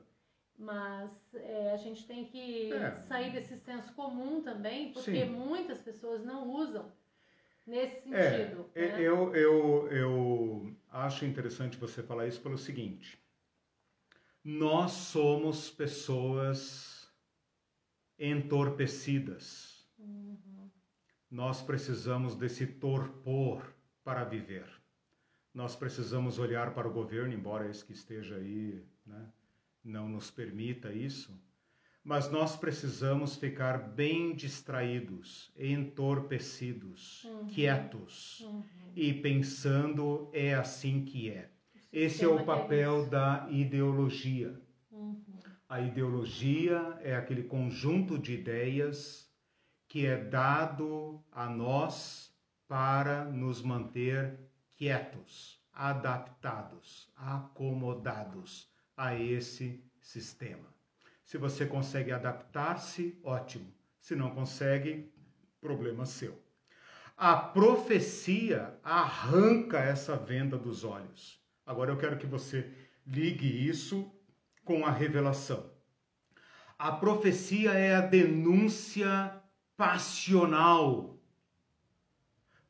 [0.55, 2.91] Mas é, a gente tem que é.
[2.91, 5.31] sair desse senso comum também, porque Sim.
[5.31, 6.91] muitas pessoas não usam
[7.65, 8.69] nesse é, sentido.
[8.75, 9.01] É, né?
[9.01, 13.19] eu, eu, eu acho interessante você falar isso pelo seguinte:
[14.43, 16.92] nós somos pessoas
[18.19, 19.87] entorpecidas.
[19.97, 20.69] Uhum.
[21.29, 23.73] Nós precisamos desse torpor
[24.03, 24.65] para viver.
[25.53, 29.25] Nós precisamos olhar para o governo, embora esse que esteja aí, né?
[29.83, 31.39] não nos permita isso,
[32.03, 37.47] mas nós precisamos ficar bem distraídos, entorpecidos, uhum.
[37.47, 38.63] quietos uhum.
[38.95, 41.49] e pensando é assim que é.
[41.91, 44.59] Esse é o papel da ideologia.
[44.91, 45.32] Uhum.
[45.73, 49.27] A ideologia é aquele conjunto de ideias
[49.87, 52.31] que é dado a nós
[52.67, 54.37] para nos manter
[54.77, 60.71] quietos, adaptados, acomodados a esse sistema.
[61.25, 63.73] Se você consegue adaptar-se, ótimo.
[63.99, 65.11] Se não consegue,
[65.59, 66.39] problema seu.
[67.17, 71.41] A profecia arranca essa venda dos olhos.
[71.65, 72.71] Agora eu quero que você
[73.07, 74.12] ligue isso
[74.63, 75.71] com a revelação.
[76.77, 79.41] A profecia é a denúncia
[79.77, 81.17] passional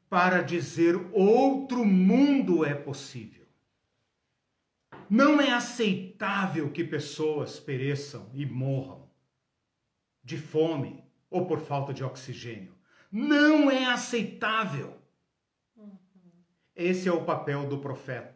[0.09, 3.47] para dizer outro mundo é possível.
[5.09, 9.09] Não é aceitável que pessoas pereçam e morram
[10.23, 12.73] de fome ou por falta de oxigênio.
[13.11, 14.97] Não é aceitável.
[16.75, 18.32] Esse é o papel do profeta,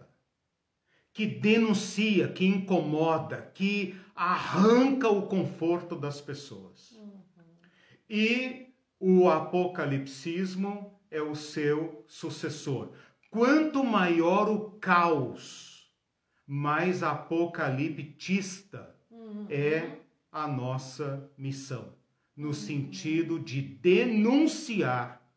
[1.17, 6.95] que denuncia, que incomoda, que arranca o conforto das pessoas.
[8.07, 8.67] E
[8.99, 12.91] o apocalipsismo é o seu sucessor.
[13.31, 15.91] Quanto maior o caos,
[16.45, 19.47] mais apocaliptista uhum.
[19.49, 19.97] é
[20.31, 21.95] a nossa missão,
[22.35, 22.53] no uhum.
[22.53, 25.27] sentido de denunciar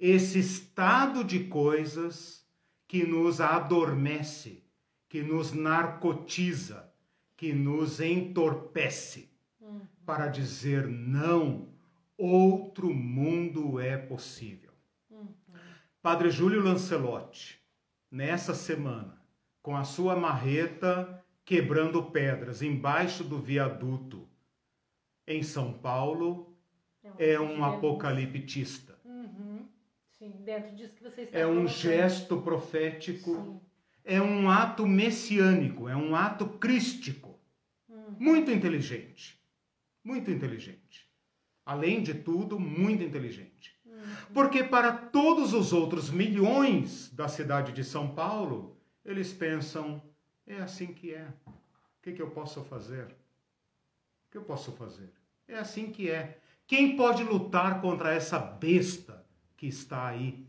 [0.00, 2.44] esse estado de coisas
[2.88, 4.68] que nos adormece,
[5.10, 6.88] que nos narcotiza,
[7.36, 9.28] que nos entorpece,
[9.60, 9.80] uhum.
[10.06, 11.68] para dizer não,
[12.16, 14.72] outro mundo é possível.
[15.10, 15.26] Uhum.
[16.00, 17.60] Padre Júlio Lancelotti,
[18.08, 19.20] nessa semana,
[19.60, 24.28] com a sua marreta quebrando pedras embaixo do viaduto
[25.26, 26.56] em São Paulo
[27.18, 28.96] é um, é apocaliptista.
[29.04, 29.66] Uhum.
[30.12, 33.60] Sim, dentro disso que É um gesto profético, Sim.
[34.04, 37.38] É um ato messiânico, é um ato crístico.
[37.88, 38.16] Uhum.
[38.18, 39.40] Muito inteligente.
[40.02, 41.08] Muito inteligente.
[41.64, 43.78] Além de tudo, muito inteligente.
[43.84, 44.02] Uhum.
[44.32, 50.02] Porque para todos os outros milhões da cidade de São Paulo, eles pensam:
[50.46, 51.28] é assim que é.
[51.46, 53.04] O que, que eu posso fazer?
[53.04, 55.12] O que eu posso fazer?
[55.46, 56.38] É assim que é.
[56.66, 60.46] Quem pode lutar contra essa besta que está aí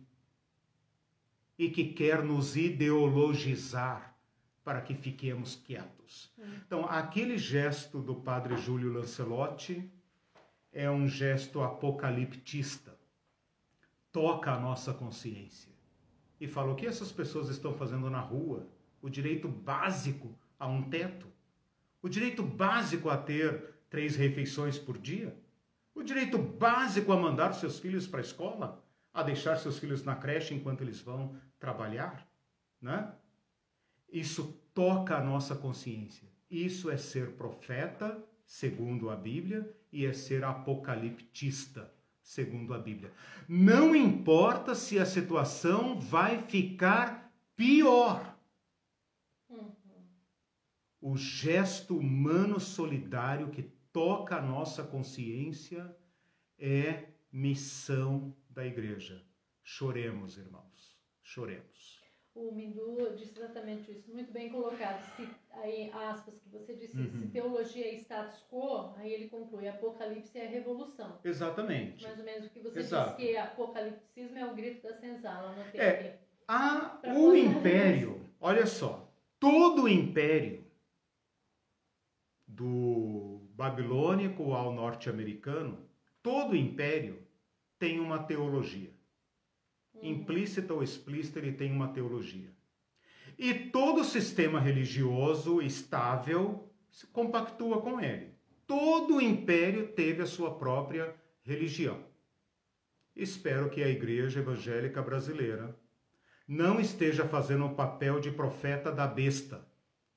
[1.62, 4.18] e que quer nos ideologizar
[4.64, 6.34] para que fiquemos quietos?
[6.66, 9.88] Então, aquele gesto do padre Júlio Lancelotti
[10.74, 12.98] é um gesto apocaliptista.
[14.12, 15.72] Toca a nossa consciência
[16.40, 18.68] e fala: o que essas pessoas estão fazendo na rua?
[19.00, 21.28] O direito básico a um teto?
[22.02, 25.38] O direito básico a ter três refeições por dia?
[25.94, 28.84] O direito básico a mandar seus filhos para a escola?
[29.14, 32.28] A deixar seus filhos na creche enquanto eles vão trabalhar?
[32.82, 33.14] Né?
[34.12, 36.28] Isso toca a nossa consciência.
[36.50, 43.14] Isso é ser profeta, segundo a Bíblia, e é ser apocaliptista, segundo a Bíblia.
[43.48, 48.38] Não importa se a situação vai ficar pior.
[49.50, 49.76] Uhum.
[51.02, 55.96] O gesto humano solidário que toca a nossa consciência
[56.58, 59.26] é missão da igreja.
[59.64, 62.02] Choremos, irmãos, choremos
[62.34, 65.04] o Mindu disse exatamente isso, muito bem colocado.
[65.16, 67.12] Se, aí, aspas, que você disse, uhum.
[67.20, 71.20] se teologia é status quo, aí ele conclui, Apocalipse é revolução.
[71.24, 72.04] Exatamente.
[72.04, 73.18] Mais ou menos o que você Exato.
[73.18, 75.56] disse que apocalipsismo é o grito da senzala.
[75.74, 80.66] É, a, o império, olha só, todo o império
[82.48, 85.86] do babilônico ao norte-americano,
[86.24, 87.22] todo o império
[87.82, 88.94] tem uma teologia.
[89.96, 90.12] Uhum.
[90.12, 92.54] Implícita ou explícita, ele tem uma teologia.
[93.40, 98.36] E todo sistema religioso estável se compactua com ele.
[98.68, 102.06] Todo o império teve a sua própria religião.
[103.16, 105.76] Espero que a Igreja Evangélica Brasileira
[106.48, 109.68] não esteja fazendo o papel de profeta da besta,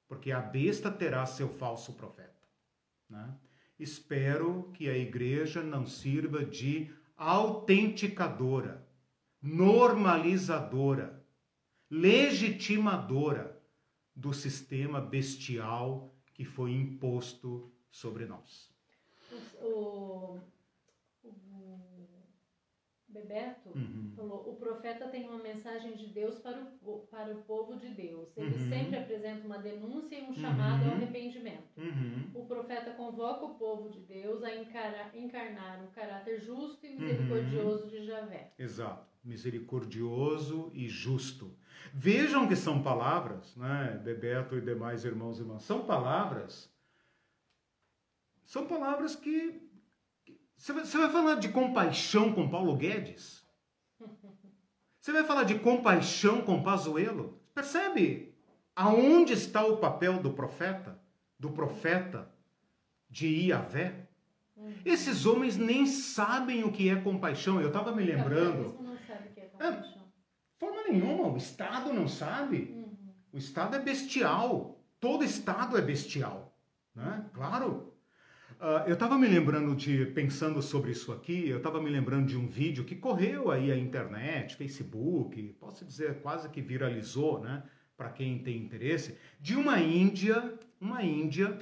[0.06, 2.46] porque a besta terá seu falso profeta.
[3.08, 3.34] Né?
[3.78, 8.84] Espero que a Igreja não sirva de autenticadora
[9.44, 11.22] normalizadora,
[11.90, 13.62] legitimadora
[14.16, 18.70] do sistema bestial que foi imposto sobre nós.
[19.60, 20.38] O,
[23.14, 24.12] Bebeto uhum.
[24.16, 28.36] falou: o profeta tem uma mensagem de Deus para o, para o povo de Deus.
[28.36, 28.68] Ele uhum.
[28.68, 30.90] sempre apresenta uma denúncia e um chamado uhum.
[30.90, 31.70] ao arrependimento.
[31.76, 32.30] Uhum.
[32.34, 37.88] O profeta convoca o povo de Deus a encarar, encarnar o caráter justo e misericordioso
[37.88, 38.52] de Javé.
[38.58, 39.14] Exato.
[39.22, 41.56] Misericordioso e justo.
[41.92, 44.00] Vejam que são palavras, né?
[44.02, 46.68] Bebeto e demais irmãos e irmãs, são palavras.
[48.44, 49.63] São palavras que
[50.72, 53.44] você vai falar de compaixão com Paulo Guedes?
[55.00, 57.38] Você vai falar de compaixão com Pazuello?
[57.54, 58.34] Percebe
[58.74, 60.98] aonde está o papel do profeta?
[61.38, 62.32] Do profeta
[63.10, 64.08] de Iavé?
[64.84, 67.60] Esses homens nem sabem o que é compaixão.
[67.60, 68.78] Eu estava me lembrando.
[68.80, 70.02] Não sabe o que é compaixão.
[70.02, 72.70] É, forma nenhuma, o Estado não sabe.
[72.72, 72.96] Uhum.
[73.32, 74.82] O Estado é bestial.
[75.00, 76.56] Todo Estado é bestial.
[76.94, 77.28] Né?
[77.34, 77.93] Claro.
[78.60, 82.36] Uh, eu estava me lembrando de, pensando sobre isso aqui, eu estava me lembrando de
[82.36, 87.62] um vídeo que correu aí a internet, Facebook, posso dizer quase que viralizou, né?
[87.96, 91.58] Para quem tem interesse, de uma Índia, uma Índia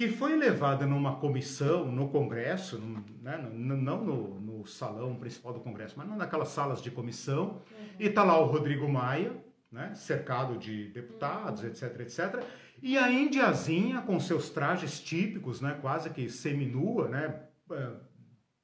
[0.00, 2.78] que foi levada numa comissão no Congresso,
[3.20, 7.86] né, não no, no, salão principal do Congresso, mas naquelas salas de comissão, uhum.
[7.98, 9.30] e está lá o Rodrigo Maia,
[9.70, 11.68] né, cercado de deputados, uhum.
[11.68, 12.42] etc, etc,
[12.82, 17.40] e a indiazinha, com seus trajes típicos, né, quase que seminua, né,
[17.72, 17.90] é,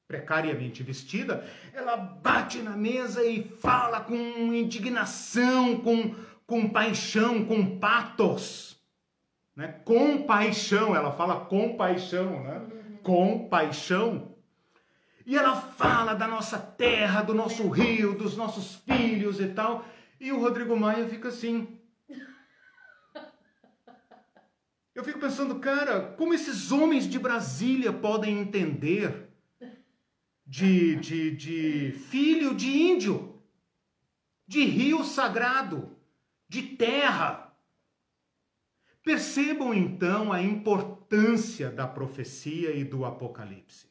[0.07, 6.15] precariamente vestida, ela bate na mesa e fala com indignação, com,
[6.45, 8.77] com paixão, com patos.
[9.55, 9.67] Né?
[9.83, 12.61] Com paixão, ela fala com paixão, né?
[13.03, 14.35] Com paixão.
[15.25, 19.83] E ela fala da nossa terra, do nosso rio, dos nossos filhos e tal.
[20.19, 21.76] E o Rodrigo Maia fica assim,
[24.97, 29.29] Eu fico pensando, cara, como esses homens de Brasília podem entender
[30.43, 33.39] de, de, de filho de índio,
[34.47, 35.95] de rio sagrado,
[36.49, 37.55] de terra.
[39.03, 43.85] Percebam então a importância da profecia e do Apocalipse.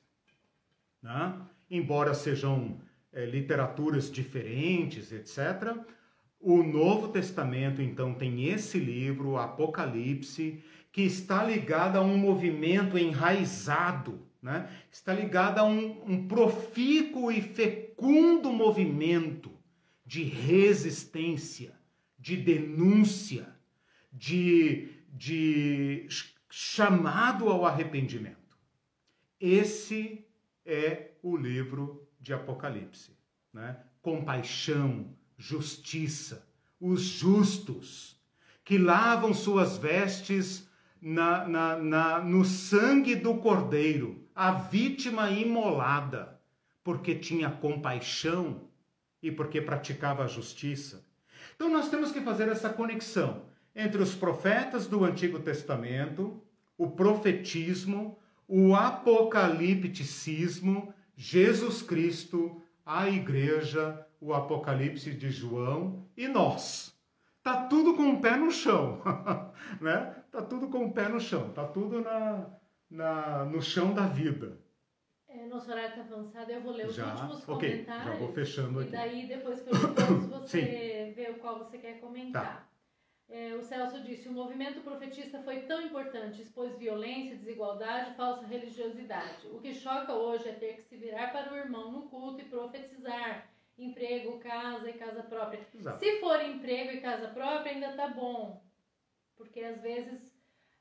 [1.00, 1.40] Né?
[1.70, 2.80] Embora sejam
[3.12, 5.72] é, literaturas diferentes, etc.,
[6.40, 10.62] o Novo Testamento então tem esse livro, Apocalipse,
[10.96, 14.66] que está ligada a um movimento enraizado, né?
[14.90, 19.52] está ligada a um, um profícuo e fecundo movimento
[20.06, 21.74] de resistência,
[22.18, 23.46] de denúncia,
[24.10, 26.06] de, de
[26.48, 28.56] chamado ao arrependimento.
[29.38, 30.24] Esse
[30.64, 33.14] é o livro de Apocalipse.
[33.52, 33.76] Né?
[34.00, 36.48] Compaixão, justiça,
[36.80, 38.18] os justos,
[38.64, 40.66] que lavam suas vestes
[41.08, 46.40] na, na, na, no sangue do cordeiro, a vítima imolada,
[46.82, 48.62] porque tinha compaixão
[49.22, 51.06] e porque praticava a justiça.
[51.54, 56.42] Então nós temos que fazer essa conexão entre os profetas do Antigo Testamento,
[56.76, 58.18] o profetismo,
[58.48, 66.92] o apocalipticismo, Jesus Cristo, a igreja, o Apocalipse de João e nós.
[67.44, 69.00] Tá tudo com o pé no chão,
[69.80, 70.16] né?
[70.36, 72.46] Tá tudo com o pé no chão, tá tudo na,
[72.90, 74.60] na, no chão da vida.
[75.26, 77.10] É, nosso horário está avançado, eu vou ler os já?
[77.10, 78.04] últimos okay, comentários.
[78.04, 78.88] Já vou fechando aqui.
[78.90, 82.44] E daí, depois que eu todos, você vê o qual você quer comentar.
[82.44, 82.68] Tá.
[83.34, 89.46] É, o Celso disse: o movimento profetista foi tão importante, expôs violência, desigualdade, falsa religiosidade.
[89.50, 92.44] O que choca hoje é ter que se virar para o irmão no culto e
[92.44, 93.48] profetizar.
[93.78, 95.66] Emprego, casa e casa própria.
[95.74, 95.98] Exato.
[95.98, 98.65] Se for emprego e casa própria, ainda tá bom.
[99.36, 100.34] Porque às vezes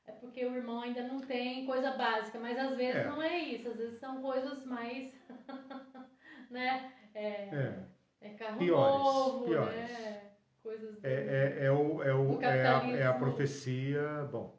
[0.06, 3.08] é porque o irmão ainda não tem coisa básica, mas às vezes é.
[3.08, 5.12] não é isso, às vezes são coisas mais.
[6.50, 6.92] né?
[7.14, 7.84] É, é.
[8.20, 9.74] é carro piores, novo, piores.
[9.74, 10.26] né?
[10.66, 11.04] coisas.
[11.04, 14.28] É, é, é, o, é, o, é, a, é a profecia.
[14.30, 14.58] Bom,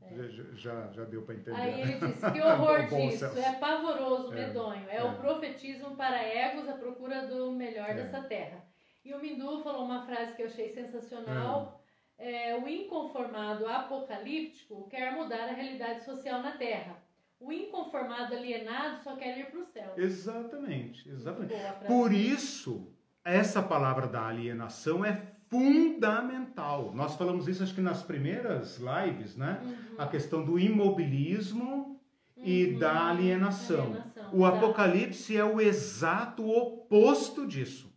[0.00, 0.28] é.
[0.54, 1.56] já, já deu para entender.
[1.56, 4.88] Aí ele disse: que horror disso, é pavoroso, é, medonho.
[4.88, 5.14] É, o é.
[5.16, 8.64] profetismo para egos à procura do melhor dessa terra.
[9.04, 11.77] E o Mindu falou uma frase que eu achei sensacional.
[12.18, 16.96] É, o inconformado apocalíptico quer mudar a realidade social na Terra.
[17.40, 19.92] O inconformado alienado só quer ir para o céu.
[19.96, 21.54] Exatamente, exatamente.
[21.86, 22.92] Por isso,
[23.24, 26.92] essa palavra da alienação é fundamental.
[26.94, 29.60] Nós falamos isso acho que nas primeiras lives, né?
[29.62, 29.76] Uhum.
[29.98, 32.00] A questão do imobilismo
[32.36, 32.44] uhum.
[32.44, 33.84] e da alienação.
[33.86, 34.30] alienação.
[34.32, 37.88] O Apocalipse é o exato oposto disso.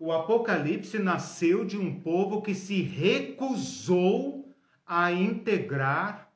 [0.00, 4.52] O Apocalipse nasceu de um povo que se recusou
[4.84, 6.32] a integrar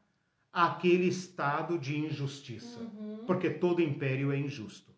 [0.53, 2.79] aquele estado de injustiça.
[2.79, 3.25] Uhum.
[3.27, 4.93] Porque todo império é injusto.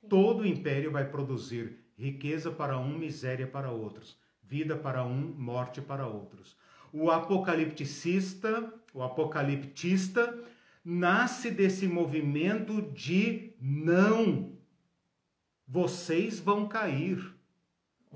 [0.00, 0.08] Sim.
[0.08, 4.16] Todo império vai produzir riqueza para um, miséria para outros
[4.46, 6.56] vida para um, morte para outros.
[6.92, 10.38] O apocalipticista, o apocaliptista,
[10.84, 14.52] nasce desse movimento de não.
[15.66, 17.34] Vocês vão cair.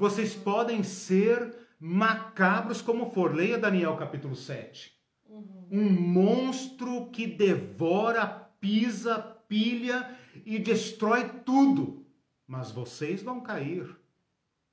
[0.01, 3.35] Vocês podem ser macabros como for.
[3.35, 4.98] Leia Daniel capítulo 7.
[5.28, 5.68] Uhum.
[5.70, 8.27] Um monstro que devora,
[8.59, 12.06] pisa, pilha e destrói tudo.
[12.47, 13.94] Mas vocês vão cair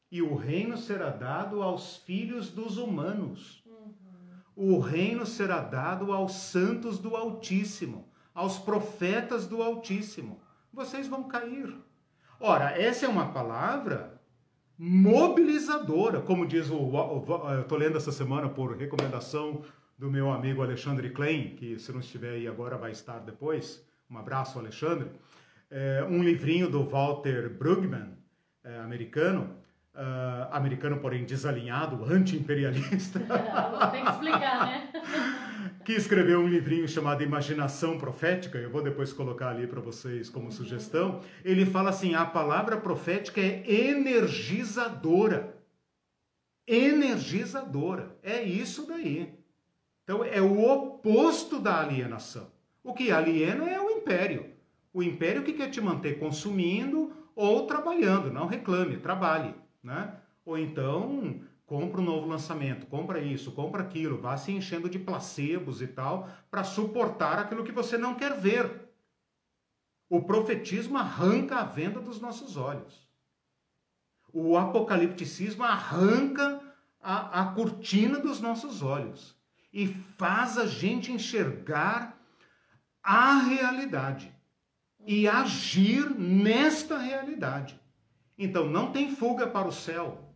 [0.10, 3.62] e o reino será dado aos filhos dos humanos.
[3.66, 3.96] Uhum.
[4.56, 10.40] O reino será dado aos santos do Altíssimo, aos profetas do Altíssimo.
[10.72, 11.76] Vocês vão cair.
[12.40, 14.17] Ora, essa é uma palavra
[14.78, 16.92] mobilizadora, como diz o.
[17.52, 19.62] Eu estou lendo essa semana por recomendação
[19.98, 23.84] do meu amigo Alexandre Klein, que se não estiver aí agora vai estar depois.
[24.10, 25.10] Um abraço, Alexandre.
[25.70, 28.14] É, um livrinho do Walter Brueggemann,
[28.64, 29.50] é, americano,
[29.94, 33.20] uh, americano, porém desalinhado, anti-imperialista.
[33.92, 34.92] Tem que explicar, né?
[35.88, 40.52] que escreveu um livrinho chamado Imaginação Profética, eu vou depois colocar ali para vocês como
[40.52, 41.22] sugestão.
[41.46, 45.58] Ele fala assim: a palavra profética é energizadora.
[46.68, 48.18] Energizadora.
[48.22, 49.34] É isso daí.
[50.04, 52.52] Então é o oposto da alienação.
[52.84, 54.46] O que aliena é o império.
[54.94, 58.30] O império que quer te manter consumindo ou trabalhando.
[58.30, 60.16] Não reclame, trabalhe né?
[60.46, 65.82] Ou então compra um novo lançamento, compra isso, compra aquilo, vá se enchendo de placebos
[65.82, 68.90] e tal para suportar aquilo que você não quer ver.
[70.10, 73.06] O profetismo arranca a venda dos nossos olhos.
[74.32, 76.62] O apocalipticismo arranca
[77.02, 79.36] a, a cortina dos nossos olhos
[79.74, 79.88] e
[80.18, 82.18] faz a gente enxergar
[83.04, 84.34] a realidade
[85.06, 87.78] e agir nesta realidade.
[88.38, 90.27] Então não tem fuga para o céu.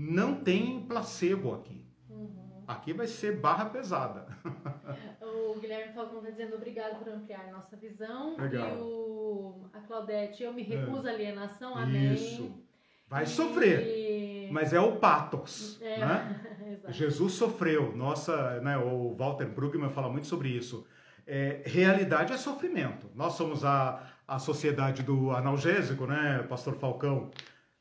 [0.00, 1.84] Não tem placebo aqui.
[2.08, 2.64] Uhum.
[2.66, 4.26] Aqui vai ser barra pesada.
[5.20, 8.34] o Guilherme Falcão está dizendo obrigado por ampliar nossa visão.
[8.38, 8.78] Legal.
[8.78, 12.14] E o, a Claudete, eu me recuso à alienação, amém.
[12.14, 12.50] Isso.
[13.06, 13.26] Vai e...
[13.26, 15.78] sofrer, mas é o patos.
[15.82, 16.80] É, né?
[16.88, 17.94] Jesus sofreu.
[17.94, 20.86] Nossa, né, o Walter Brueggemann fala muito sobre isso.
[21.26, 23.10] É, realidade é sofrimento.
[23.14, 27.30] Nós somos a, a sociedade do analgésico, né, Pastor Falcão,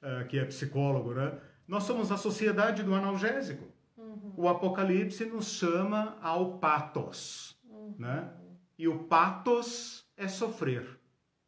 [0.03, 1.31] uh, que é psicólogo, né?
[1.69, 3.71] Nós somos a sociedade do analgésico.
[3.95, 4.33] Uhum.
[4.35, 7.93] O Apocalipse nos chama ao patos, uhum.
[7.95, 8.33] né?
[8.75, 10.99] E o patos é sofrer.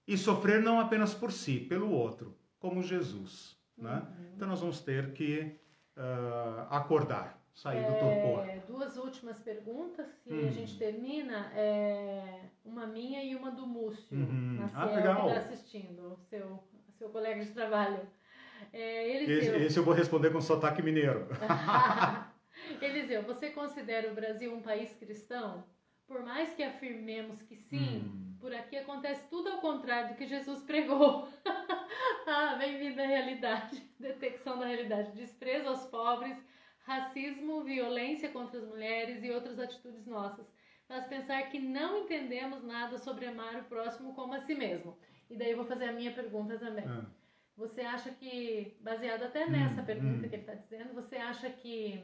[0.07, 3.95] E sofrer não apenas por si, pelo outro, como Jesus, né?
[3.95, 4.25] Uhum.
[4.35, 5.59] Então nós vamos ter que
[5.97, 8.47] uh, acordar sair do torpor.
[8.47, 10.47] É, duas últimas perguntas e hum.
[10.47, 11.51] a gente termina.
[11.55, 14.59] É, uma minha e uma do Múcio, uhum.
[14.59, 15.21] Maciel, ah, legal.
[15.21, 16.63] que está assistindo, seu,
[16.97, 17.99] seu colega de trabalho.
[18.73, 19.55] É, Eliseu.
[19.55, 21.27] Esse, esse eu vou responder com sotaque mineiro.
[22.81, 25.63] Eliseu, você considera o Brasil um país cristão?
[26.07, 28.35] Por mais que afirmemos que sim, hum.
[28.39, 31.27] por aqui acontece tudo ao contrário do que Jesus pregou.
[32.27, 33.81] ah, bem-vindo à realidade.
[33.97, 35.11] Detecção da realidade.
[35.13, 36.37] Desprezo aos pobres,
[36.79, 40.45] racismo, violência contra as mulheres e outras atitudes nossas.
[40.85, 44.97] Faz pensar que não entendemos nada sobre amar o próximo como a si mesmo.
[45.29, 46.83] E daí eu vou fazer a minha pergunta também.
[46.85, 47.05] Ah.
[47.57, 50.29] Você acha que, baseado até nessa hum, pergunta hum.
[50.29, 52.03] que ele está dizendo, você acha que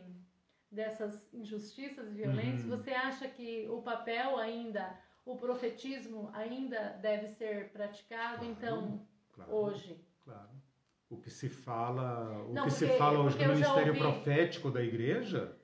[0.72, 2.69] dessas injustiças e violências, uhum.
[2.69, 9.53] você acha que o papel ainda, o profetismo ainda deve ser praticado, claro, então, claro,
[9.53, 9.99] hoje?
[10.24, 10.49] Claro.
[11.10, 13.99] O que se fala, o Não, que porque, se fala hoje no ministério ouvi...
[13.99, 15.57] profético da igreja,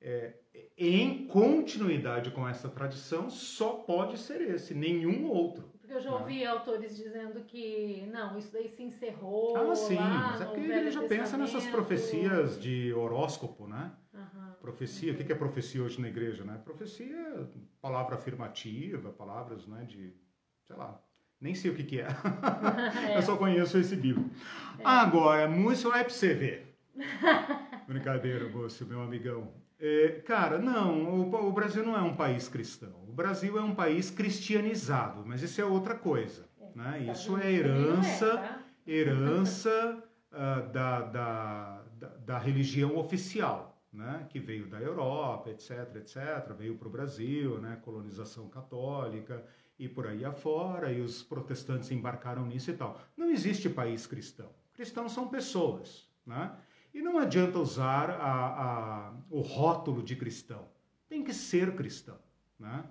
[0.00, 0.34] é,
[0.78, 5.69] em continuidade com essa tradição, só pode ser esse, nenhum outro.
[5.90, 9.56] Porque eu já ouvi autores dizendo que não, isso daí se encerrou.
[9.56, 13.90] Ah, sim, mas é porque ele já pensa nessas profecias de horóscopo, né?
[14.14, 14.52] Uhum.
[14.60, 16.60] Profecia, o que é profecia hoje na igreja, né?
[16.64, 17.48] Profecia,
[17.82, 20.14] palavra afirmativa, palavras, né, de,
[20.62, 21.02] sei lá,
[21.40, 22.06] nem sei o que que é.
[23.10, 23.16] é.
[23.16, 24.30] Eu só conheço esse livro.
[24.78, 24.82] É.
[24.84, 26.78] Agora, muito é pra você ver.
[27.88, 29.52] Brincadeira, moço, meu amigão.
[29.80, 32.99] É, cara, não, o, o, Brasil não é um país cristão.
[33.22, 36.48] Brasil é um país cristianizado, mas isso é outra coisa.
[36.58, 37.12] É, né?
[37.12, 38.62] Isso é herança, é, tá?
[38.86, 46.54] herança uh, da, da, da, da religião oficial né, que veio da Europa, etc, etc,
[46.56, 49.44] veio para o Brasil, né, colonização católica
[49.78, 53.00] e por aí afora, e os protestantes embarcaram nisso e tal.
[53.16, 54.50] Não existe país cristão.
[54.74, 56.54] Cristãos são pessoas, né?
[56.92, 60.68] E não adianta usar a, a, o rótulo de cristão.
[61.08, 62.18] Tem que ser cristão,
[62.58, 62.84] né?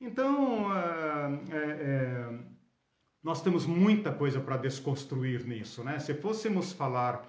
[0.00, 2.38] Então, é, é,
[3.22, 5.98] nós temos muita coisa para desconstruir nisso, né?
[5.98, 7.22] Se fôssemos falar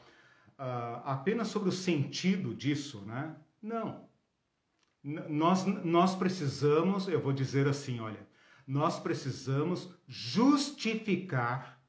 [0.59, 3.35] uh, apenas sobre o sentido disso, né?
[3.61, 4.07] Não.
[5.03, 8.27] N nós, nós precisamos, eu vou dizer assim, olha,
[8.67, 11.79] nós precisamos justificar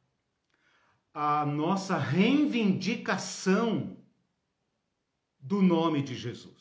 [1.12, 3.96] a nossa reivindicação
[5.40, 6.55] do nome de Jesus.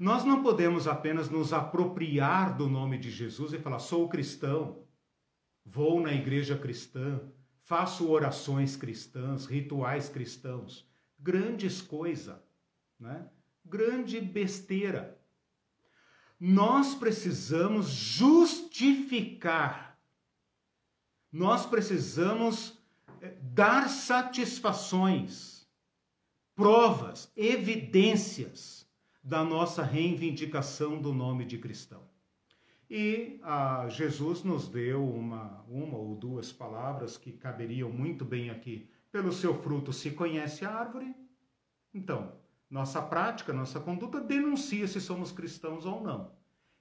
[0.00, 4.82] Nós não podemos apenas nos apropriar do nome de Jesus e falar, sou cristão,
[5.64, 7.20] vou na igreja cristã,
[7.64, 10.88] faço orações cristãs, rituais cristãos,
[11.18, 12.38] grandes coisas,
[12.98, 13.28] né?
[13.62, 15.20] Grande besteira.
[16.40, 18.40] Nós precisamos justificar.
[21.30, 22.78] Nós precisamos
[23.20, 25.68] eh, dar satisfações,
[26.56, 28.79] provas, evidências
[29.22, 32.08] da nossa reivindicação do nome de cristão.
[32.88, 38.90] E ah, Jesus nos deu uma, uma ou duas palavras que caberiam muito bem aqui.
[39.12, 41.14] Pelo seu fruto se conhece a árvore.
[41.94, 42.32] Então,
[42.68, 46.32] nossa prática, nossa conduta denuncia se somos cristãos ou não.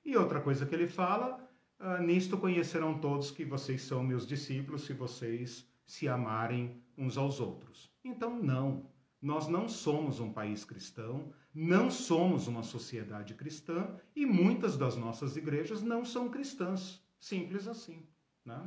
[0.04, 1.48] E outra coisa que ele fala,
[1.78, 7.40] ah, nisto conhecerão todos que vocês são meus discípulos se vocês se amarem uns aos
[7.40, 7.92] outros.
[8.04, 8.90] Então, não.
[9.22, 15.36] Nós não somos um país cristão, não somos uma sociedade cristã e muitas das nossas
[15.36, 17.04] igrejas não são cristãs.
[17.20, 18.02] Simples assim.
[18.46, 18.58] Né?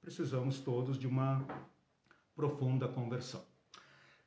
[0.00, 1.44] Precisamos todos de uma
[2.36, 3.44] profunda conversão.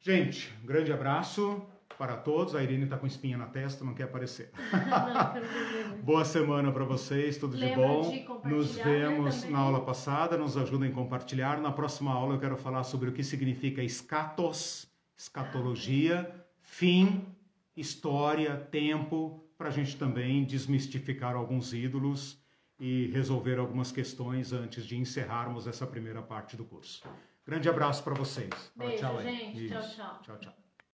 [0.02, 1.66] Gente, um grande abraço
[1.98, 2.54] para todos.
[2.54, 4.52] A Irene está com espinha na testa, não quer aparecer.
[5.90, 8.42] Não, Boa semana para vocês, tudo Lembra de bom.
[8.42, 11.62] De nos vemos né, na aula passada, nos ajudem a compartilhar.
[11.62, 16.30] Na próxima aula eu quero falar sobre o que significa escatos escatologia,
[16.62, 17.26] fim,
[17.76, 22.40] história, tempo, para a gente também desmistificar alguns ídolos
[22.80, 27.04] e resolver algumas questões antes de encerrarmos essa primeira parte do curso.
[27.46, 28.72] Grande abraço para vocês.
[28.76, 29.68] Beijo, tchau, gente.
[29.68, 30.20] Tchau, tchau.
[30.24, 30.65] Tchau, tchau.